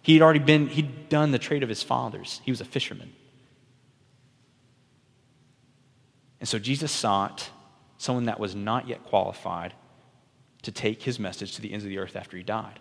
He'd 0.04 0.20
already 0.20 0.38
been, 0.38 0.68
he'd 0.68 1.08
done 1.08 1.30
the 1.30 1.38
trade 1.38 1.62
of 1.62 1.70
his 1.70 1.82
fathers. 1.82 2.42
He 2.44 2.52
was 2.52 2.60
a 2.60 2.64
fisherman. 2.66 3.10
And 6.40 6.48
so 6.48 6.58
Jesus 6.58 6.92
sought 6.92 7.48
someone 7.96 8.26
that 8.26 8.38
was 8.38 8.54
not 8.54 8.86
yet 8.86 9.02
qualified 9.04 9.72
to 10.60 10.70
take 10.70 11.02
his 11.02 11.18
message 11.18 11.54
to 11.56 11.62
the 11.62 11.72
ends 11.72 11.86
of 11.86 11.88
the 11.88 11.96
earth 11.96 12.16
after 12.16 12.36
he 12.36 12.42
died. 12.42 12.80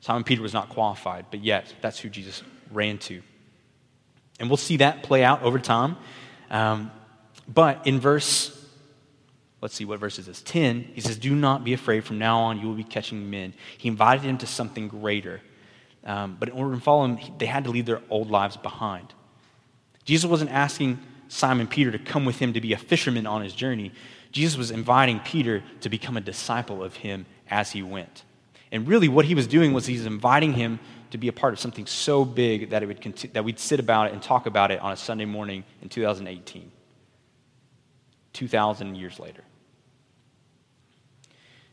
Simon 0.00 0.24
Peter 0.24 0.42
was 0.42 0.52
not 0.52 0.68
qualified, 0.68 1.24
but 1.30 1.42
yet 1.42 1.72
that's 1.80 1.98
who 1.98 2.10
Jesus 2.10 2.42
ran 2.70 2.98
to. 2.98 3.22
And 4.38 4.50
we'll 4.50 4.58
see 4.58 4.76
that 4.76 5.02
play 5.02 5.24
out 5.24 5.42
over 5.42 5.58
time. 5.58 5.96
Um, 6.50 6.90
but 7.48 7.86
in 7.86 7.98
verse, 7.98 8.53
let's 9.64 9.74
see, 9.74 9.86
what 9.86 9.98
verse 9.98 10.18
is 10.18 10.26
this? 10.26 10.42
10, 10.42 10.90
he 10.92 11.00
says, 11.00 11.16
Do 11.16 11.34
not 11.34 11.64
be 11.64 11.72
afraid. 11.72 12.04
From 12.04 12.18
now 12.18 12.38
on, 12.40 12.60
you 12.60 12.68
will 12.68 12.74
be 12.74 12.84
catching 12.84 13.30
men. 13.30 13.54
He 13.78 13.88
invited 13.88 14.22
him 14.22 14.36
to 14.38 14.46
something 14.46 14.88
greater. 14.88 15.40
Um, 16.04 16.36
but 16.38 16.50
in 16.50 16.54
order 16.54 16.74
to 16.74 16.80
follow 16.82 17.06
him, 17.06 17.18
they 17.38 17.46
had 17.46 17.64
to 17.64 17.70
leave 17.70 17.86
their 17.86 18.02
old 18.10 18.30
lives 18.30 18.58
behind. 18.58 19.14
Jesus 20.04 20.28
wasn't 20.28 20.50
asking 20.50 20.98
Simon 21.28 21.66
Peter 21.66 21.90
to 21.90 21.98
come 21.98 22.26
with 22.26 22.38
him 22.40 22.52
to 22.52 22.60
be 22.60 22.74
a 22.74 22.76
fisherman 22.76 23.26
on 23.26 23.42
his 23.42 23.54
journey. 23.54 23.90
Jesus 24.32 24.58
was 24.58 24.70
inviting 24.70 25.18
Peter 25.20 25.64
to 25.80 25.88
become 25.88 26.18
a 26.18 26.20
disciple 26.20 26.84
of 26.84 26.96
him 26.96 27.24
as 27.48 27.70
he 27.70 27.82
went. 27.82 28.22
And 28.70 28.86
really, 28.86 29.08
what 29.08 29.24
he 29.24 29.34
was 29.34 29.46
doing 29.46 29.72
was 29.72 29.86
he's 29.86 30.04
inviting 30.04 30.52
him 30.52 30.78
to 31.12 31.16
be 31.16 31.28
a 31.28 31.32
part 31.32 31.54
of 31.54 31.58
something 31.58 31.86
so 31.86 32.26
big 32.26 32.68
that, 32.68 32.82
it 32.82 32.86
would 32.86 33.00
conti- 33.00 33.28
that 33.28 33.44
we'd 33.44 33.58
sit 33.58 33.80
about 33.80 34.08
it 34.08 34.12
and 34.12 34.22
talk 34.22 34.44
about 34.44 34.70
it 34.70 34.80
on 34.80 34.92
a 34.92 34.96
Sunday 34.96 35.24
morning 35.24 35.64
in 35.80 35.88
2018, 35.88 36.70
2,000 38.34 38.94
years 38.96 39.18
later. 39.18 39.43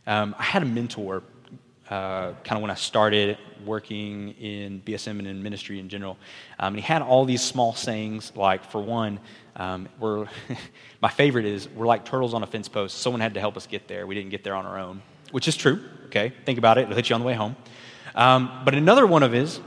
Um, 0.08 0.36
I 0.38 0.44
had 0.44 0.64
a 0.64 0.66
mentor 0.66 1.24
uh, 1.92 2.34
kind 2.46 2.54
of 2.54 2.62
when 2.62 2.72
I 2.72 2.76
started 2.76 3.38
working 3.66 4.30
in 4.40 4.82
BSM 4.82 5.20
and 5.20 5.28
in 5.28 5.44
ministry 5.44 5.78
in 5.78 5.90
general. 5.90 6.18
Um, 6.58 6.74
and 6.74 6.76
he 6.78 6.82
had 6.82 7.02
all 7.02 7.26
these 7.26 7.42
small 7.42 7.74
sayings, 7.74 8.32
like, 8.34 8.64
for 8.72 8.82
one, 8.82 9.20
um, 9.58 9.90
we're, 10.00 10.28
my 11.02 11.10
favorite 11.10 11.46
is, 11.46 11.68
we're 11.70 11.86
like 11.86 12.06
turtles 12.06 12.34
on 12.34 12.44
a 12.44 12.48
fence 12.48 12.70
post. 12.70 13.00
Someone 13.00 13.20
had 13.20 13.34
to 13.34 13.42
help 13.42 13.58
us 13.58 13.68
get 13.68 13.90
there. 13.90 14.08
We 14.08 14.16
didn't 14.16 14.30
get 14.30 14.44
there 14.44 14.56
on 14.56 14.66
our 14.66 14.80
own, 14.80 15.02
which 15.32 15.50
is 15.50 15.58
true, 15.58 15.84
okay? 16.06 16.32
Think 16.46 16.58
about 16.58 16.78
it, 16.78 16.84
it'll 16.84 16.96
hit 16.96 17.10
you 17.10 17.16
on 17.16 17.22
the 17.22 17.28
way 17.28 17.34
home. 17.34 17.58
Um, 18.16 18.62
but 18.64 18.74
another 18.74 19.06
one 19.06 19.22
of 19.22 19.34
his 19.34 19.60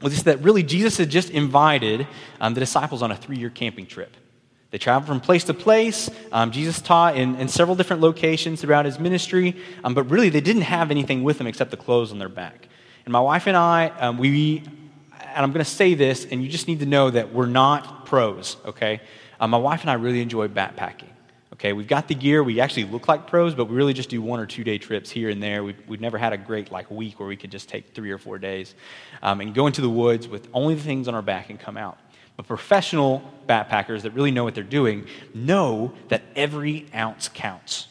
was 0.00 0.14
just 0.14 0.24
that 0.24 0.42
really 0.42 0.62
Jesus 0.62 0.96
had 0.96 1.10
just 1.10 1.30
invited 1.30 2.06
um, 2.40 2.54
the 2.54 2.60
disciples 2.60 3.02
on 3.02 3.10
a 3.10 3.16
three 3.16 3.36
year 3.36 3.50
camping 3.50 3.86
trip. 3.86 4.16
They 4.72 4.78
traveled 4.78 5.06
from 5.06 5.20
place 5.20 5.44
to 5.44 5.54
place. 5.54 6.08
Um, 6.32 6.50
Jesus 6.50 6.80
taught 6.80 7.16
in, 7.16 7.36
in, 7.36 7.46
several 7.46 7.76
different 7.76 8.00
locations 8.00 8.62
throughout 8.62 8.86
his 8.86 8.98
ministry, 8.98 9.54
um, 9.84 9.92
but 9.92 10.04
really 10.04 10.30
they 10.30 10.40
didn't 10.40 10.62
have 10.62 10.90
anything 10.90 11.22
with 11.22 11.36
them 11.36 11.46
except 11.46 11.70
the 11.70 11.76
clothes 11.76 12.10
on 12.10 12.18
their 12.18 12.30
back. 12.30 12.68
And 13.04 13.12
my 13.12 13.20
wife 13.20 13.46
and 13.46 13.56
I, 13.56 13.88
um, 14.00 14.16
we, 14.16 14.62
and 15.12 15.44
I'm 15.44 15.52
going 15.52 15.64
to 15.64 15.70
say 15.70 15.92
this, 15.92 16.24
and 16.24 16.42
you 16.42 16.48
just 16.48 16.68
need 16.68 16.80
to 16.80 16.86
know 16.86 17.10
that 17.10 17.34
we're 17.34 17.46
not 17.46 18.06
pros, 18.06 18.56
okay? 18.64 19.02
Uh, 19.38 19.46
my 19.46 19.58
wife 19.58 19.82
and 19.82 19.90
I 19.90 19.94
really 19.94 20.22
enjoy 20.22 20.48
backpacking. 20.48 21.10
Okay, 21.52 21.74
we've 21.74 21.86
got 21.86 22.08
the 22.08 22.14
gear. 22.14 22.42
We 22.42 22.60
actually 22.60 22.84
look 22.84 23.08
like 23.08 23.26
pros, 23.26 23.54
but 23.54 23.66
we 23.66 23.76
really 23.76 23.92
just 23.92 24.08
do 24.08 24.22
one 24.22 24.40
or 24.40 24.46
two 24.46 24.64
day 24.64 24.78
trips 24.78 25.10
here 25.10 25.28
and 25.28 25.42
there. 25.42 25.62
We've, 25.62 25.76
we've 25.86 26.00
never 26.00 26.16
had 26.16 26.32
a 26.32 26.38
great 26.38 26.72
like 26.72 26.90
week 26.90 27.20
where 27.20 27.28
we 27.28 27.36
could 27.36 27.50
just 27.50 27.68
take 27.68 27.94
three 27.94 28.10
or 28.10 28.16
four 28.16 28.38
days 28.38 28.74
um, 29.22 29.42
and 29.42 29.54
go 29.54 29.66
into 29.66 29.82
the 29.82 29.90
woods 29.90 30.26
with 30.26 30.48
only 30.54 30.74
the 30.74 30.82
things 30.82 31.08
on 31.08 31.14
our 31.14 31.22
back 31.22 31.50
and 31.50 31.60
come 31.60 31.76
out. 31.76 31.98
But 32.36 32.46
professional 32.46 33.22
backpackers 33.48 34.02
that 34.02 34.12
really 34.12 34.30
know 34.30 34.44
what 34.44 34.54
they're 34.54 34.64
doing 34.64 35.06
know 35.34 35.92
that 36.08 36.22
every 36.34 36.86
ounce 36.94 37.28
counts. 37.28 37.88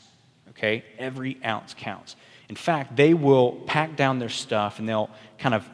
Okay? 0.49 0.84
Every 0.97 1.38
ounce 1.45 1.73
counts. 1.77 2.15
In 2.49 2.56
fact, 2.56 2.95
they 2.95 3.13
will 3.13 3.54
pack 3.65 3.95
down 3.95 4.19
their 4.19 4.30
stuff 4.30 4.80
and 4.80 4.88
they'll 4.88 5.10
kind 5.38 5.56
of 5.56 5.67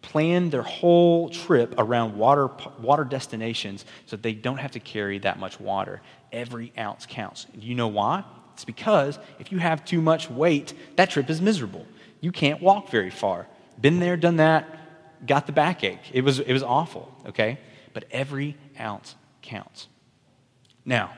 plan 0.00 0.48
their 0.48 0.62
whole 0.62 1.28
trip 1.28 1.74
around 1.76 2.16
water, 2.16 2.48
water 2.80 3.04
destinations 3.04 3.84
so 4.06 4.16
they 4.16 4.32
don't 4.32 4.56
have 4.56 4.70
to 4.70 4.80
carry 4.80 5.18
that 5.18 5.38
much 5.38 5.60
water. 5.60 6.00
Every 6.32 6.72
ounce 6.78 7.04
counts. 7.06 7.46
You 7.54 7.74
know 7.74 7.88
why? 7.88 8.24
It's 8.54 8.64
because 8.64 9.18
if 9.38 9.52
you 9.52 9.58
have 9.58 9.84
too 9.84 10.00
much 10.00 10.30
weight, 10.30 10.72
that 10.96 11.10
trip 11.10 11.28
is 11.28 11.42
miserable. 11.42 11.84
You 12.20 12.32
can't 12.32 12.62
walk 12.62 12.90
very 12.90 13.10
far. 13.10 13.46
Been 13.80 14.00
there, 14.00 14.16
done 14.16 14.36
that, 14.36 15.26
got 15.26 15.46
the 15.46 15.52
backache. 15.52 16.10
It 16.12 16.22
was, 16.22 16.40
it 16.40 16.52
was 16.52 16.62
awful, 16.62 17.14
okay? 17.26 17.58
But 17.92 18.04
every 18.10 18.56
ounce 18.78 19.14
counts. 19.42 19.88
Now, 20.84 21.12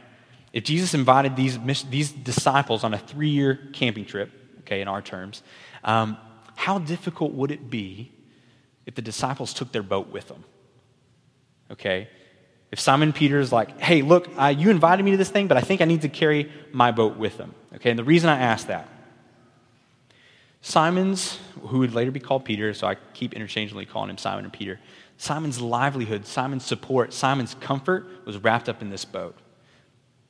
if 0.52 0.64
Jesus 0.64 0.94
invited 0.94 1.36
these, 1.36 1.58
these 1.88 2.10
disciples 2.10 2.84
on 2.84 2.94
a 2.94 2.98
three 2.98 3.30
year 3.30 3.58
camping 3.72 4.04
trip, 4.04 4.30
okay, 4.60 4.80
in 4.80 4.88
our 4.88 5.02
terms, 5.02 5.42
um, 5.84 6.16
how 6.56 6.78
difficult 6.78 7.32
would 7.32 7.50
it 7.50 7.70
be 7.70 8.12
if 8.86 8.94
the 8.94 9.02
disciples 9.02 9.54
took 9.54 9.72
their 9.72 9.82
boat 9.82 10.08
with 10.08 10.28
them? 10.28 10.44
Okay? 11.70 12.08
If 12.70 12.78
Simon 12.78 13.12
Peter 13.12 13.40
is 13.40 13.52
like, 13.52 13.80
hey, 13.80 14.02
look, 14.02 14.28
you 14.56 14.70
invited 14.70 15.04
me 15.04 15.12
to 15.12 15.16
this 15.16 15.30
thing, 15.30 15.48
but 15.48 15.56
I 15.56 15.60
think 15.60 15.80
I 15.80 15.84
need 15.86 16.02
to 16.02 16.08
carry 16.08 16.52
my 16.72 16.92
boat 16.92 17.16
with 17.16 17.36
them. 17.36 17.54
Okay, 17.76 17.90
and 17.90 17.98
the 17.98 18.04
reason 18.04 18.28
I 18.28 18.38
ask 18.38 18.66
that 18.68 18.88
Simon's, 20.62 21.38
who 21.62 21.78
would 21.78 21.94
later 21.94 22.10
be 22.10 22.20
called 22.20 22.44
Peter, 22.44 22.74
so 22.74 22.86
I 22.86 22.96
keep 23.14 23.32
interchangeably 23.32 23.86
calling 23.86 24.10
him 24.10 24.18
Simon 24.18 24.44
and 24.44 24.52
Peter, 24.52 24.78
Simon's 25.16 25.60
livelihood, 25.60 26.26
Simon's 26.26 26.64
support, 26.64 27.12
Simon's 27.12 27.54
comfort 27.54 28.06
was 28.26 28.38
wrapped 28.38 28.68
up 28.68 28.82
in 28.82 28.90
this 28.90 29.04
boat. 29.04 29.36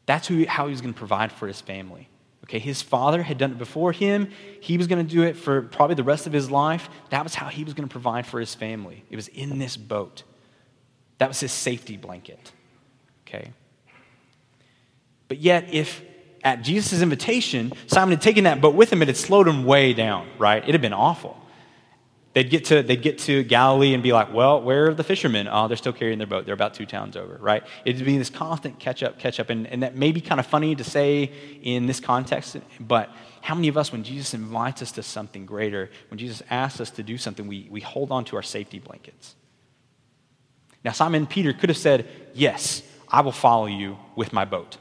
That's 0.07 0.29
who, 0.29 0.45
how 0.47 0.67
he 0.67 0.71
was 0.71 0.81
going 0.81 0.95
to 0.95 0.99
provide 0.99 1.31
for 1.31 1.47
his 1.47 1.61
family. 1.61 2.09
Okay, 2.45 2.59
his 2.59 2.83
father 2.83 3.23
had 3.23 3.39
done 3.39 3.53
it 3.53 3.59
before 3.59 3.93
him. 3.93 4.31
He 4.61 4.77
was 4.77 4.89
going 4.89 5.07
to 5.07 5.13
do 5.13 5.23
it 5.23 5.37
for 5.37 5.63
probably 5.63 5.95
the 5.95 6.03
rest 6.03 6.27
of 6.27 6.33
his 6.33 6.51
life. 6.51 6.89
That 7.11 7.23
was 7.23 7.35
how 7.35 7.47
he 7.47 7.63
was 7.63 7.75
going 7.75 7.89
to 7.89 7.93
provide 7.93 8.27
for 8.27 8.41
his 8.41 8.55
family. 8.55 9.05
It 9.11 9.17
was 9.17 9.29
in 9.29 9.59
this 9.59 9.77
boat. 9.77 10.25
That 11.19 11.29
was 11.29 11.39
his 11.39 11.53
safety 11.53 11.97
blanket. 11.97 12.51
Okay. 13.25 13.53
But 15.29 15.39
yet, 15.39 15.73
if 15.73 16.03
at 16.43 16.63
Jesus' 16.63 17.03
invitation, 17.03 17.73
Simon 17.87 18.13
had 18.13 18.23
taken 18.23 18.45
that 18.45 18.61
boat 18.61 18.75
with 18.75 18.93
him, 18.93 19.03
it 19.03 19.09
had 19.09 19.17
slowed 19.17 19.47
him 19.47 19.65
way 19.65 19.93
down, 19.93 20.29
right? 20.39 20.67
It 20.67 20.73
had 20.73 20.81
been 20.81 20.93
awful. 20.93 21.37
They'd 22.33 22.49
get, 22.49 22.67
to, 22.67 22.83
they'd 22.83 23.03
get 23.03 23.19
to 23.21 23.43
Galilee 23.43 23.93
and 23.93 24.05
be 24.05 24.13
like, 24.13 24.33
well, 24.33 24.63
where 24.63 24.91
are 24.91 24.95
the 24.95 25.03
fishermen? 25.03 25.49
Oh, 25.51 25.67
they're 25.67 25.77
still 25.77 25.93
carrying 25.93 26.19
their 26.19 26.29
boat. 26.29 26.47
They're 26.47 26.55
about 26.55 26.75
two 26.75 26.87
towns 26.87 27.17
over, 27.17 27.37
right? 27.41 27.65
It'd 27.85 28.05
be 28.05 28.19
this 28.19 28.31
constant 28.31 28.79
catch 28.79 29.03
up, 29.03 29.19
catch 29.19 29.41
up. 29.41 29.51
And, 29.51 29.67
and 29.67 29.83
that 29.83 29.97
may 29.97 30.13
be 30.13 30.21
kind 30.21 30.39
of 30.39 30.47
funny 30.47 30.77
to 30.77 30.85
say 30.85 31.33
in 31.61 31.87
this 31.87 31.99
context, 31.99 32.57
but 32.79 33.11
how 33.41 33.57
many 33.57 33.67
of 33.67 33.77
us, 33.77 33.91
when 33.91 34.05
Jesus 34.05 34.33
invites 34.33 34.81
us 34.81 34.93
to 34.93 35.03
something 35.03 35.45
greater, 35.45 35.91
when 36.09 36.19
Jesus 36.19 36.41
asks 36.51 36.81
us 36.81 36.91
to 36.93 37.03
do 37.03 37.19
something, 37.19 37.49
we, 37.49 37.67
we 37.69 37.81
hold 37.81 38.13
on 38.13 38.25
to 38.27 38.37
our 38.37 38.43
safety 38.43 38.79
blankets? 38.79 39.35
Now, 40.85 40.93
Simon 40.93 41.27
Peter 41.27 41.53
could 41.53 41.69
have 41.69 41.79
said, 41.79 42.07
Yes, 42.33 42.83
I 43.09 43.23
will 43.23 43.33
follow 43.33 43.67
you 43.67 43.99
with 44.15 44.33
my 44.33 44.45
boat. 44.45 44.77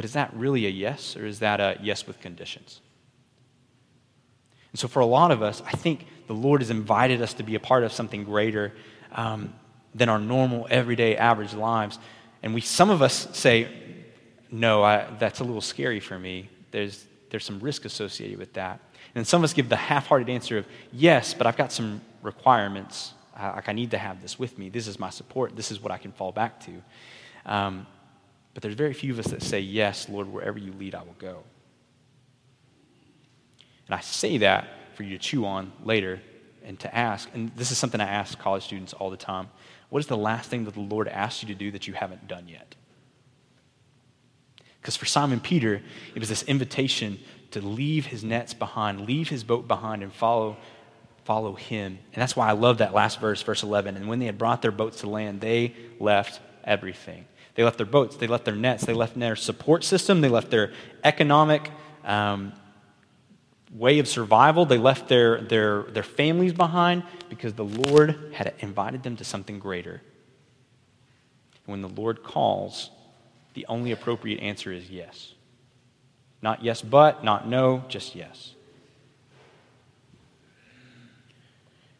But 0.00 0.06
is 0.06 0.14
that 0.14 0.32
really 0.32 0.64
a 0.64 0.70
yes, 0.70 1.14
or 1.14 1.26
is 1.26 1.40
that 1.40 1.60
a 1.60 1.76
yes 1.82 2.06
with 2.06 2.20
conditions? 2.20 2.80
And 4.72 4.80
so, 4.80 4.88
for 4.88 5.00
a 5.00 5.04
lot 5.04 5.30
of 5.30 5.42
us, 5.42 5.62
I 5.66 5.72
think 5.72 6.06
the 6.26 6.32
Lord 6.32 6.62
has 6.62 6.70
invited 6.70 7.20
us 7.20 7.34
to 7.34 7.42
be 7.42 7.54
a 7.54 7.60
part 7.60 7.84
of 7.84 7.92
something 7.92 8.24
greater 8.24 8.72
um, 9.12 9.52
than 9.94 10.08
our 10.08 10.18
normal, 10.18 10.66
everyday, 10.70 11.18
average 11.18 11.52
lives. 11.52 11.98
And 12.42 12.54
we, 12.54 12.62
some 12.62 12.88
of 12.88 13.02
us 13.02 13.28
say, 13.36 13.68
no, 14.50 14.82
I, 14.82 15.06
that's 15.18 15.40
a 15.40 15.44
little 15.44 15.60
scary 15.60 16.00
for 16.00 16.18
me. 16.18 16.48
There's, 16.70 17.04
there's 17.28 17.44
some 17.44 17.60
risk 17.60 17.84
associated 17.84 18.38
with 18.38 18.54
that. 18.54 18.80
And 19.14 19.26
some 19.26 19.42
of 19.42 19.44
us 19.44 19.52
give 19.52 19.68
the 19.68 19.76
half 19.76 20.06
hearted 20.06 20.30
answer 20.30 20.56
of, 20.56 20.66
yes, 20.94 21.34
but 21.34 21.46
I've 21.46 21.58
got 21.58 21.72
some 21.72 22.00
requirements. 22.22 23.12
I, 23.36 23.50
like, 23.50 23.68
I 23.68 23.74
need 23.74 23.90
to 23.90 23.98
have 23.98 24.22
this 24.22 24.38
with 24.38 24.56
me. 24.56 24.70
This 24.70 24.86
is 24.86 24.98
my 24.98 25.10
support. 25.10 25.56
This 25.56 25.70
is 25.70 25.82
what 25.82 25.92
I 25.92 25.98
can 25.98 26.12
fall 26.12 26.32
back 26.32 26.58
to. 26.60 26.82
Um, 27.44 27.86
but 28.60 28.68
there's 28.68 28.74
very 28.74 28.92
few 28.92 29.14
of 29.14 29.18
us 29.18 29.28
that 29.28 29.42
say, 29.42 29.60
yes, 29.60 30.06
Lord, 30.10 30.30
wherever 30.30 30.58
you 30.58 30.72
lead, 30.72 30.94
I 30.94 30.98
will 30.98 31.16
go. 31.18 31.42
And 33.86 33.94
I 33.94 34.00
say 34.00 34.36
that 34.38 34.68
for 34.96 35.02
you 35.02 35.16
to 35.16 35.18
chew 35.18 35.46
on 35.46 35.72
later 35.82 36.20
and 36.62 36.78
to 36.80 36.94
ask. 36.94 37.30
And 37.32 37.50
this 37.56 37.70
is 37.70 37.78
something 37.78 38.02
I 38.02 38.08
ask 38.08 38.38
college 38.38 38.64
students 38.64 38.92
all 38.92 39.08
the 39.08 39.16
time. 39.16 39.48
What 39.88 40.00
is 40.00 40.08
the 40.08 40.16
last 40.16 40.50
thing 40.50 40.66
that 40.66 40.74
the 40.74 40.80
Lord 40.80 41.08
asked 41.08 41.42
you 41.42 41.48
to 41.48 41.54
do 41.54 41.70
that 41.70 41.88
you 41.88 41.94
haven't 41.94 42.28
done 42.28 42.48
yet? 42.48 42.74
Because 44.80 44.94
for 44.94 45.06
Simon 45.06 45.40
Peter, 45.40 45.80
it 46.14 46.18
was 46.18 46.28
this 46.28 46.42
invitation 46.42 47.18
to 47.52 47.62
leave 47.62 48.06
his 48.06 48.22
nets 48.22 48.52
behind, 48.52 49.06
leave 49.06 49.30
his 49.30 49.42
boat 49.42 49.66
behind, 49.66 50.02
and 50.02 50.12
follow, 50.12 50.58
follow 51.24 51.54
him. 51.54 51.98
And 52.12 52.20
that's 52.20 52.36
why 52.36 52.46
I 52.46 52.52
love 52.52 52.78
that 52.78 52.92
last 52.92 53.20
verse, 53.20 53.40
verse 53.42 53.62
11. 53.62 53.96
And 53.96 54.06
when 54.06 54.18
they 54.18 54.26
had 54.26 54.36
brought 54.36 54.60
their 54.60 54.70
boats 54.70 55.00
to 55.00 55.08
land, 55.08 55.40
they 55.40 55.74
left 55.98 56.40
everything. 56.62 57.24
They 57.54 57.64
left 57.64 57.76
their 57.76 57.86
boats, 57.86 58.16
they 58.16 58.26
left 58.26 58.44
their 58.44 58.54
nets, 58.54 58.84
they 58.84 58.92
left 58.92 59.18
their 59.18 59.36
support 59.36 59.84
system, 59.84 60.20
they 60.20 60.28
left 60.28 60.50
their 60.50 60.72
economic 61.04 61.70
um, 62.04 62.52
way 63.72 63.98
of 63.98 64.08
survival. 64.08 64.66
They 64.66 64.78
left 64.78 65.08
their, 65.08 65.40
their, 65.40 65.84
their 65.84 66.02
families 66.02 66.52
behind 66.52 67.04
because 67.28 67.54
the 67.54 67.64
Lord 67.64 68.32
had 68.32 68.54
invited 68.60 69.02
them 69.02 69.16
to 69.16 69.24
something 69.24 69.58
greater. 69.58 70.02
And 71.66 71.66
when 71.66 71.82
the 71.82 71.88
Lord 71.88 72.22
calls, 72.22 72.90
the 73.54 73.66
only 73.66 73.92
appropriate 73.92 74.40
answer 74.40 74.72
is 74.72 74.90
yes. 74.90 75.34
Not 76.42 76.64
yes, 76.64 76.82
but, 76.82 77.22
not 77.22 77.46
no, 77.46 77.84
just 77.88 78.14
yes. 78.14 78.54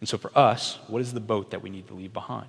And 0.00 0.08
so 0.08 0.16
for 0.16 0.36
us, 0.36 0.78
what 0.88 1.02
is 1.02 1.12
the 1.12 1.20
boat 1.20 1.50
that 1.50 1.62
we 1.62 1.68
need 1.68 1.86
to 1.88 1.94
leave 1.94 2.12
behind? 2.12 2.48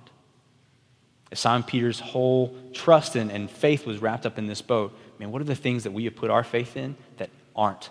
As 1.32 1.40
Simon 1.40 1.64
Peter's 1.64 1.98
whole 1.98 2.54
trust 2.72 3.16
and, 3.16 3.32
and 3.32 3.50
faith 3.50 3.86
was 3.86 4.00
wrapped 4.00 4.26
up 4.26 4.38
in 4.38 4.46
this 4.46 4.62
boat, 4.62 4.96
man, 5.18 5.32
what 5.32 5.40
are 5.40 5.46
the 5.46 5.54
things 5.54 5.84
that 5.84 5.90
we 5.90 6.04
have 6.04 6.14
put 6.14 6.30
our 6.30 6.44
faith 6.44 6.76
in 6.76 6.94
that 7.16 7.30
aren't 7.56 7.90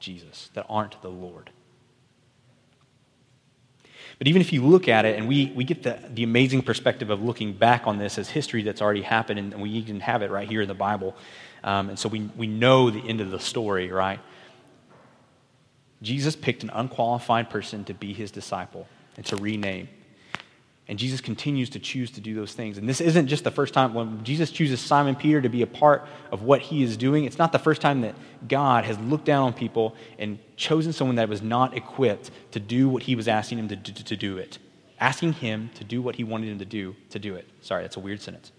Jesus, 0.00 0.50
that 0.54 0.66
aren't 0.68 1.00
the 1.02 1.08
Lord. 1.08 1.50
But 4.18 4.26
even 4.26 4.40
if 4.40 4.52
you 4.52 4.64
look 4.64 4.88
at 4.88 5.04
it, 5.04 5.16
and 5.16 5.28
we, 5.28 5.52
we 5.54 5.64
get 5.64 5.82
the, 5.82 5.98
the 6.08 6.24
amazing 6.24 6.62
perspective 6.62 7.10
of 7.10 7.22
looking 7.22 7.52
back 7.52 7.86
on 7.86 7.98
this 7.98 8.18
as 8.18 8.28
history 8.28 8.62
that's 8.62 8.82
already 8.82 9.02
happened, 9.02 9.38
and 9.38 9.60
we 9.60 9.70
even 9.70 10.00
have 10.00 10.22
it 10.22 10.30
right 10.30 10.48
here 10.48 10.60
in 10.60 10.68
the 10.68 10.74
Bible. 10.74 11.14
Um, 11.62 11.90
and 11.90 11.98
so 11.98 12.08
we, 12.08 12.22
we 12.36 12.46
know 12.46 12.90
the 12.90 13.06
end 13.06 13.20
of 13.20 13.30
the 13.30 13.38
story, 13.38 13.92
right? 13.92 14.18
Jesus 16.02 16.34
picked 16.34 16.62
an 16.62 16.70
unqualified 16.70 17.50
person 17.50 17.84
to 17.84 17.94
be 17.94 18.12
his 18.12 18.30
disciple 18.30 18.88
and 19.16 19.26
to 19.26 19.36
rename. 19.36 19.88
And 20.88 20.98
Jesus 20.98 21.20
continues 21.20 21.68
to 21.70 21.78
choose 21.78 22.10
to 22.12 22.20
do 22.22 22.34
those 22.34 22.54
things. 22.54 22.78
And 22.78 22.88
this 22.88 23.02
isn't 23.02 23.26
just 23.26 23.44
the 23.44 23.50
first 23.50 23.74
time 23.74 23.92
when 23.92 24.24
Jesus 24.24 24.50
chooses 24.50 24.80
Simon 24.80 25.14
Peter 25.14 25.42
to 25.42 25.50
be 25.50 25.60
a 25.60 25.66
part 25.66 26.06
of 26.32 26.42
what 26.42 26.62
he 26.62 26.82
is 26.82 26.96
doing. 26.96 27.24
It's 27.24 27.36
not 27.36 27.52
the 27.52 27.58
first 27.58 27.82
time 27.82 28.00
that 28.00 28.14
God 28.48 28.84
has 28.84 28.98
looked 29.00 29.26
down 29.26 29.44
on 29.44 29.52
people 29.52 29.94
and 30.18 30.38
chosen 30.56 30.94
someone 30.94 31.16
that 31.16 31.28
was 31.28 31.42
not 31.42 31.76
equipped 31.76 32.30
to 32.52 32.60
do 32.60 32.88
what 32.88 33.02
he 33.02 33.14
was 33.14 33.28
asking 33.28 33.58
him 33.58 33.68
to, 33.68 33.76
to, 33.76 34.04
to 34.04 34.16
do 34.16 34.38
it. 34.38 34.58
Asking 34.98 35.34
him 35.34 35.70
to 35.74 35.84
do 35.84 36.00
what 36.00 36.16
he 36.16 36.24
wanted 36.24 36.48
him 36.48 36.58
to 36.58 36.64
do, 36.64 36.96
to 37.10 37.18
do 37.18 37.34
it. 37.34 37.46
Sorry, 37.60 37.82
that's 37.82 37.98
a 37.98 38.00
weird 38.00 38.22
sentence. 38.22 38.50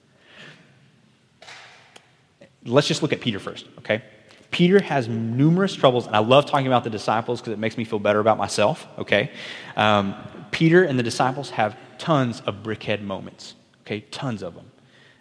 Let's 2.63 2.87
just 2.87 3.01
look 3.01 3.11
at 3.11 3.21
Peter 3.21 3.39
first, 3.39 3.65
okay? 3.79 4.03
Peter 4.51 4.79
has 4.81 5.07
numerous 5.07 5.73
troubles, 5.73 6.05
and 6.05 6.15
I 6.15 6.19
love 6.19 6.45
talking 6.45 6.67
about 6.67 6.83
the 6.83 6.89
disciples 6.89 7.41
because 7.41 7.53
it 7.53 7.59
makes 7.59 7.77
me 7.77 7.85
feel 7.85 7.99
better 7.99 8.19
about 8.19 8.37
myself, 8.37 8.87
okay? 8.99 9.31
Um, 9.75 10.15
Peter 10.51 10.83
and 10.83 10.97
the 10.97 11.03
disciples 11.03 11.49
have 11.51 11.75
tons 11.99 12.41
of 12.41 12.63
brickhead 12.63 13.01
moments, 13.01 13.55
okay? 13.81 14.01
Tons 14.01 14.41
of 14.41 14.55
them. 14.55 14.71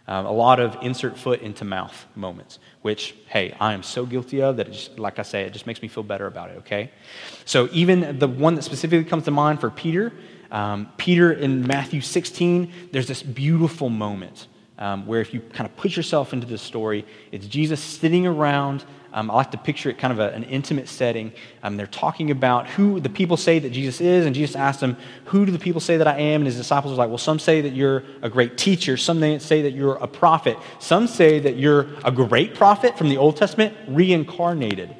Um, 0.06 0.24
a 0.24 0.32
lot 0.32 0.58
of 0.58 0.78
insert 0.80 1.18
foot 1.18 1.42
into 1.42 1.66
mouth 1.66 2.06
moments, 2.14 2.58
which, 2.80 3.14
hey, 3.26 3.54
I 3.60 3.74
am 3.74 3.82
so 3.82 4.06
guilty 4.06 4.40
of 4.40 4.56
that, 4.56 4.72
just, 4.72 4.98
like 4.98 5.18
I 5.18 5.22
say, 5.22 5.42
it 5.42 5.52
just 5.52 5.66
makes 5.66 5.82
me 5.82 5.88
feel 5.88 6.02
better 6.02 6.26
about 6.26 6.50
it, 6.50 6.56
okay? 6.58 6.90
So, 7.44 7.68
even 7.72 8.18
the 8.18 8.26
one 8.26 8.54
that 8.54 8.62
specifically 8.62 9.04
comes 9.04 9.24
to 9.24 9.30
mind 9.30 9.60
for 9.60 9.68
Peter, 9.68 10.14
um, 10.50 10.88
Peter 10.96 11.30
in 11.30 11.66
Matthew 11.66 12.00
16, 12.00 12.72
there's 12.90 13.06
this 13.06 13.22
beautiful 13.22 13.90
moment 13.90 14.46
um, 14.78 15.06
where 15.06 15.20
if 15.20 15.34
you 15.34 15.40
kind 15.40 15.68
of 15.68 15.76
put 15.76 15.94
yourself 15.94 16.32
into 16.32 16.46
the 16.46 16.56
story, 16.56 17.04
it's 17.30 17.46
Jesus 17.46 17.80
sitting 17.80 18.26
around 18.26 18.86
um, 19.12 19.30
I 19.30 19.34
like 19.34 19.50
to 19.52 19.58
picture 19.58 19.88
it 19.88 19.98
kind 19.98 20.12
of 20.12 20.18
a, 20.18 20.30
an 20.34 20.44
intimate 20.44 20.88
setting. 20.88 21.32
Um, 21.62 21.76
they're 21.76 21.86
talking 21.86 22.30
about 22.30 22.68
who 22.68 23.00
the 23.00 23.08
people 23.08 23.36
say 23.36 23.58
that 23.58 23.70
Jesus 23.70 24.00
is, 24.00 24.26
and 24.26 24.34
Jesus 24.34 24.54
asked 24.54 24.80
them, 24.80 24.96
Who 25.26 25.46
do 25.46 25.52
the 25.52 25.58
people 25.58 25.80
say 25.80 25.96
that 25.96 26.06
I 26.06 26.18
am? 26.18 26.42
And 26.42 26.46
his 26.46 26.56
disciples 26.56 26.92
are 26.92 26.96
like, 26.96 27.08
Well, 27.08 27.18
some 27.18 27.38
say 27.38 27.62
that 27.62 27.72
you're 27.72 28.04
a 28.20 28.28
great 28.28 28.58
teacher. 28.58 28.96
Some 28.96 29.20
say 29.40 29.62
that 29.62 29.72
you're 29.72 29.94
a 29.94 30.06
prophet. 30.06 30.58
Some 30.78 31.06
say 31.06 31.40
that 31.40 31.56
you're 31.56 31.86
a 32.04 32.12
great 32.12 32.54
prophet 32.54 32.98
from 32.98 33.08
the 33.08 33.16
Old 33.16 33.36
Testament, 33.36 33.74
reincarnated. 33.88 34.94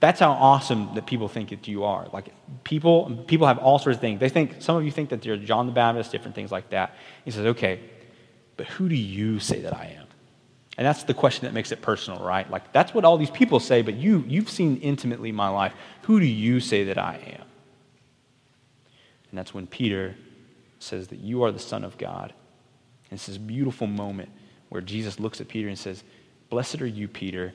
That's 0.00 0.20
how 0.20 0.32
awesome 0.32 0.94
that 0.94 1.06
people 1.06 1.28
think 1.28 1.50
that 1.50 1.66
you 1.68 1.84
are. 1.84 2.08
Like 2.12 2.32
people, 2.64 3.24
people 3.26 3.46
have 3.46 3.58
all 3.58 3.78
sorts 3.78 3.96
of 3.96 4.00
things. 4.00 4.20
They 4.20 4.28
think 4.28 4.56
some 4.60 4.76
of 4.76 4.84
you 4.84 4.90
think 4.90 5.10
that 5.10 5.24
you're 5.24 5.36
John 5.36 5.66
the 5.66 5.72
Baptist, 5.72 6.12
different 6.12 6.34
things 6.34 6.52
like 6.52 6.70
that. 6.70 6.94
He 7.24 7.30
says, 7.30 7.46
"Okay, 7.46 7.80
but 8.56 8.66
who 8.66 8.88
do 8.88 8.94
you 8.94 9.40
say 9.40 9.60
that 9.62 9.74
I 9.74 9.96
am?" 9.98 10.07
And 10.78 10.86
that's 10.86 11.02
the 11.02 11.12
question 11.12 11.44
that 11.44 11.52
makes 11.52 11.72
it 11.72 11.82
personal, 11.82 12.24
right? 12.24 12.48
Like, 12.48 12.72
that's 12.72 12.94
what 12.94 13.04
all 13.04 13.18
these 13.18 13.32
people 13.32 13.58
say, 13.58 13.82
but 13.82 13.94
you, 13.94 14.24
you've 14.28 14.48
seen 14.48 14.76
intimately 14.76 15.32
my 15.32 15.48
life. 15.48 15.74
Who 16.02 16.20
do 16.20 16.26
you 16.26 16.60
say 16.60 16.84
that 16.84 16.96
I 16.96 17.16
am? 17.16 17.44
And 19.30 19.38
that's 19.38 19.52
when 19.52 19.66
Peter 19.66 20.14
says 20.78 21.08
that 21.08 21.18
you 21.18 21.42
are 21.42 21.50
the 21.50 21.58
Son 21.58 21.82
of 21.82 21.98
God. 21.98 22.32
And 23.10 23.18
it's 23.18 23.26
this 23.26 23.38
beautiful 23.38 23.88
moment 23.88 24.30
where 24.68 24.80
Jesus 24.80 25.18
looks 25.18 25.40
at 25.40 25.48
Peter 25.48 25.66
and 25.66 25.76
says, 25.76 26.04
Blessed 26.48 26.80
are 26.80 26.86
you, 26.86 27.08
Peter, 27.08 27.52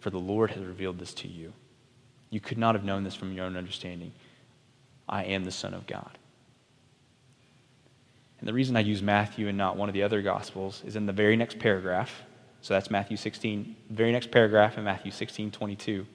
for 0.00 0.10
the 0.10 0.20
Lord 0.20 0.50
has 0.50 0.62
revealed 0.62 0.98
this 0.98 1.14
to 1.14 1.28
you. 1.28 1.54
You 2.28 2.40
could 2.40 2.58
not 2.58 2.74
have 2.74 2.84
known 2.84 3.04
this 3.04 3.14
from 3.14 3.32
your 3.32 3.46
own 3.46 3.56
understanding. 3.56 4.12
I 5.08 5.24
am 5.24 5.44
the 5.44 5.50
Son 5.50 5.72
of 5.72 5.86
God. 5.86 6.18
And 8.38 8.46
the 8.46 8.52
reason 8.52 8.76
I 8.76 8.80
use 8.80 9.02
Matthew 9.02 9.48
and 9.48 9.56
not 9.56 9.78
one 9.78 9.88
of 9.88 9.94
the 9.94 10.02
other 10.02 10.20
Gospels 10.20 10.82
is 10.84 10.94
in 10.94 11.06
the 11.06 11.12
very 11.12 11.36
next 11.36 11.58
paragraph, 11.58 12.22
so 12.62 12.74
that's 12.74 12.90
Matthew 12.90 13.16
16. 13.16 13.76
Very 13.90 14.12
next 14.12 14.30
paragraph 14.30 14.76
in 14.78 14.84
Matthew 14.84 15.12
16, 15.12 15.50
22. 15.50 16.06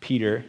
Peter 0.00 0.44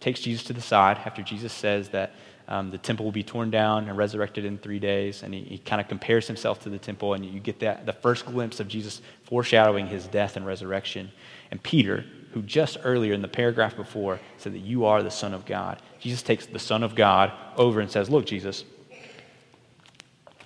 takes 0.00 0.20
Jesus 0.20 0.44
to 0.44 0.52
the 0.52 0.60
side 0.60 0.98
after 1.04 1.22
Jesus 1.22 1.52
says 1.52 1.90
that 1.90 2.14
um, 2.48 2.70
the 2.70 2.78
temple 2.78 3.04
will 3.04 3.12
be 3.12 3.22
torn 3.22 3.50
down 3.50 3.88
and 3.88 3.96
resurrected 3.96 4.44
in 4.44 4.58
three 4.58 4.78
days. 4.78 5.22
And 5.22 5.34
he, 5.34 5.40
he 5.42 5.58
kind 5.58 5.80
of 5.80 5.88
compares 5.88 6.26
himself 6.26 6.60
to 6.60 6.68
the 6.68 6.78
temple, 6.78 7.14
and 7.14 7.24
you 7.24 7.40
get 7.40 7.60
that 7.60 7.86
the 7.86 7.92
first 7.92 8.24
glimpse 8.26 8.60
of 8.60 8.68
Jesus 8.68 9.02
foreshadowing 9.24 9.88
his 9.88 10.06
death 10.06 10.36
and 10.36 10.46
resurrection. 10.46 11.10
And 11.50 11.62
Peter, 11.62 12.04
who 12.32 12.42
just 12.42 12.78
earlier 12.84 13.14
in 13.14 13.22
the 13.22 13.28
paragraph 13.28 13.74
before 13.76 14.20
said 14.36 14.52
that 14.52 14.60
you 14.60 14.84
are 14.84 15.02
the 15.02 15.10
Son 15.10 15.34
of 15.34 15.44
God, 15.44 15.82
Jesus 15.98 16.22
takes 16.22 16.46
the 16.46 16.58
Son 16.58 16.82
of 16.82 16.94
God 16.94 17.32
over 17.56 17.80
and 17.80 17.90
says, 17.90 18.08
Look, 18.08 18.26
Jesus, 18.26 18.64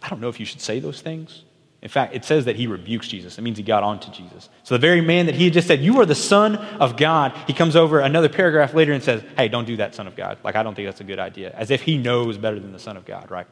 I 0.03 0.09
don't 0.09 0.21
know 0.21 0.29
if 0.29 0.41
you 0.41 0.47
should 0.47 0.61
say 0.61 0.81
those 0.81 1.03
things. 1.03 1.45
In 1.83 1.89
fact, 1.89 2.15
it 2.15 2.25
says 2.25 2.45
that 2.45 2.57
he 2.57 2.67
rebukes 2.67 3.09
Jesus. 3.09 3.39
It 3.39 3.43
means 3.43 3.57
he 3.57 3.65
got 3.65 3.83
on 3.83 4.01
to 4.01 4.11
Jesus. 4.11 4.51
So 4.65 4.75
the 4.75 4.81
very 4.81 5.01
man 5.01 5.27
that 5.27 5.35
he 5.35 5.45
had 5.45 5.55
just 5.55 5.67
said, 5.67 5.81
You 5.81 5.99
are 6.01 6.07
the 6.07 6.15
Son 6.15 6.57
of 6.57 6.97
God, 6.97 7.33
he 7.47 7.55
comes 7.55 7.75
over 7.75 8.01
another 8.01 8.29
paragraph 8.29 8.75
later 8.75 8.93
and 8.93 9.03
says, 9.03 9.23
Hey, 9.37 9.49
don't 9.49 9.65
do 9.65 9.77
that, 9.79 9.95
Son 9.95 10.07
of 10.07 10.15
God. 10.15 10.39
Like, 10.45 10.57
I 10.57 10.63
don't 10.63 10.75
think 10.75 10.89
that's 10.89 11.01
a 11.01 11.05
good 11.05 11.19
idea. 11.19 11.55
As 11.57 11.71
if 11.71 11.81
he 11.81 11.97
knows 11.97 12.37
better 12.37 12.61
than 12.61 12.73
the 12.73 12.79
Son 12.79 12.99
of 12.99 13.07
God, 13.07 13.31
right? 13.31 13.47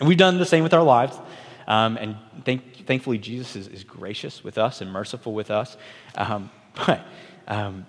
And 0.00 0.08
we've 0.08 0.18
done 0.18 0.38
the 0.38 0.46
same 0.46 0.64
with 0.64 0.74
our 0.74 0.82
lives. 0.82 1.16
Um, 1.68 1.96
and 1.96 2.16
thank, 2.44 2.86
thankfully, 2.86 3.18
Jesus 3.18 3.56
is, 3.56 3.68
is, 3.68 3.84
gracious 3.84 4.44
with 4.44 4.56
us 4.56 4.80
and 4.80 4.92
merciful 4.92 5.32
with 5.32 5.50
us. 5.50 5.76
Um, 6.14 6.50
but 6.86 7.04
um, 7.48 7.86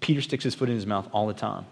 Peter 0.00 0.20
sticks 0.20 0.44
his 0.44 0.54
foot 0.54 0.68
in 0.68 0.74
his 0.74 0.86
mouth 0.86 1.08
all 1.12 1.26
the 1.26 1.34
time. 1.34 1.66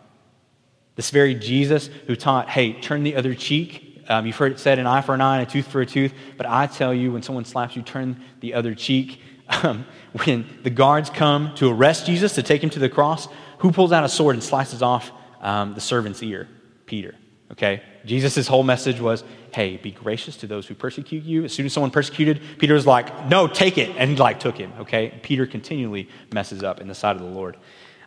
This 0.94 1.10
very 1.10 1.34
Jesus 1.34 1.90
who 2.06 2.16
taught, 2.16 2.48
hey, 2.50 2.72
turn 2.72 3.04
the 3.04 3.16
other 3.16 3.34
cheek. 3.34 3.87
Um, 4.08 4.26
you've 4.26 4.36
heard 4.36 4.52
it 4.52 4.58
said, 4.58 4.78
an 4.78 4.86
eye 4.86 5.02
for 5.02 5.14
an 5.14 5.20
eye 5.20 5.38
and 5.38 5.46
a 5.46 5.50
tooth 5.50 5.68
for 5.68 5.80
a 5.80 5.86
tooth. 5.86 6.12
But 6.36 6.46
I 6.46 6.66
tell 6.66 6.94
you, 6.94 7.12
when 7.12 7.22
someone 7.22 7.44
slaps 7.44 7.76
you, 7.76 7.82
turn 7.82 8.20
the 8.40 8.54
other 8.54 8.74
cheek. 8.74 9.20
Um, 9.62 9.86
when 10.24 10.46
the 10.62 10.68
guards 10.68 11.08
come 11.08 11.54
to 11.54 11.70
arrest 11.70 12.04
Jesus, 12.04 12.34
to 12.34 12.42
take 12.42 12.62
him 12.62 12.68
to 12.68 12.78
the 12.78 12.90
cross, 12.90 13.28
who 13.60 13.72
pulls 13.72 13.92
out 13.92 14.04
a 14.04 14.08
sword 14.10 14.36
and 14.36 14.44
slices 14.44 14.82
off 14.82 15.10
um, 15.40 15.72
the 15.72 15.80
servant's 15.80 16.22
ear? 16.22 16.46
Peter. 16.84 17.14
Okay? 17.52 17.82
Jesus' 18.04 18.46
whole 18.46 18.62
message 18.62 19.00
was, 19.00 19.24
hey, 19.54 19.76
be 19.76 19.90
gracious 19.90 20.36
to 20.38 20.46
those 20.46 20.66
who 20.66 20.74
persecute 20.74 21.24
you. 21.24 21.44
As 21.44 21.52
soon 21.52 21.66
as 21.66 21.72
someone 21.72 21.90
persecuted, 21.90 22.40
Peter 22.58 22.74
was 22.74 22.86
like, 22.86 23.26
no, 23.26 23.46
take 23.46 23.78
it. 23.78 23.90
And 23.96 24.10
he 24.10 24.16
like 24.16 24.40
took 24.40 24.56
him. 24.56 24.72
Okay? 24.80 25.18
Peter 25.22 25.46
continually 25.46 26.08
messes 26.32 26.62
up 26.62 26.80
in 26.80 26.88
the 26.88 26.94
sight 26.94 27.16
of 27.16 27.22
the 27.22 27.28
Lord. 27.28 27.56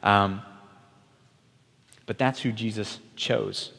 Um, 0.03 0.41
but 2.05 2.17
that's 2.17 2.41
who 2.41 2.51
Jesus 2.51 2.99
chose. 3.15 3.71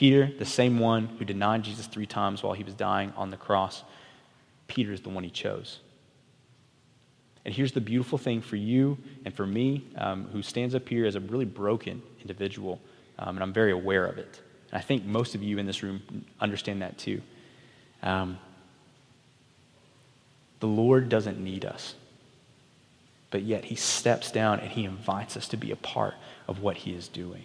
Peter, 0.00 0.32
the 0.38 0.46
same 0.46 0.78
one 0.78 1.08
who 1.18 1.26
denied 1.26 1.62
Jesus 1.62 1.86
three 1.86 2.06
times 2.06 2.42
while 2.42 2.54
he 2.54 2.64
was 2.64 2.72
dying 2.72 3.12
on 3.18 3.28
the 3.28 3.36
cross, 3.36 3.84
Peter 4.66 4.94
is 4.94 5.02
the 5.02 5.10
one 5.10 5.22
he 5.22 5.28
chose. 5.28 5.80
And 7.44 7.52
here's 7.52 7.72
the 7.72 7.82
beautiful 7.82 8.16
thing 8.16 8.40
for 8.40 8.56
you 8.56 8.96
and 9.26 9.34
for 9.34 9.46
me, 9.46 9.84
um, 9.98 10.26
who 10.32 10.40
stands 10.40 10.74
up 10.74 10.88
here 10.88 11.04
as 11.04 11.16
a 11.16 11.20
really 11.20 11.44
broken 11.44 12.00
individual, 12.22 12.80
um, 13.18 13.36
and 13.36 13.42
I'm 13.42 13.52
very 13.52 13.72
aware 13.72 14.06
of 14.06 14.16
it. 14.16 14.40
And 14.72 14.78
I 14.78 14.80
think 14.80 15.04
most 15.04 15.34
of 15.34 15.42
you 15.42 15.58
in 15.58 15.66
this 15.66 15.82
room 15.82 16.24
understand 16.40 16.80
that 16.80 16.96
too. 16.96 17.20
Um, 18.02 18.38
the 20.60 20.66
Lord 20.66 21.10
doesn't 21.10 21.38
need 21.38 21.66
us, 21.66 21.94
but 23.30 23.42
yet 23.42 23.66
He 23.66 23.74
steps 23.74 24.32
down 24.32 24.60
and 24.60 24.70
He 24.70 24.86
invites 24.86 25.36
us 25.36 25.46
to 25.48 25.58
be 25.58 25.72
a 25.72 25.76
part 25.76 26.14
of 26.48 26.62
what 26.62 26.78
He 26.78 26.92
is 26.94 27.06
doing. 27.06 27.44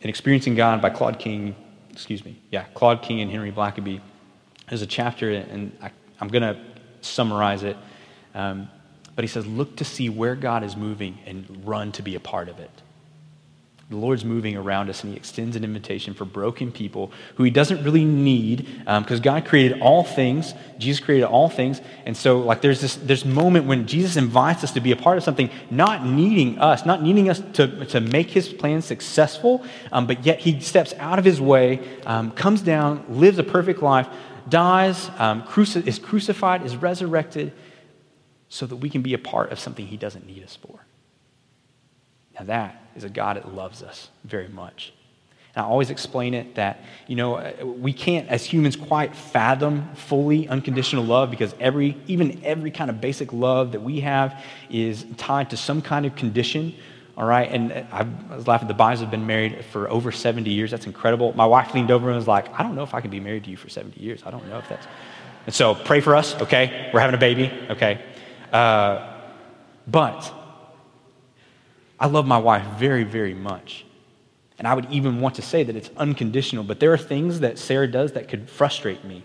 In 0.00 0.08
Experiencing 0.08 0.54
God 0.54 0.80
by 0.80 0.90
Claude 0.90 1.18
King, 1.18 1.56
excuse 1.90 2.24
me, 2.24 2.40
yeah, 2.50 2.64
Claude 2.74 3.02
King 3.02 3.20
and 3.20 3.30
Henry 3.30 3.50
Blackaby, 3.50 4.00
there's 4.68 4.82
a 4.82 4.86
chapter, 4.86 5.30
and 5.30 5.76
I, 5.82 5.90
am 6.20 6.28
going 6.28 6.42
to 6.42 6.60
summarize 7.00 7.62
it. 7.64 7.76
Um, 8.34 8.68
but 9.16 9.24
he 9.24 9.28
says, 9.28 9.46
look 9.46 9.76
to 9.76 9.84
see 9.84 10.08
where 10.08 10.36
God 10.36 10.62
is 10.62 10.76
moving 10.76 11.18
and 11.26 11.62
run 11.66 11.90
to 11.92 12.02
be 12.02 12.14
a 12.14 12.20
part 12.20 12.48
of 12.48 12.60
it. 12.60 12.70
The 13.90 13.96
Lord's 13.96 14.22
moving 14.22 14.54
around 14.54 14.90
us, 14.90 15.02
and 15.02 15.12
He 15.12 15.16
extends 15.16 15.56
an 15.56 15.64
invitation 15.64 16.12
for 16.12 16.26
broken 16.26 16.70
people 16.70 17.10
who 17.36 17.44
He 17.44 17.50
doesn't 17.50 17.82
really 17.82 18.04
need, 18.04 18.66
because 18.80 19.18
um, 19.18 19.22
God 19.22 19.46
created 19.46 19.80
all 19.80 20.04
things. 20.04 20.52
Jesus 20.76 21.02
created 21.02 21.24
all 21.24 21.48
things, 21.48 21.80
and 22.04 22.14
so 22.14 22.40
like 22.40 22.60
there's 22.60 22.82
this 22.82 22.96
this 22.96 23.24
moment 23.24 23.64
when 23.64 23.86
Jesus 23.86 24.16
invites 24.16 24.62
us 24.62 24.72
to 24.72 24.80
be 24.80 24.92
a 24.92 24.96
part 24.96 25.16
of 25.16 25.24
something, 25.24 25.48
not 25.70 26.04
needing 26.04 26.58
us, 26.58 26.84
not 26.84 27.02
needing 27.02 27.30
us 27.30 27.40
to 27.54 27.86
to 27.86 28.00
make 28.02 28.28
His 28.28 28.50
plan 28.50 28.82
successful, 28.82 29.64
um, 29.90 30.06
but 30.06 30.26
yet 30.26 30.40
He 30.40 30.60
steps 30.60 30.92
out 30.98 31.18
of 31.18 31.24
His 31.24 31.40
way, 31.40 31.80
um, 32.04 32.30
comes 32.32 32.60
down, 32.60 33.06
lives 33.08 33.38
a 33.38 33.44
perfect 33.44 33.82
life, 33.82 34.06
dies, 34.50 35.10
um, 35.16 35.42
cruci- 35.44 35.86
is 35.86 35.98
crucified, 35.98 36.62
is 36.62 36.76
resurrected, 36.76 37.54
so 38.50 38.66
that 38.66 38.76
we 38.76 38.90
can 38.90 39.00
be 39.00 39.14
a 39.14 39.18
part 39.18 39.50
of 39.50 39.58
something 39.58 39.86
He 39.86 39.96
doesn't 39.96 40.26
need 40.26 40.44
us 40.44 40.56
for. 40.56 40.84
Now 42.38 42.46
that 42.46 42.82
is 42.96 43.04
a 43.04 43.08
God 43.08 43.36
that 43.36 43.54
loves 43.54 43.82
us 43.82 44.08
very 44.24 44.48
much. 44.48 44.92
And 45.54 45.64
I 45.64 45.68
always 45.68 45.90
explain 45.90 46.34
it 46.34 46.54
that, 46.56 46.82
you 47.06 47.16
know, 47.16 47.52
we 47.64 47.92
can't, 47.92 48.28
as 48.28 48.44
humans, 48.44 48.76
quite 48.76 49.16
fathom 49.16 49.88
fully 49.94 50.46
unconditional 50.46 51.04
love 51.04 51.30
because 51.30 51.54
every, 51.58 51.96
even 52.06 52.40
every 52.44 52.70
kind 52.70 52.90
of 52.90 53.00
basic 53.00 53.32
love 53.32 53.72
that 53.72 53.80
we 53.80 54.00
have 54.00 54.44
is 54.70 55.04
tied 55.16 55.50
to 55.50 55.56
some 55.56 55.82
kind 55.82 56.06
of 56.06 56.14
condition. 56.14 56.74
All 57.16 57.26
right. 57.26 57.50
And 57.50 57.72
I 57.72 58.06
was 58.36 58.46
laughing. 58.46 58.68
The 58.68 58.74
Byes 58.74 59.00
have 59.00 59.10
been 59.10 59.26
married 59.26 59.64
for 59.64 59.90
over 59.90 60.12
70 60.12 60.48
years. 60.50 60.70
That's 60.70 60.86
incredible. 60.86 61.32
My 61.34 61.46
wife 61.46 61.74
leaned 61.74 61.90
over 61.90 62.06
and 62.08 62.16
was 62.16 62.28
like, 62.28 62.48
I 62.58 62.62
don't 62.62 62.76
know 62.76 62.84
if 62.84 62.94
I 62.94 63.00
can 63.00 63.10
be 63.10 63.18
married 63.18 63.44
to 63.44 63.50
you 63.50 63.56
for 63.56 63.68
70 63.68 64.00
years. 64.00 64.22
I 64.24 64.30
don't 64.30 64.46
know 64.48 64.58
if 64.58 64.68
that's. 64.68 64.86
And 65.46 65.54
so 65.54 65.74
pray 65.74 66.00
for 66.00 66.14
us, 66.14 66.40
okay? 66.42 66.90
We're 66.92 67.00
having 67.00 67.14
a 67.14 67.18
baby, 67.18 67.50
okay? 67.70 68.00
Uh, 68.52 69.12
but 69.88 70.32
I 72.00 72.06
love 72.06 72.26
my 72.26 72.38
wife 72.38 72.78
very, 72.78 73.04
very 73.04 73.34
much. 73.34 73.84
And 74.58 74.66
I 74.66 74.74
would 74.74 74.90
even 74.90 75.20
want 75.20 75.36
to 75.36 75.42
say 75.42 75.62
that 75.62 75.76
it's 75.76 75.90
unconditional, 75.96 76.64
but 76.64 76.80
there 76.80 76.92
are 76.92 76.98
things 76.98 77.40
that 77.40 77.58
Sarah 77.58 77.86
does 77.86 78.12
that 78.12 78.28
could 78.28 78.50
frustrate 78.50 79.04
me. 79.04 79.22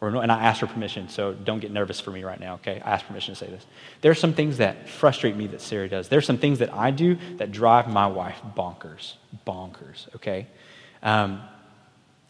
Or 0.00 0.08
and 0.08 0.30
I 0.30 0.44
asked 0.44 0.60
her 0.60 0.66
permission, 0.66 1.08
so 1.08 1.32
don't 1.32 1.60
get 1.60 1.70
nervous 1.70 1.98
for 1.98 2.10
me 2.10 2.24
right 2.24 2.38
now, 2.38 2.54
okay? 2.56 2.82
I 2.84 2.90
asked 2.92 3.06
permission 3.06 3.34
to 3.34 3.38
say 3.38 3.50
this. 3.50 3.64
There 4.02 4.10
are 4.10 4.16
some 4.16 4.34
things 4.34 4.58
that 4.58 4.88
frustrate 4.88 5.34
me 5.34 5.46
that 5.48 5.62
Sarah 5.62 5.88
does. 5.88 6.08
There 6.08 6.18
are 6.18 6.22
some 6.22 6.36
things 6.36 6.58
that 6.58 6.74
I 6.74 6.90
do 6.90 7.16
that 7.36 7.52
drive 7.52 7.88
my 7.88 8.06
wife 8.06 8.38
bonkers. 8.54 9.14
Bonkers, 9.46 10.14
okay? 10.16 10.46
Um, 11.02 11.40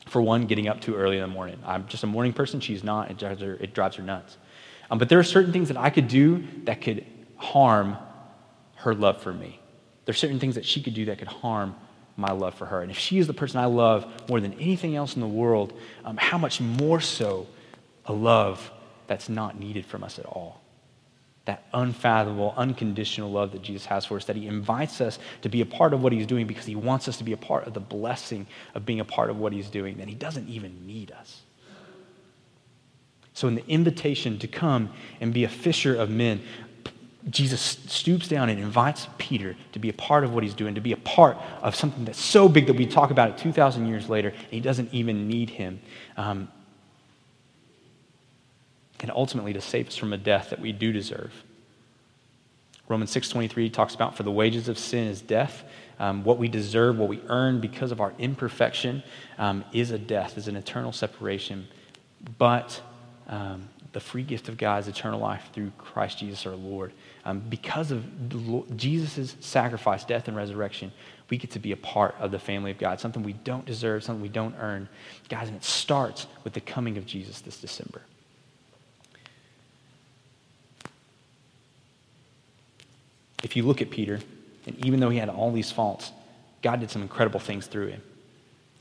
for 0.07 0.23
one, 0.23 0.47
getting 0.47 0.69
up 0.69 0.81
too 0.81 0.95
early 0.95 1.17
in 1.17 1.23
the 1.23 1.29
morning. 1.29 1.59
I'm 1.65 1.89
just 1.89 2.05
a 2.05 2.07
morning 2.07 2.33
person. 2.33 2.61
She's 2.61 2.85
not. 2.85 3.11
It 3.11 3.19
drives 3.19 3.41
her, 3.41 3.55
it 3.55 3.75
drives 3.75 3.97
her 3.97 4.03
nuts. 4.05 4.37
Um, 4.91 4.99
but 4.99 5.09
there 5.09 5.19
are 5.19 5.25
certain 5.25 5.53
things 5.53 5.69
that 5.69 5.77
I 5.77 5.91
could 5.91 6.07
do 6.07 6.45
that 6.65 6.81
could 6.81 7.05
harm 7.37 7.97
her 8.77 8.95
love 8.95 9.21
for 9.21 9.33
me. 9.33 9.61
There's 10.05 10.19
certain 10.19 10.39
things 10.39 10.55
that 10.57 10.65
she 10.65 10.83
could 10.83 10.95
do 10.95 11.07
that 11.07 11.19
could 11.19 11.29
harm 11.29 11.75
my 12.17 12.33
love 12.33 12.55
for 12.55 12.67
her. 12.67 12.83
And 12.83 12.91
if 12.91 12.99
she 12.99 13.19
is 13.19 13.27
the 13.27 13.35
person 13.35 13.59
I 13.59 13.67
love 13.67 14.07
more 14.29 14.41
than 14.41 14.53
anything 14.55 14.95
else 14.97 15.15
in 15.15 15.21
the 15.21 15.27
world, 15.27 15.73
um, 16.05 16.17
how 16.17 16.39
much 16.39 16.61
more 16.61 17.01
so 17.01 17.47
a 18.07 18.13
love 18.13 18.71
that's 19.07 19.29
not 19.29 19.59
needed 19.59 19.85
from 19.87 20.05
us 20.05 20.19
at 20.19 20.27
all? 20.27 20.61
That 21.47 21.67
unfathomable, 21.75 22.55
unconditional 22.57 23.31
love 23.31 23.53
that 23.53 23.63
Jesus 23.63 23.85
has 23.87 24.07
for 24.07 24.17
us, 24.17 24.27
that 24.27 24.37
he 24.37 24.47
invites 24.47 25.01
us 25.01 25.19
to 25.43 25.49
be 25.49 25.61
a 25.61 25.67
part 25.67 25.93
of 25.93 26.03
what 26.03 26.13
he's 26.13 26.27
doing 26.27 26.47
because 26.47 26.65
he 26.65 26.77
wants 26.77 27.09
us 27.09 27.19
to 27.19 27.25
be 27.25 27.33
a 27.33 27.37
part 27.37 27.67
of 27.67 27.75
the 27.75 27.81
blessing 27.81 28.47
of 28.75 28.87
being 28.87 29.01
a 29.01 29.05
part 29.05 29.29
of 29.29 29.39
what 29.39 29.53
he's 29.53 29.69
doing, 29.69 29.99
that 29.99 30.09
he 30.09 30.15
doesn't 30.15 30.49
even 30.49 30.87
need 30.87 31.11
us. 31.13 31.43
So, 33.35 33.49
in 33.49 33.57
the 33.57 33.67
invitation 33.67 34.39
to 34.39 34.47
come 34.47 34.91
and 35.21 35.35
be 35.35 35.43
a 35.43 35.49
fisher 35.49 35.97
of 35.97 36.09
men, 36.09 36.41
Jesus 37.31 37.61
stoops 37.61 38.29
down 38.29 38.51
and 38.51 38.61
invites 38.61 39.09
Peter 39.17 39.57
to 39.73 39.79
be 39.79 39.89
a 39.89 39.95
part 39.95 40.25
of 40.25 40.35
what 40.35 40.43
he's 40.43 40.55
doing, 40.55 40.75
to 40.75 40.81
be 40.81 40.93
a 40.93 40.97
part 40.99 41.39
of 41.63 41.75
something 41.75 42.05
that's 42.05 42.21
so 42.21 42.49
big 42.49 42.67
that 42.67 42.77
we 42.77 42.87
talk 42.87 43.11
about 43.11 43.31
it 43.31 43.39
2,000 43.39 43.87
years 43.87 44.09
later, 44.09 44.29
and 44.29 44.51
he 44.51 44.61
doesn't 44.61 44.93
even 44.93 45.27
need 45.27 45.51
him. 45.51 45.81
Um, 46.17 46.49
and 49.01 49.11
ultimately 49.11 49.53
to 49.53 49.61
save 49.61 49.89
us 49.89 49.97
from 49.97 50.13
a 50.13 50.19
death 50.19 50.51
that 50.51 50.61
we 50.61 50.73
do 50.73 50.93
deserve. 50.93 51.33
Romans 52.89 53.15
6.23 53.15 53.73
talks 53.73 53.95
about 53.95 54.17
for 54.17 54.23
the 54.23 54.31
wages 54.31 54.69
of 54.69 54.79
sin 54.79 55.09
is 55.09 55.23
death. 55.23 55.65
Um, 55.99 56.25
what 56.25 56.39
we 56.39 56.49
deserve, 56.49 56.99
what 56.99 57.09
we 57.09 57.21
earn 57.29 57.61
because 57.61 57.93
of 57.93 58.01
our 58.01 58.13
imperfection 58.19 59.03
um, 59.39 59.65
is 59.73 59.91
a 59.91 59.99
death, 59.99 60.37
is 60.37 60.49
an 60.49 60.57
eternal 60.57 60.93
separation. 60.93 61.69
But 62.39 62.81
um, 63.29 63.69
the 63.95 64.01
free 64.01 64.25
gift 64.25 64.49
of 64.49 64.59
God 64.59 64.83
is 64.83 64.89
eternal 64.89 65.21
life 65.21 65.45
through 65.53 65.71
Christ 65.79 66.19
Jesus 66.19 66.45
our 66.47 66.57
Lord. 66.57 66.93
Um, 67.25 67.39
because 67.39 67.93
of 67.93 68.77
Jesus' 68.77 69.37
sacrifice, 69.39 70.05
death, 70.05 70.27
and 70.27 70.37
resurrection, 70.37 70.93
we 71.31 71.39
get 71.39 71.53
to 71.53 71.61
be 71.61 71.71
a 71.71 71.77
part 71.77 72.17
of 72.19 72.33
the 72.33 72.41
family 72.41 72.73
of 72.73 72.79
God, 72.79 72.99
something 72.99 73.23
we 73.23 73.35
don't 73.35 73.65
deserve, 73.65 74.03
something 74.03 74.21
we 74.21 74.29
don't 74.29 74.57
earn. 74.59 74.89
Guys, 75.29 75.47
and 75.47 75.57
it 75.57 75.63
starts 75.63 76.27
with 76.43 76.55
the 76.55 76.61
coming 76.61 76.99
of 76.99 77.07
Jesus 77.07 77.41
this 77.41 77.61
December. 77.61 78.03
If 83.45 83.55
you 83.55 83.63
look 83.63 83.81
at 83.81 83.91
Peter, 83.91 84.19
and 84.67 84.85
even 84.85 84.99
though 84.99 85.11
he 85.11 85.19
had 85.19 85.29
all 85.29 85.53
these 85.53 85.71
faults, 85.71 86.11
God 86.63 86.81
did 86.81 86.91
some 86.91 87.03
incredible 87.03 87.39
things 87.39 87.69
through 87.69 87.89
him. 87.89 88.03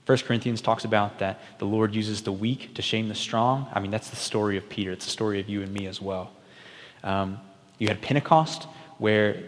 1 0.05 0.17
Corinthians 0.19 0.61
talks 0.61 0.83
about 0.83 1.19
that 1.19 1.39
the 1.59 1.65
Lord 1.65 1.95
uses 1.95 2.23
the 2.23 2.31
weak 2.31 2.75
to 2.75 2.81
shame 2.81 3.07
the 3.07 3.15
strong. 3.15 3.67
I 3.73 3.79
mean, 3.79 3.91
that's 3.91 4.09
the 4.09 4.17
story 4.17 4.57
of 4.57 4.67
Peter. 4.67 4.91
It's 4.91 5.05
the 5.05 5.11
story 5.11 5.39
of 5.39 5.47
you 5.47 5.61
and 5.61 5.73
me 5.73 5.87
as 5.87 6.01
well. 6.01 6.31
Um, 7.03 7.39
you 7.77 7.87
had 7.87 8.01
Pentecost, 8.01 8.67
where 8.97 9.43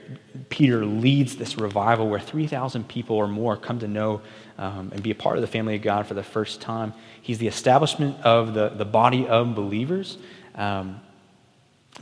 Peter 0.50 0.86
leads 0.86 1.36
this 1.36 1.58
revival 1.58 2.10
where 2.10 2.20
3,000 2.20 2.88
people 2.88 3.16
or 3.16 3.28
more 3.28 3.56
come 3.56 3.80
to 3.80 3.88
know 3.88 4.22
um, 4.58 4.92
and 4.94 5.04
be 5.04 5.12
a 5.12 5.16
part 5.16 5.38
of 5.38 5.42
the 5.42 5.48
family 5.48 5.76
of 5.76 5.82
God 5.82 6.08
for 6.08 6.14
the 6.14 6.24
first 6.24 6.62
time. 6.62 6.94
He's 7.22 7.38
the 7.38 7.48
establishment 7.48 8.20
of 8.22 8.54
the, 8.54 8.70
the 8.70 8.86
body 8.86 9.28
of 9.28 9.56
believers. 9.56 10.18
Um, 10.56 11.02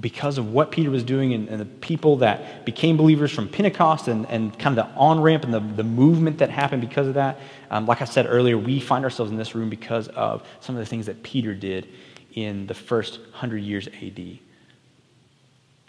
because 0.01 0.37
of 0.37 0.51
what 0.51 0.71
Peter 0.71 0.89
was 0.89 1.03
doing 1.03 1.33
and, 1.33 1.47
and, 1.47 1.59
the 1.59 1.65
people 1.65 2.17
that 2.17 2.65
became 2.65 2.97
believers 2.97 3.31
from 3.31 3.47
Pentecost 3.47 4.07
and, 4.07 4.25
and 4.27 4.57
kind 4.57 4.77
of 4.77 4.87
the 4.87 4.93
on 4.95 5.19
ramp 5.21 5.43
and 5.43 5.53
the, 5.53 5.59
the 5.59 5.83
movement 5.83 6.39
that 6.39 6.49
happened 6.49 6.81
because 6.81 7.07
of 7.07 7.13
that. 7.13 7.39
Um, 7.69 7.85
like 7.85 8.01
I 8.01 8.05
said 8.05 8.25
earlier, 8.27 8.57
we 8.57 8.79
find 8.79 9.03
ourselves 9.03 9.31
in 9.31 9.37
this 9.37 9.53
room 9.53 9.69
because 9.69 10.07
of 10.09 10.43
some 10.61 10.75
of 10.75 10.79
the 10.79 10.85
things 10.85 11.05
that 11.05 11.21
Peter 11.21 11.53
did 11.53 11.87
in 12.33 12.65
the 12.65 12.73
first 12.73 13.19
hundred 13.33 13.59
years 13.59 13.87
AD. 13.87 14.39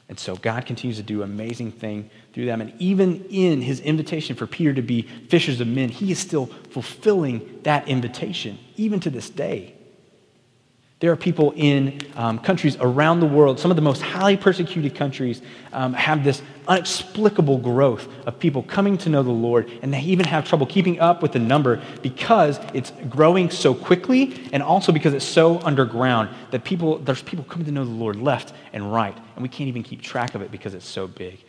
And 0.08 0.18
so 0.18 0.36
God 0.36 0.66
continues 0.66 0.98
to 0.98 1.02
do 1.02 1.22
amazing 1.22 1.72
thing 1.72 2.10
through 2.32 2.44
them. 2.44 2.60
And 2.60 2.74
even 2.78 3.24
in 3.30 3.62
his 3.62 3.80
invitation 3.80 4.36
for 4.36 4.46
Peter 4.46 4.74
to 4.74 4.82
be 4.82 5.02
fishers 5.02 5.60
of 5.60 5.68
men, 5.68 5.88
he 5.88 6.12
is 6.12 6.18
still 6.18 6.46
fulfilling 6.46 7.60
that 7.62 7.88
invitation, 7.88 8.58
even 8.76 9.00
to 9.00 9.10
this 9.10 9.30
day. 9.30 9.73
There 11.04 11.12
are 11.12 11.16
people 11.16 11.52
in 11.54 12.00
um, 12.16 12.38
countries 12.38 12.78
around 12.80 13.20
the 13.20 13.26
world, 13.26 13.60
some 13.60 13.70
of 13.70 13.76
the 13.76 13.82
most 13.82 14.00
highly 14.00 14.38
persecuted 14.38 14.94
countries, 14.94 15.42
um, 15.74 15.92
have 15.92 16.24
this 16.24 16.40
inexplicable 16.66 17.58
growth 17.58 18.08
of 18.26 18.38
people 18.38 18.62
coming 18.62 18.96
to 18.96 19.10
know 19.10 19.22
the 19.22 19.30
Lord, 19.30 19.70
and 19.82 19.92
they 19.92 20.00
even 20.00 20.24
have 20.24 20.48
trouble 20.48 20.64
keeping 20.64 21.00
up 21.00 21.20
with 21.20 21.32
the 21.32 21.38
number 21.38 21.82
because 22.00 22.58
it's 22.72 22.90
growing 23.10 23.50
so 23.50 23.74
quickly, 23.74 24.48
and 24.54 24.62
also 24.62 24.92
because 24.92 25.12
it's 25.12 25.26
so 25.26 25.60
underground 25.60 26.30
that 26.52 26.64
people, 26.64 26.96
there's 27.00 27.20
people 27.20 27.44
coming 27.44 27.66
to 27.66 27.72
know 27.72 27.84
the 27.84 27.90
Lord 27.90 28.16
left 28.16 28.54
and 28.72 28.90
right, 28.90 29.14
and 29.36 29.42
we 29.42 29.50
can't 29.50 29.68
even 29.68 29.82
keep 29.82 30.00
track 30.00 30.34
of 30.34 30.40
it 30.40 30.50
because 30.50 30.72
it's 30.72 30.88
so 30.88 31.06
big. 31.06 31.44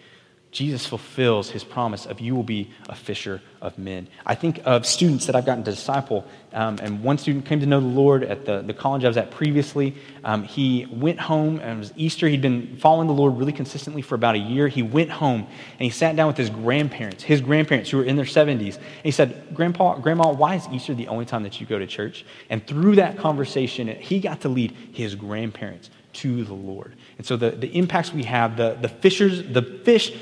Jesus 0.56 0.86
fulfills 0.86 1.50
his 1.50 1.66
promise 1.66 2.06
of 2.06 2.22
you 2.22 2.34
will 2.34 2.42
be 2.42 2.72
a 2.88 2.96
fisher 2.96 3.42
of 3.62 3.78
men. 3.78 4.08
I 4.26 4.36
think 4.36 4.62
of 4.64 4.86
students 4.86 5.26
that 5.26 5.36
I've 5.36 5.46
gotten 5.46 5.66
to 5.66 5.72
disciple, 5.72 6.26
um, 6.54 6.80
and 6.82 7.04
one 7.04 7.18
student 7.18 7.46
came 7.46 7.60
to 7.60 7.66
know 7.66 7.82
the 7.82 7.86
Lord 7.86 8.24
at 8.24 8.46
the, 8.46 8.62
the 8.62 8.74
college 8.74 9.04
I 9.04 9.10
was 9.10 9.18
at 9.18 9.32
previously. 9.32 9.96
Um, 10.24 10.44
he 10.44 10.88
went 10.90 11.20
home, 11.20 11.60
and 11.60 11.72
it 11.72 11.78
was 11.80 11.94
Easter. 11.98 12.30
He'd 12.30 12.42
been 12.42 12.78
following 12.78 13.08
the 13.08 13.14
Lord 13.14 13.38
really 13.38 13.52
consistently 13.52 14.02
for 14.02 14.16
about 14.16 14.36
a 14.36 14.40
year. 14.40 14.70
He 14.70 14.82
went 14.82 15.10
home, 15.10 15.42
and 15.42 15.82
he 15.82 15.90
sat 15.90 16.16
down 16.16 16.28
with 16.28 16.38
his 16.38 16.50
grandparents, 16.50 17.22
his 17.22 17.42
grandparents 17.42 17.90
who 17.90 17.98
were 17.98 18.06
in 18.06 18.16
their 18.16 18.24
70s. 18.24 18.76
And 18.78 19.04
he 19.04 19.12
said, 19.12 19.54
Grandpa, 19.54 19.98
Grandma, 19.98 20.32
why 20.32 20.56
is 20.56 20.70
Easter 20.72 20.94
the 20.94 21.10
only 21.10 21.26
time 21.26 21.44
that 21.44 21.60
you 21.60 21.68
go 21.68 21.80
to 21.80 21.86
church? 21.86 22.26
And 22.50 22.66
through 22.66 22.96
that 22.96 23.18
conversation, 23.18 23.90
he 23.90 24.22
got 24.22 24.40
to 24.42 24.48
lead 24.48 24.72
his 24.94 25.16
grandparents 25.16 25.90
to 26.14 26.46
the 26.46 26.54
Lord. 26.54 26.96
And 27.18 27.28
so 27.28 27.36
the, 27.36 27.52
the 27.52 27.68
impacts 27.78 28.14
we 28.14 28.24
have, 28.24 28.56
the, 28.56 28.78
the 28.80 28.88
fishers, 28.88 29.44
the 29.52 29.62
fish 29.62 30.14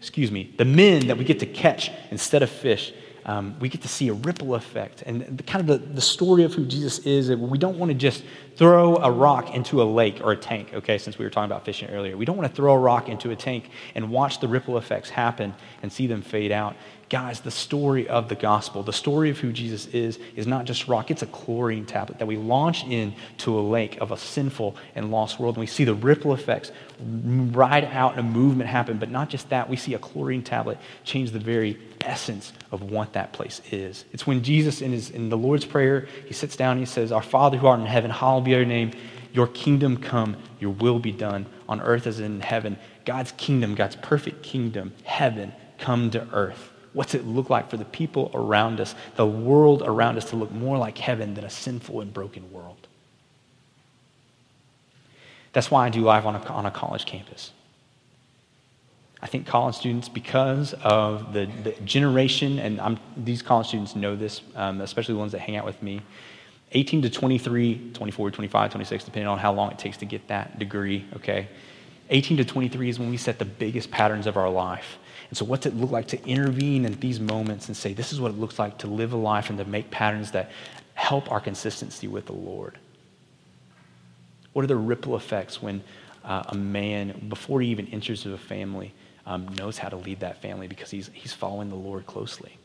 excuse 0.00 0.32
me, 0.32 0.52
the 0.56 0.64
men 0.64 1.08
that 1.08 1.18
we 1.18 1.24
get 1.24 1.38
to 1.40 1.46
catch 1.46 1.90
instead 2.10 2.42
of 2.42 2.48
fish, 2.48 2.92
um, 3.26 3.54
we 3.60 3.68
get 3.68 3.82
to 3.82 3.88
see 3.88 4.08
a 4.08 4.14
ripple 4.14 4.54
effect. 4.54 5.02
And 5.02 5.36
the, 5.36 5.42
kind 5.42 5.60
of 5.60 5.66
the, 5.66 5.86
the 5.86 6.00
story 6.00 6.42
of 6.42 6.54
who 6.54 6.64
Jesus 6.64 7.00
is, 7.00 7.30
we 7.30 7.58
don't 7.58 7.78
want 7.78 7.90
to 7.90 7.94
just 7.94 8.24
throw 8.56 8.96
a 8.96 9.10
rock 9.10 9.54
into 9.54 9.82
a 9.82 9.84
lake 9.84 10.20
or 10.24 10.32
a 10.32 10.36
tank, 10.36 10.70
okay, 10.72 10.96
since 10.96 11.18
we 11.18 11.24
were 11.26 11.30
talking 11.30 11.50
about 11.50 11.66
fishing 11.66 11.90
earlier. 11.90 12.16
We 12.16 12.24
don't 12.24 12.38
want 12.38 12.48
to 12.48 12.56
throw 12.56 12.72
a 12.72 12.78
rock 12.78 13.10
into 13.10 13.30
a 13.30 13.36
tank 13.36 13.68
and 13.94 14.10
watch 14.10 14.40
the 14.40 14.48
ripple 14.48 14.78
effects 14.78 15.10
happen 15.10 15.54
and 15.82 15.92
see 15.92 16.06
them 16.06 16.22
fade 16.22 16.50
out. 16.50 16.76
Guys, 17.10 17.40
the 17.40 17.50
story 17.50 18.08
of 18.08 18.28
the 18.28 18.36
gospel, 18.36 18.84
the 18.84 18.92
story 18.92 19.30
of 19.30 19.38
who 19.40 19.52
Jesus 19.52 19.86
is, 19.88 20.20
is 20.36 20.46
not 20.46 20.64
just 20.64 20.86
rock, 20.86 21.10
it's 21.10 21.22
a 21.22 21.26
chlorine 21.26 21.84
tablet 21.84 22.20
that 22.20 22.26
we 22.26 22.36
launch 22.36 22.84
into 22.84 23.58
a 23.58 23.60
lake 23.60 24.00
of 24.00 24.12
a 24.12 24.16
sinful 24.16 24.76
and 24.94 25.10
lost 25.10 25.40
world. 25.40 25.56
And 25.56 25.60
we 25.60 25.66
see 25.66 25.82
the 25.82 25.92
ripple 25.92 26.32
effects 26.32 26.70
ride 27.00 27.82
out 27.82 28.16
and 28.16 28.20
a 28.20 28.22
movement 28.22 28.70
happen. 28.70 28.98
But 28.98 29.10
not 29.10 29.28
just 29.28 29.48
that, 29.48 29.68
we 29.68 29.76
see 29.76 29.94
a 29.94 29.98
chlorine 29.98 30.44
tablet 30.44 30.78
change 31.02 31.32
the 31.32 31.40
very 31.40 31.80
essence 32.00 32.52
of 32.70 32.92
what 32.92 33.12
that 33.14 33.32
place 33.32 33.60
is. 33.72 34.04
It's 34.12 34.24
when 34.24 34.44
Jesus, 34.44 34.80
in, 34.80 34.92
his, 34.92 35.10
in 35.10 35.30
the 35.30 35.36
Lord's 35.36 35.64
Prayer, 35.64 36.06
he 36.26 36.32
sits 36.32 36.54
down 36.54 36.72
and 36.72 36.80
he 36.80 36.86
says, 36.86 37.10
Our 37.10 37.22
Father 37.22 37.58
who 37.58 37.66
art 37.66 37.80
in 37.80 37.86
heaven, 37.86 38.12
hallowed 38.12 38.44
be 38.44 38.52
your 38.52 38.64
name. 38.64 38.92
Your 39.32 39.48
kingdom 39.48 39.96
come, 39.96 40.36
your 40.60 40.70
will 40.70 41.00
be 41.00 41.10
done 41.12 41.46
on 41.68 41.80
earth 41.80 42.06
as 42.06 42.20
in 42.20 42.40
heaven. 42.40 42.78
God's 43.04 43.32
kingdom, 43.32 43.74
God's 43.74 43.96
perfect 43.96 44.44
kingdom, 44.44 44.92
heaven, 45.02 45.52
come 45.78 46.12
to 46.12 46.28
earth. 46.32 46.69
What's 46.92 47.14
it 47.14 47.26
look 47.26 47.50
like 47.50 47.70
for 47.70 47.76
the 47.76 47.84
people 47.84 48.30
around 48.34 48.80
us, 48.80 48.94
the 49.16 49.26
world 49.26 49.82
around 49.84 50.16
us, 50.16 50.30
to 50.30 50.36
look 50.36 50.50
more 50.50 50.76
like 50.76 50.98
heaven 50.98 51.34
than 51.34 51.44
a 51.44 51.50
sinful 51.50 52.00
and 52.00 52.12
broken 52.12 52.50
world? 52.52 52.88
That's 55.52 55.70
why 55.70 55.86
I 55.86 55.90
do 55.90 56.02
live 56.02 56.26
on 56.26 56.36
a, 56.36 56.44
on 56.46 56.66
a 56.66 56.70
college 56.70 57.06
campus. 57.06 57.52
I 59.22 59.26
think 59.26 59.46
college 59.46 59.74
students, 59.74 60.08
because 60.08 60.72
of 60.82 61.32
the, 61.32 61.46
the 61.62 61.72
generation, 61.84 62.58
and 62.58 62.80
I'm, 62.80 62.98
these 63.16 63.42
college 63.42 63.68
students 63.68 63.94
know 63.94 64.16
this, 64.16 64.40
um, 64.56 64.80
especially 64.80 65.14
the 65.14 65.20
ones 65.20 65.32
that 65.32 65.40
hang 65.40 65.56
out 65.56 65.66
with 65.66 65.82
me, 65.82 66.00
18 66.72 67.02
to 67.02 67.10
23, 67.10 67.90
24, 67.92 68.30
25, 68.30 68.70
26, 68.70 69.04
depending 69.04 69.28
on 69.28 69.38
how 69.38 69.52
long 69.52 69.70
it 69.72 69.78
takes 69.78 69.96
to 69.98 70.06
get 70.06 70.26
that 70.28 70.58
degree, 70.58 71.04
okay? 71.16 71.48
18 72.10 72.38
to 72.38 72.44
23 72.44 72.88
is 72.88 72.98
when 72.98 73.10
we 73.10 73.16
set 73.16 73.38
the 73.38 73.44
biggest 73.44 73.90
patterns 73.90 74.26
of 74.26 74.36
our 74.36 74.48
life. 74.48 74.98
And 75.30 75.38
so, 75.38 75.44
what's 75.44 75.64
it 75.64 75.76
look 75.76 75.90
like 75.90 76.08
to 76.08 76.22
intervene 76.26 76.84
in 76.84 76.98
these 76.98 77.20
moments 77.20 77.68
and 77.68 77.76
say, 77.76 77.92
this 77.92 78.12
is 78.12 78.20
what 78.20 78.32
it 78.32 78.38
looks 78.38 78.58
like 78.58 78.78
to 78.78 78.88
live 78.88 79.12
a 79.12 79.16
life 79.16 79.48
and 79.48 79.58
to 79.58 79.64
make 79.64 79.90
patterns 79.90 80.32
that 80.32 80.50
help 80.94 81.30
our 81.30 81.40
consistency 81.40 82.08
with 82.08 82.26
the 82.26 82.32
Lord? 82.32 82.78
What 84.52 84.64
are 84.64 84.68
the 84.68 84.76
ripple 84.76 85.14
effects 85.16 85.62
when 85.62 85.82
uh, 86.24 86.42
a 86.48 86.56
man, 86.56 87.26
before 87.28 87.60
he 87.60 87.68
even 87.68 87.86
enters 87.88 88.26
a 88.26 88.36
family, 88.36 88.92
um, 89.24 89.46
knows 89.54 89.78
how 89.78 89.88
to 89.88 89.96
lead 89.96 90.20
that 90.20 90.42
family 90.42 90.66
because 90.66 90.90
he's, 90.90 91.08
he's 91.12 91.32
following 91.32 91.68
the 91.68 91.76
Lord 91.76 92.06
closely? 92.06 92.58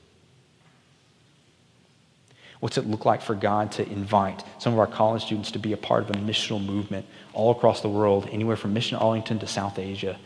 What's 2.61 2.79
it 2.79 2.87
look 2.87 3.05
like 3.05 3.21
for 3.21 3.35
God 3.35 3.71
to 3.73 3.87
invite 3.87 4.43
some 4.57 4.73
of 4.73 4.79
our 4.79 4.87
college 4.87 5.23
students 5.23 5.51
to 5.51 5.59
be 5.59 5.73
a 5.73 5.77
part 5.77 6.01
of 6.01 6.09
a 6.09 6.13
missional 6.13 6.63
movement 6.63 7.05
all 7.33 7.51
across 7.51 7.81
the 7.81 7.89
world, 7.89 8.27
anywhere 8.31 8.55
from 8.55 8.73
Mission 8.73 8.97
Arlington 8.97 9.37
to 9.39 9.45
South 9.45 9.77
Asia, 9.77 10.17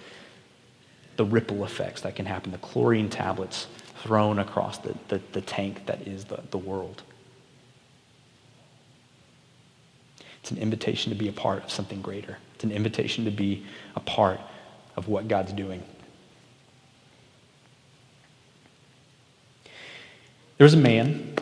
the 1.20 1.26
ripple 1.26 1.65
effects 1.65 1.99
that 1.99 2.15
can 2.15 2.26
happen, 2.26 2.49
the 2.53 2.57
chlorine 2.59 3.09
tablets 3.09 3.67
thrown 4.03 4.39
across 4.39 4.78
the, 4.78 4.95
the, 5.09 5.22
the 5.34 5.41
tank 5.41 5.86
that 5.86 6.07
is 6.07 6.24
the, 6.24 6.39
the 6.51 6.57
world. 6.57 7.03
It's 10.39 10.49
an 10.49 10.57
invitation 10.57 11.11
to 11.11 11.20
be 11.20 11.28
a 11.28 11.34
part 11.34 11.65
of 11.65 11.72
something 11.72 12.01
greater. 12.01 12.38
It's 12.55 12.63
an 12.63 12.72
invitation 12.72 13.26
to 13.26 13.32
be 13.32 13.65
a 13.97 13.99
part 13.99 14.39
of 14.95 15.09
what 15.09 15.28
God's 15.28 15.51
doing. 15.51 15.84
There 20.57 20.63
was 20.63 20.74
a 20.74 20.78
man, 20.78 21.36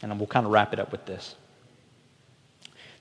and 0.00 0.18
we'll 0.18 0.26
kind 0.26 0.46
of 0.46 0.52
wrap 0.52 0.72
it 0.72 0.80
up 0.80 0.90
with 0.90 1.04
this. 1.04 1.34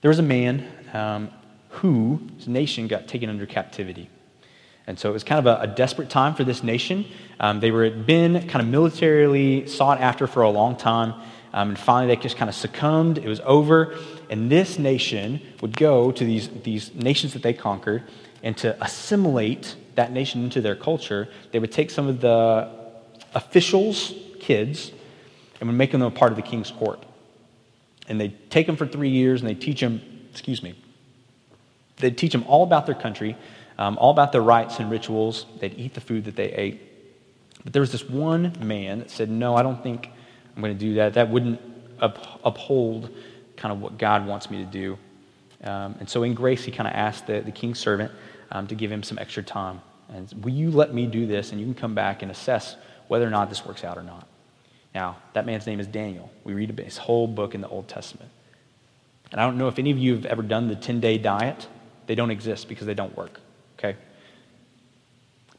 There 0.01 0.09
was 0.09 0.19
a 0.19 0.23
man 0.23 0.67
um, 0.91 1.31
whose 1.69 2.49
nation 2.49 2.89
got 2.89 3.07
taken 3.07 3.29
under 3.29 3.45
captivity. 3.45 4.09
And 4.87 4.99
so 4.99 5.09
it 5.09 5.13
was 5.13 5.23
kind 5.23 5.45
of 5.45 5.45
a, 5.45 5.63
a 5.63 5.67
desperate 5.67 6.09
time 6.09 6.33
for 6.35 6.43
this 6.43 6.63
nation. 6.63 7.05
Um, 7.39 7.59
they 7.59 7.71
were 7.71 7.89
been 7.89 8.47
kind 8.47 8.65
of 8.65 8.67
militarily 8.67 9.67
sought 9.67 10.01
after 10.01 10.27
for 10.27 10.41
a 10.41 10.49
long 10.49 10.75
time. 10.75 11.13
Um, 11.53 11.69
and 11.69 11.79
finally, 11.79 12.15
they 12.15 12.21
just 12.21 12.37
kind 12.37 12.49
of 12.49 12.55
succumbed. 12.55 13.17
It 13.17 13.27
was 13.27 13.41
over. 13.41 13.95
And 14.29 14.49
this 14.49 14.79
nation 14.79 15.41
would 15.61 15.75
go 15.77 16.11
to 16.11 16.25
these, 16.25 16.49
these 16.63 16.93
nations 16.95 17.33
that 17.33 17.43
they 17.43 17.53
conquered, 17.53 18.03
and 18.43 18.55
to 18.57 18.81
assimilate 18.83 19.75
that 19.95 20.11
nation 20.11 20.43
into 20.43 20.61
their 20.61 20.75
culture, 20.75 21.27
they 21.51 21.59
would 21.59 21.71
take 21.71 21.91
some 21.91 22.07
of 22.07 22.21
the 22.21 22.69
officials' 23.35 24.13
kids 24.39 24.91
and 25.59 25.69
would 25.69 25.75
make 25.75 25.91
them 25.91 26.01
a 26.01 26.09
part 26.09 26.31
of 26.31 26.37
the 26.37 26.41
king's 26.41 26.71
court. 26.71 27.03
And 28.07 28.19
they'd 28.19 28.49
take 28.49 28.67
them 28.67 28.77
for 28.77 28.87
three 28.87 29.09
years 29.09 29.41
and 29.41 29.49
they'd 29.49 29.61
teach 29.61 29.79
them, 29.79 30.01
excuse 30.31 30.63
me, 30.63 30.75
they'd 31.97 32.17
teach 32.17 32.31
them 32.31 32.45
all 32.47 32.63
about 32.63 32.85
their 32.85 32.95
country, 32.95 33.37
um, 33.81 33.97
all 33.97 34.11
about 34.11 34.31
their 34.31 34.43
rites 34.43 34.79
and 34.79 34.91
rituals. 34.91 35.47
They'd 35.59 35.73
eat 35.73 35.95
the 35.95 36.01
food 36.01 36.25
that 36.25 36.35
they 36.35 36.51
ate. 36.53 36.81
But 37.63 37.73
there 37.73 37.79
was 37.79 37.91
this 37.91 38.07
one 38.07 38.55
man 38.59 38.99
that 38.99 39.09
said, 39.09 39.27
No, 39.27 39.55
I 39.55 39.63
don't 39.63 39.81
think 39.81 40.07
I'm 40.55 40.61
going 40.61 40.77
to 40.77 40.79
do 40.79 40.93
that. 40.95 41.15
That 41.15 41.31
wouldn't 41.31 41.59
up, 41.99 42.39
uphold 42.43 43.09
kind 43.57 43.71
of 43.71 43.81
what 43.81 43.97
God 43.97 44.27
wants 44.27 44.51
me 44.51 44.63
to 44.63 44.69
do. 44.69 44.99
Um, 45.63 45.95
and 45.99 46.07
so 46.07 46.21
in 46.21 46.35
grace, 46.35 46.63
he 46.63 46.71
kind 46.71 46.87
of 46.87 46.93
asked 46.93 47.25
the, 47.25 47.41
the 47.41 47.51
king's 47.51 47.79
servant 47.79 48.11
um, 48.51 48.67
to 48.67 48.75
give 48.75 48.91
him 48.91 49.01
some 49.01 49.17
extra 49.17 49.41
time. 49.41 49.81
And 50.13 50.31
will 50.43 50.53
you 50.53 50.69
let 50.69 50.93
me 50.93 51.07
do 51.07 51.25
this? 51.25 51.51
And 51.51 51.59
you 51.59 51.65
can 51.65 51.73
come 51.73 51.95
back 51.95 52.21
and 52.21 52.29
assess 52.29 52.75
whether 53.07 53.25
or 53.25 53.31
not 53.31 53.49
this 53.49 53.65
works 53.65 53.83
out 53.83 53.97
or 53.97 54.03
not. 54.03 54.27
Now, 54.93 55.17
that 55.33 55.47
man's 55.47 55.65
name 55.65 55.79
is 55.79 55.87
Daniel. 55.87 56.31
We 56.43 56.53
read 56.53 56.77
his 56.77 56.97
whole 56.97 57.25
book 57.25 57.55
in 57.55 57.61
the 57.61 57.67
Old 57.67 57.87
Testament. 57.87 58.29
And 59.31 59.41
I 59.41 59.45
don't 59.45 59.57
know 59.57 59.69
if 59.69 59.79
any 59.79 59.89
of 59.89 59.97
you 59.97 60.13
have 60.13 60.25
ever 60.25 60.43
done 60.43 60.67
the 60.67 60.75
10 60.75 60.99
day 60.99 61.17
diet. 61.17 61.67
They 62.05 62.13
don't 62.13 62.29
exist 62.29 62.67
because 62.67 62.85
they 62.85 62.93
don't 62.93 63.17
work? 63.17 63.40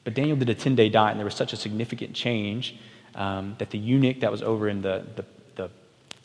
But 0.05 0.15
Daniel 0.15 0.37
did 0.37 0.49
a 0.49 0.55
10 0.55 0.75
day 0.75 0.89
diet, 0.89 1.13
and 1.13 1.21
there 1.21 1.25
was 1.25 1.35
such 1.35 1.53
a 1.53 1.57
significant 1.57 2.15
change 2.15 2.77
um, 3.15 3.55
that 3.59 3.71
the 3.71 3.79
eunuch 3.79 4.21
that 4.21 4.31
was 4.31 4.43
over 4.43 4.69
him, 4.69 4.83
the, 4.83 5.05
the, 5.17 5.25
the 5.55 5.71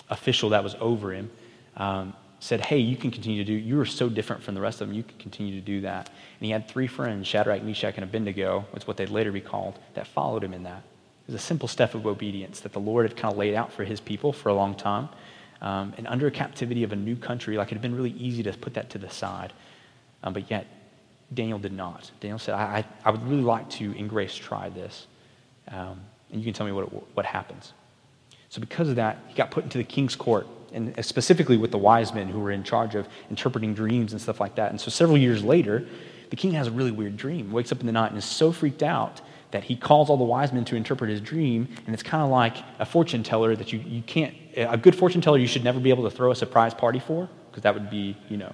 official 0.10 0.50
that 0.50 0.64
was 0.64 0.76
over 0.80 1.14
him, 1.14 1.30
um, 1.76 2.14
said, 2.40 2.66
Hey, 2.66 2.78
you 2.78 2.96
can 2.96 3.12
continue 3.12 3.44
to 3.44 3.48
do, 3.48 3.54
you 3.54 3.80
are 3.80 3.86
so 3.86 4.10
different 4.10 4.44
from 4.44 4.56
the 4.56 4.62
rest 4.62 4.82
of 4.82 4.88
them, 4.88 4.96
you 4.96 5.04
can 5.04 5.18
continue 5.18 5.60
to 5.60 5.66
do 5.66 5.82
that. 5.82 6.08
And 6.08 6.46
he 6.46 6.52
had 6.52 6.68
three 6.68 6.88
friends, 6.88 7.28
Shadrach, 7.28 7.64
Meshach, 7.64 7.96
and 7.96 8.04
Abednego, 8.04 8.66
that's 8.74 8.88
what 8.88 8.98
they'd 8.98 9.10
later 9.10 9.32
be 9.32 9.42
called, 9.42 9.80
that 9.96 10.08
followed 10.08 10.44
him 10.44 10.54
in 10.54 10.64
that. 10.64 10.84
It 11.28 11.34
was 11.34 11.42
a 11.42 11.46
simple 11.46 11.68
step 11.68 11.94
of 11.94 12.06
obedience 12.06 12.62
that 12.62 12.74
the 12.74 12.80
Lord 12.80 13.08
had 13.08 13.18
kind 13.18 13.32
of 13.32 13.38
laid 13.38 13.54
out 13.54 13.72
for 13.72 13.84
his 13.84 14.00
people 14.00 14.32
for 14.32 14.50
a 14.50 14.54
long 14.54 14.76
time. 14.76 15.10
Um, 15.62 15.94
and 15.98 16.08
under 16.08 16.28
a 16.28 16.32
captivity 16.32 16.84
of 16.84 16.92
a 16.92 16.96
new 16.96 17.16
country, 17.16 17.58
like 17.58 17.70
it 17.70 17.74
had 17.74 17.82
been 17.82 17.96
really 17.96 18.12
easy 18.12 18.44
to 18.44 18.54
put 18.54 18.76
that 18.76 18.92
to 18.92 18.98
the 18.98 19.10
side. 19.10 19.54
Um, 20.24 20.34
but 20.34 20.50
yet, 20.50 20.68
Daniel 21.34 21.60
did 21.60 21.74
not. 21.74 22.10
Daniel 22.20 22.40
said, 22.40 22.56
I, 22.56 22.86
I, 23.04 23.12
would 23.12 23.26
really 23.28 23.44
like 23.44 23.70
to, 23.72 23.92
in 23.94 24.08
grace, 24.08 24.34
try 24.34 24.70
this. 24.70 25.08
Um, 25.68 26.00
and 26.32 26.40
you 26.40 26.46
can 26.46 26.54
tell 26.54 26.66
me 26.66 26.72
what, 26.72 26.86
what 27.16 27.26
happens. 27.26 27.74
So, 28.50 28.62
because 28.62 28.88
of 28.88 28.96
that, 28.96 29.20
he 29.28 29.36
got 29.36 29.52
put 29.52 29.66
into 29.66 29.78
the 29.78 29.84
king's 29.84 30.16
court, 30.16 30.48
and 30.72 30.94
specifically 31.06 31.58
with 31.58 31.72
the 31.72 31.78
wise 31.78 32.14
men 32.14 32.30
who 32.30 32.40
were 32.40 32.52
in 32.52 32.64
charge 32.64 32.96
of 32.96 33.08
interpreting 33.30 33.74
dreams 33.74 34.14
and 34.14 34.22
stuff 34.22 34.40
like 34.40 34.56
that. 34.56 34.72
And 34.72 34.80
so, 34.80 34.90
several 34.90 35.18
years 35.18 35.44
later, 35.44 35.86
the 36.30 36.38
king 36.38 36.54
has 36.54 36.68
a 36.68 36.72
really 36.72 36.92
weird 36.92 37.18
dream, 37.18 37.52
wakes 37.52 37.72
up 37.72 37.82
in 37.82 37.86
the 37.86 37.92
night, 37.92 38.10
and 38.10 38.18
is 38.18 38.26
so 38.26 38.54
freaked 38.54 38.84
out 38.84 39.22
that 39.52 39.64
he 39.64 39.76
calls 39.76 40.10
all 40.10 40.18
the 40.18 40.24
wise 40.24 40.52
men 40.52 40.66
to 40.66 40.76
interpret 40.76 41.10
his 41.10 41.22
dream. 41.22 41.68
And 41.86 41.94
it's 41.94 42.04
kind 42.04 42.24
of 42.24 42.30
like 42.30 42.58
a 42.80 42.86
fortune 42.86 43.24
teller 43.24 43.56
that 43.56 43.72
you, 43.72 43.80
you 43.80 44.02
can't, 44.02 44.36
a 44.56 44.78
good 44.78 44.96
fortune 44.96 45.22
teller 45.22 45.38
you 45.38 45.48
should 45.48 45.64
never 45.64 45.80
be 45.80 45.90
able 45.90 46.10
to 46.10 46.16
throw 46.16 46.32
a 46.32 46.36
surprise 46.36 46.74
party 46.74 47.00
for 47.00 47.30
because 47.50 47.64
that 47.64 47.74
would 47.74 47.90
be, 47.90 48.18
you 48.30 48.38
know, 48.38 48.54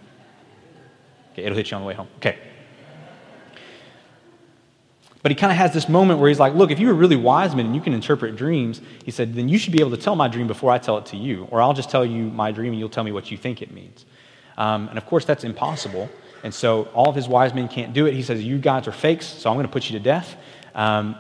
okay, 1.32 1.44
it'll 1.44 1.58
hit 1.58 1.72
you 1.72 1.78
on 1.78 1.82
the 1.82 1.88
way 1.88 1.96
home. 1.96 2.08
Okay. 2.18 2.38
But 5.24 5.32
he 5.32 5.36
kind 5.36 5.52
of 5.52 5.58
has 5.58 5.74
this 5.74 5.88
moment 5.88 6.20
where 6.20 6.28
he's 6.28 6.40
like, 6.40 6.54
Look, 6.54 6.70
if 6.70 6.80
you 6.80 6.88
were 6.88 6.94
really 6.94 7.16
wise 7.16 7.56
man 7.56 7.66
and 7.66 7.76
you 7.76 7.82
can 7.82 7.94
interpret 7.94 8.36
dreams, 8.36 8.82
he 9.06 9.10
said, 9.10 9.34
then 9.34 9.50
you 9.50 9.58
should 9.58 9.74
be 9.74 9.80
able 9.80 9.92
to 9.92 9.98
tell 9.98 10.16
my 10.16 10.28
dream 10.28 10.48
before 10.48 10.70
I 10.70 10.78
tell 10.78 10.98
it 10.98 11.06
to 11.08 11.18
you. 11.18 11.48
Or 11.50 11.62
I'll 11.62 11.74
just 11.74 11.90
tell 11.90 12.06
you 12.06 12.26
my 12.26 12.52
dream 12.52 12.74
and 12.74 12.80
you'll 12.80 12.90
tell 12.90 13.06
me 13.06 13.14
what 13.14 13.32
you 13.32 13.38
think 13.38 13.62
it 13.62 13.72
means. 13.72 14.06
Um, 14.58 14.90
and 14.90 14.98
of 14.98 15.06
course, 15.06 15.26
that's 15.26 15.46
impossible. 15.46 16.10
And 16.44 16.54
so 16.54 16.84
all 16.94 17.10
of 17.10 17.16
his 17.16 17.28
wise 17.28 17.54
men 17.54 17.70
can't 17.70 17.94
do 17.94 18.06
it. 18.06 18.14
He 18.14 18.22
says, 18.22 18.44
You 18.44 18.58
guys 18.58 18.86
are 18.88 18.92
fakes, 18.92 19.26
so 19.26 19.50
I'm 19.50 19.56
going 19.56 19.66
to 19.66 19.72
put 19.72 19.90
you 19.90 19.98
to 19.98 20.04
death. 20.04 20.36
Um, 20.76 21.16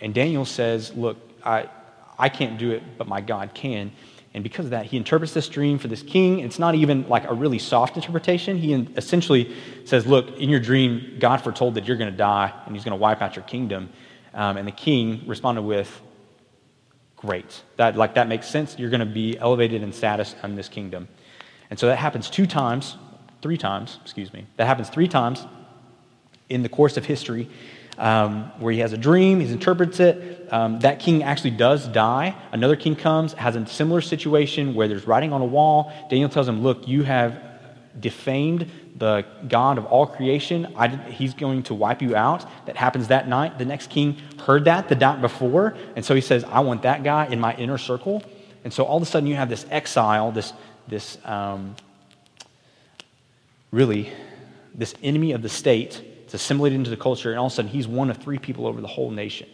and 0.00 0.12
Daniel 0.12 0.44
says, 0.44 0.92
Look, 0.94 1.16
I, 1.44 1.68
I 2.18 2.28
can't 2.28 2.58
do 2.58 2.72
it, 2.72 2.82
but 2.98 3.06
my 3.06 3.20
God 3.20 3.54
can. 3.54 3.92
And 4.34 4.42
because 4.42 4.64
of 4.64 4.72
that, 4.72 4.86
he 4.86 4.96
interprets 4.96 5.32
this 5.32 5.48
dream 5.48 5.78
for 5.78 5.86
this 5.86 6.02
king. 6.02 6.40
It's 6.40 6.58
not 6.58 6.74
even 6.74 7.08
like 7.08 7.30
a 7.30 7.32
really 7.32 7.60
soft 7.60 7.94
interpretation. 7.96 8.58
He 8.58 8.74
essentially 8.96 9.54
says, 9.84 10.06
Look, 10.06 10.38
in 10.38 10.50
your 10.50 10.58
dream, 10.58 11.16
God 11.20 11.38
foretold 11.38 11.76
that 11.76 11.86
you're 11.86 11.96
going 11.96 12.10
to 12.10 12.16
die 12.16 12.52
and 12.66 12.74
he's 12.74 12.84
going 12.84 12.96
to 12.96 13.00
wipe 13.00 13.22
out 13.22 13.36
your 13.36 13.44
kingdom. 13.44 13.90
Um, 14.34 14.56
and 14.56 14.66
the 14.66 14.72
king 14.72 15.22
responded 15.26 15.62
with, 15.62 16.00
Great. 17.16 17.62
That, 17.76 17.96
like, 17.96 18.14
that 18.14 18.26
makes 18.26 18.48
sense. 18.48 18.76
You're 18.76 18.90
going 18.90 19.00
to 19.00 19.06
be 19.06 19.38
elevated 19.38 19.82
in 19.82 19.92
status 19.92 20.34
in 20.42 20.56
this 20.56 20.68
kingdom. 20.68 21.08
And 21.70 21.78
so 21.78 21.86
that 21.86 21.96
happens 21.96 22.28
two 22.28 22.46
times, 22.46 22.96
three 23.40 23.56
times, 23.56 23.98
excuse 24.02 24.32
me. 24.32 24.46
That 24.56 24.66
happens 24.66 24.90
three 24.90 25.08
times 25.08 25.46
in 26.48 26.62
the 26.62 26.68
course 26.68 26.96
of 26.96 27.06
history 27.06 27.48
um, 27.98 28.50
where 28.58 28.72
he 28.72 28.80
has 28.80 28.92
a 28.92 28.98
dream, 28.98 29.40
he 29.40 29.50
interprets 29.52 30.00
it. 30.00 30.48
Um, 30.52 30.80
that 30.80 31.00
king 31.00 31.22
actually 31.22 31.52
does 31.52 31.86
die. 31.88 32.36
Another 32.52 32.76
king 32.76 32.96
comes, 32.96 33.32
has 33.34 33.56
a 33.56 33.66
similar 33.66 34.00
situation 34.00 34.74
where 34.74 34.88
there's 34.88 35.06
writing 35.06 35.32
on 35.32 35.40
a 35.40 35.46
wall. 35.46 35.92
Daniel 36.10 36.28
tells 36.28 36.48
him, 36.48 36.62
Look, 36.62 36.88
you 36.88 37.02
have 37.02 37.40
defamed 37.98 38.70
the 38.96 39.24
God 39.48 39.78
of 39.78 39.86
all 39.86 40.06
creation. 40.06 40.72
I, 40.76 40.88
he's 40.88 41.34
going 41.34 41.64
to 41.64 41.74
wipe 41.74 42.02
you 42.02 42.14
out. 42.14 42.46
That 42.66 42.76
happens 42.76 43.08
that 43.08 43.28
night. 43.28 43.58
The 43.58 43.64
next 43.64 43.90
king 43.90 44.16
heard 44.38 44.64
that 44.66 44.88
the 44.88 44.94
night 44.94 45.20
before. 45.20 45.76
And 45.96 46.04
so 46.04 46.14
he 46.14 46.20
says, 46.20 46.44
I 46.44 46.60
want 46.60 46.82
that 46.82 47.02
guy 47.02 47.26
in 47.26 47.40
my 47.40 47.54
inner 47.56 47.78
circle. 47.78 48.22
And 48.62 48.72
so 48.72 48.84
all 48.84 48.96
of 48.96 49.02
a 49.02 49.06
sudden 49.06 49.28
you 49.28 49.34
have 49.36 49.48
this 49.48 49.66
exile, 49.70 50.32
this, 50.32 50.52
this 50.86 51.18
um, 51.24 51.74
really, 53.72 54.12
this 54.74 54.94
enemy 55.02 55.32
of 55.32 55.42
the 55.42 55.48
state 55.48 56.02
assimilated 56.34 56.76
into 56.78 56.90
the 56.90 56.96
culture, 56.96 57.30
and 57.30 57.38
all 57.38 57.46
of 57.46 57.52
a 57.52 57.54
sudden 57.54 57.70
he's 57.70 57.88
one 57.88 58.10
of 58.10 58.18
three 58.18 58.38
people 58.38 58.66
over 58.66 58.80
the 58.80 58.88
whole 58.88 59.10
nation. 59.10 59.48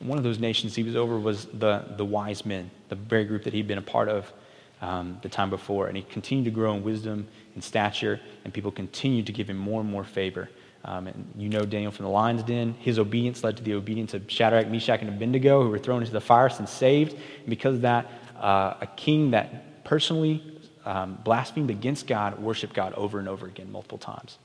And 0.00 0.08
one 0.08 0.18
of 0.18 0.24
those 0.24 0.38
nations 0.38 0.74
he 0.74 0.82
was 0.82 0.96
over 0.96 1.18
was 1.18 1.46
the, 1.46 1.84
the 1.96 2.04
wise 2.04 2.46
men, 2.46 2.70
the 2.88 2.94
very 2.94 3.24
group 3.24 3.44
that 3.44 3.52
he'd 3.52 3.66
been 3.66 3.78
a 3.78 3.82
part 3.82 4.08
of 4.08 4.32
um, 4.80 5.18
the 5.22 5.28
time 5.28 5.50
before. 5.50 5.88
And 5.88 5.96
he 5.96 6.02
continued 6.04 6.44
to 6.44 6.50
grow 6.50 6.74
in 6.74 6.82
wisdom 6.82 7.26
and 7.54 7.62
stature, 7.62 8.20
and 8.44 8.54
people 8.54 8.70
continued 8.70 9.26
to 9.26 9.32
give 9.32 9.50
him 9.50 9.56
more 9.56 9.80
and 9.80 9.90
more 9.90 10.04
favor. 10.04 10.48
Um, 10.84 11.08
and 11.08 11.32
you 11.36 11.48
know 11.48 11.64
Daniel 11.64 11.90
from 11.90 12.04
the 12.04 12.10
lion's 12.10 12.44
den. 12.44 12.74
His 12.78 12.98
obedience 12.98 13.42
led 13.42 13.56
to 13.56 13.62
the 13.62 13.74
obedience 13.74 14.14
of 14.14 14.30
Shadrach, 14.30 14.68
Meshach, 14.68 15.00
and 15.00 15.08
Abednego, 15.08 15.64
who 15.64 15.70
were 15.70 15.78
thrown 15.78 16.02
into 16.02 16.12
the 16.12 16.20
fire 16.20 16.50
and 16.58 16.68
saved. 16.68 17.14
And 17.14 17.46
because 17.46 17.74
of 17.74 17.80
that, 17.82 18.06
uh, 18.40 18.74
a 18.80 18.86
king 18.94 19.32
that 19.32 19.84
personally 19.84 20.60
um, 20.84 21.18
blasphemed 21.24 21.70
against 21.70 22.06
God 22.06 22.38
worshiped 22.38 22.74
God 22.74 22.94
over 22.94 23.18
and 23.18 23.28
over 23.28 23.46
again 23.46 23.70
multiple 23.72 23.98
times. 23.98 24.38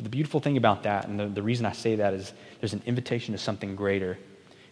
But 0.00 0.04
the 0.04 0.16
beautiful 0.16 0.40
thing 0.40 0.56
about 0.56 0.84
that, 0.84 1.08
and 1.08 1.20
the, 1.20 1.26
the 1.26 1.42
reason 1.42 1.66
I 1.66 1.72
say 1.72 1.96
that 1.96 2.14
is 2.14 2.32
there's 2.58 2.72
an 2.72 2.80
invitation 2.86 3.32
to 3.32 3.38
something 3.38 3.76
greater. 3.76 4.16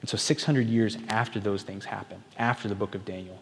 And 0.00 0.08
so 0.08 0.16
600 0.16 0.66
years 0.66 0.96
after 1.10 1.38
those 1.38 1.62
things 1.62 1.84
happen, 1.84 2.24
after 2.38 2.66
the 2.66 2.74
book 2.74 2.94
of 2.94 3.04
Daniel, 3.04 3.38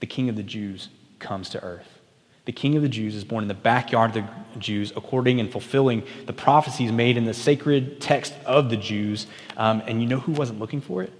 the 0.00 0.06
king 0.06 0.28
of 0.28 0.34
the 0.34 0.42
Jews 0.42 0.88
comes 1.20 1.48
to 1.50 1.62
earth. 1.62 2.00
The 2.44 2.50
king 2.50 2.74
of 2.74 2.82
the 2.82 2.88
Jews 2.88 3.14
is 3.14 3.22
born 3.22 3.44
in 3.44 3.46
the 3.46 3.54
backyard 3.54 4.16
of 4.16 4.24
the 4.24 4.58
Jews, 4.58 4.92
according 4.96 5.38
and 5.38 5.48
fulfilling 5.48 6.02
the 6.26 6.32
prophecies 6.32 6.90
made 6.90 7.16
in 7.16 7.24
the 7.24 7.34
sacred 7.34 8.00
text 8.00 8.34
of 8.44 8.68
the 8.68 8.76
Jews. 8.76 9.28
Um, 9.56 9.84
and 9.86 10.02
you 10.02 10.08
know 10.08 10.18
who 10.18 10.32
wasn't 10.32 10.58
looking 10.58 10.80
for 10.80 11.04
it? 11.04 11.12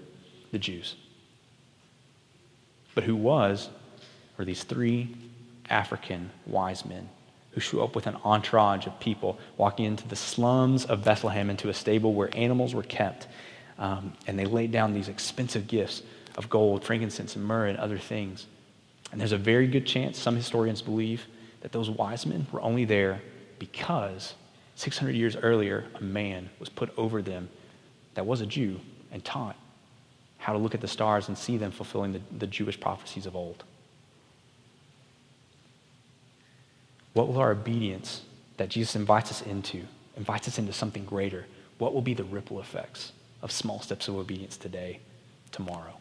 The 0.50 0.58
Jews. 0.58 0.96
But 2.96 3.04
who 3.04 3.14
was 3.14 3.68
were 4.36 4.44
these 4.44 4.64
three 4.64 5.14
African 5.68 6.30
wise 6.44 6.84
men 6.84 7.08
who 7.52 7.60
show 7.60 7.82
up 7.82 7.96
with 7.96 8.06
an 8.06 8.16
entourage 8.24 8.86
of 8.86 8.98
people 9.00 9.38
walking 9.56 9.84
into 9.84 10.06
the 10.06 10.16
slums 10.16 10.84
of 10.84 11.04
Bethlehem, 11.04 11.50
into 11.50 11.68
a 11.68 11.74
stable 11.74 12.14
where 12.14 12.30
animals 12.36 12.74
were 12.74 12.82
kept. 12.82 13.26
Um, 13.78 14.12
and 14.26 14.38
they 14.38 14.44
laid 14.44 14.72
down 14.72 14.92
these 14.92 15.08
expensive 15.08 15.66
gifts 15.66 16.02
of 16.36 16.48
gold, 16.48 16.84
frankincense, 16.84 17.34
and 17.34 17.44
myrrh, 17.44 17.66
and 17.66 17.78
other 17.78 17.98
things. 17.98 18.46
And 19.10 19.20
there's 19.20 19.32
a 19.32 19.38
very 19.38 19.66
good 19.66 19.86
chance, 19.86 20.18
some 20.18 20.36
historians 20.36 20.82
believe, 20.82 21.26
that 21.62 21.72
those 21.72 21.90
wise 21.90 22.24
men 22.24 22.46
were 22.52 22.60
only 22.60 22.84
there 22.84 23.20
because 23.58 24.34
600 24.76 25.14
years 25.14 25.36
earlier, 25.36 25.84
a 25.96 26.02
man 26.02 26.48
was 26.58 26.68
put 26.68 26.96
over 26.96 27.20
them 27.20 27.48
that 28.14 28.24
was 28.24 28.40
a 28.40 28.46
Jew 28.46 28.80
and 29.10 29.24
taught 29.24 29.56
how 30.38 30.52
to 30.52 30.58
look 30.58 30.74
at 30.74 30.80
the 30.80 30.88
stars 30.88 31.28
and 31.28 31.36
see 31.36 31.58
them 31.58 31.70
fulfilling 31.70 32.12
the, 32.12 32.20
the 32.38 32.46
Jewish 32.46 32.80
prophecies 32.80 33.26
of 33.26 33.36
old. 33.36 33.64
What 37.12 37.28
will 37.28 37.38
our 37.38 37.52
obedience 37.52 38.22
that 38.56 38.68
Jesus 38.68 38.96
invites 38.96 39.30
us 39.30 39.42
into, 39.42 39.82
invites 40.16 40.48
us 40.48 40.58
into 40.58 40.72
something 40.72 41.04
greater, 41.04 41.46
what 41.78 41.94
will 41.94 42.02
be 42.02 42.14
the 42.14 42.24
ripple 42.24 42.60
effects 42.60 43.12
of 43.42 43.50
small 43.50 43.80
steps 43.80 44.08
of 44.08 44.16
obedience 44.16 44.56
today, 44.56 45.00
tomorrow? 45.50 45.96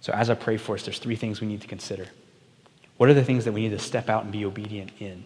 So 0.00 0.12
as 0.12 0.28
I 0.28 0.34
pray 0.34 0.56
for 0.56 0.74
us, 0.74 0.82
there's 0.82 0.98
three 0.98 1.16
things 1.16 1.40
we 1.40 1.46
need 1.46 1.60
to 1.60 1.66
consider. 1.66 2.06
What 2.96 3.08
are 3.08 3.14
the 3.14 3.24
things 3.24 3.44
that 3.44 3.52
we 3.52 3.62
need 3.62 3.76
to 3.76 3.78
step 3.78 4.08
out 4.08 4.24
and 4.24 4.32
be 4.32 4.44
obedient 4.44 4.90
in? 5.00 5.24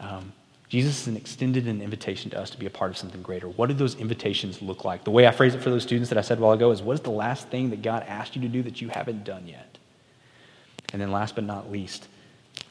Um, 0.00 0.32
Jesus 0.68 1.04
has 1.04 1.14
extended 1.14 1.68
an 1.68 1.82
invitation 1.82 2.30
to 2.30 2.40
us 2.40 2.48
to 2.50 2.58
be 2.58 2.64
a 2.64 2.70
part 2.70 2.90
of 2.90 2.96
something 2.96 3.20
greater. 3.20 3.48
What 3.48 3.66
do 3.68 3.74
those 3.74 3.94
invitations 3.96 4.62
look 4.62 4.84
like? 4.86 5.04
The 5.04 5.10
way 5.10 5.26
I 5.26 5.30
phrase 5.30 5.54
it 5.54 5.62
for 5.62 5.68
those 5.68 5.82
students 5.82 6.08
that 6.08 6.16
I 6.16 6.22
said 6.22 6.38
a 6.38 6.40
while 6.40 6.52
ago 6.52 6.70
is 6.70 6.80
what 6.80 6.94
is 6.94 7.00
the 7.00 7.10
last 7.10 7.48
thing 7.48 7.70
that 7.70 7.82
God 7.82 8.04
asked 8.08 8.34
you 8.34 8.42
to 8.42 8.48
do 8.48 8.62
that 8.62 8.80
you 8.80 8.88
haven't 8.88 9.24
done 9.24 9.46
yet? 9.46 9.76
And 10.92 11.02
then 11.02 11.12
last 11.12 11.34
but 11.34 11.44
not 11.44 11.70
least, 11.70 12.08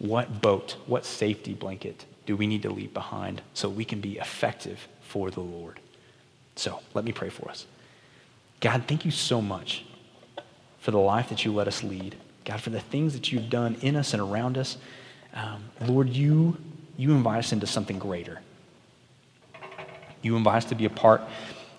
what 0.01 0.41
boat, 0.41 0.77
what 0.87 1.05
safety 1.05 1.53
blanket 1.53 2.05
do 2.25 2.35
we 2.35 2.47
need 2.47 2.63
to 2.63 2.71
leave 2.71 2.91
behind 2.91 3.43
so 3.53 3.69
we 3.69 3.85
can 3.85 4.01
be 4.01 4.17
effective 4.17 4.87
for 5.01 5.29
the 5.29 5.41
Lord? 5.41 5.79
So 6.55 6.79
let 6.95 7.05
me 7.05 7.11
pray 7.11 7.29
for 7.29 7.47
us. 7.49 7.67
God, 8.61 8.85
thank 8.87 9.05
you 9.05 9.11
so 9.11 9.43
much 9.43 9.85
for 10.79 10.89
the 10.89 10.97
life 10.97 11.29
that 11.29 11.45
you 11.45 11.53
let 11.53 11.67
us 11.67 11.83
lead. 11.83 12.15
God, 12.45 12.59
for 12.59 12.71
the 12.71 12.79
things 12.79 13.13
that 13.13 13.31
you've 13.31 13.51
done 13.51 13.77
in 13.81 13.95
us 13.95 14.13
and 14.13 14.21
around 14.21 14.57
us. 14.57 14.77
Um, 15.35 15.65
Lord, 15.85 16.09
you, 16.09 16.57
you 16.97 17.11
invite 17.11 17.37
us 17.37 17.51
into 17.51 17.67
something 17.67 17.99
greater. 17.99 18.41
You 20.23 20.35
invite 20.35 20.57
us 20.57 20.65
to 20.65 20.75
be 20.75 20.85
a 20.85 20.89
part 20.89 21.21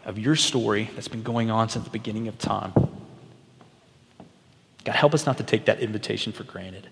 of 0.05 0.17
your 0.17 0.37
story 0.37 0.89
that's 0.95 1.09
been 1.09 1.25
going 1.25 1.51
on 1.51 1.69
since 1.69 1.85
the 1.85 1.91
beginning 1.91 2.29
of 2.29 2.39
time. 2.39 2.73
God, 4.85 4.95
help 4.95 5.13
us 5.13 5.27
not 5.27 5.39
to 5.39 5.45
take 5.45 5.65
that 5.65 5.81
invitation 5.81 6.33
for 6.33 6.45
granted. 6.45 6.89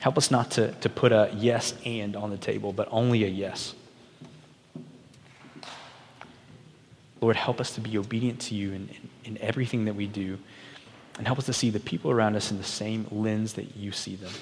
Help 0.00 0.18
us 0.18 0.30
not 0.30 0.50
to, 0.52 0.72
to 0.72 0.88
put 0.88 1.12
a 1.12 1.30
yes 1.36 1.74
and 1.84 2.16
on 2.16 2.30
the 2.30 2.36
table, 2.36 2.72
but 2.72 2.88
only 2.90 3.24
a 3.24 3.28
yes. 3.28 3.74
Lord, 7.20 7.36
help 7.36 7.60
us 7.60 7.72
to 7.72 7.80
be 7.80 7.96
obedient 7.96 8.40
to 8.42 8.54
you 8.54 8.72
in, 8.72 8.88
in, 8.88 9.08
in, 9.24 9.38
everything 9.38 9.86
that 9.86 9.94
we 9.94 10.06
do. 10.06 10.38
And 11.16 11.26
help 11.26 11.38
us 11.38 11.46
to 11.46 11.52
see 11.52 11.70
the 11.70 11.80
people 11.80 12.10
around 12.10 12.36
us 12.36 12.50
in 12.50 12.58
the 12.58 12.64
same 12.64 13.06
lens 13.10 13.54
that 13.54 13.74
you 13.74 13.90
see 13.90 14.16
them. 14.16 14.32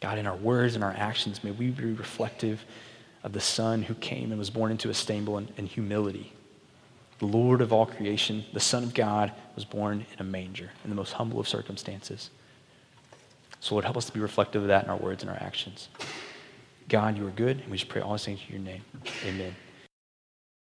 God, 0.00 0.18
in 0.18 0.26
our 0.26 0.36
words 0.36 0.74
and 0.74 0.82
our 0.82 0.94
actions, 0.96 1.44
may 1.44 1.50
we 1.50 1.70
be 1.70 1.84
reflective 1.92 2.64
of 3.22 3.32
the 3.32 3.40
Son 3.40 3.82
who 3.82 3.94
came 3.94 4.30
and 4.30 4.38
was 4.38 4.50
born 4.50 4.70
into 4.70 4.88
a 4.88 4.94
stable 4.94 5.36
in, 5.36 5.48
in 5.58 5.66
humility. 5.66 6.32
The 7.18 7.26
Lord 7.26 7.60
of 7.60 7.72
all 7.72 7.86
creation, 7.86 8.44
the 8.52 8.60
Son 8.60 8.82
of 8.82 8.94
God, 8.94 9.32
was 9.54 9.64
born 9.64 10.06
in 10.12 10.20
a 10.20 10.24
manger 10.24 10.70
in 10.82 10.90
the 10.90 10.96
most 10.96 11.12
humble 11.12 11.40
of 11.40 11.48
circumstances. 11.48 12.30
So, 13.60 13.74
Lord, 13.74 13.84
help 13.84 13.96
us 13.96 14.06
to 14.06 14.12
be 14.12 14.20
reflective 14.20 14.62
of 14.62 14.68
that 14.68 14.84
in 14.84 14.90
our 14.90 14.96
words 14.96 15.22
and 15.22 15.30
our 15.30 15.38
actions. 15.40 15.88
God, 16.88 17.16
you 17.16 17.26
are 17.26 17.30
good, 17.30 17.60
and 17.60 17.70
we 17.70 17.78
just 17.78 17.90
pray 17.90 18.00
all 18.00 18.12
these 18.12 18.24
things 18.24 18.40
in 18.48 18.54
your 18.54 18.64
name. 18.64 18.82
Amen. 19.24 19.56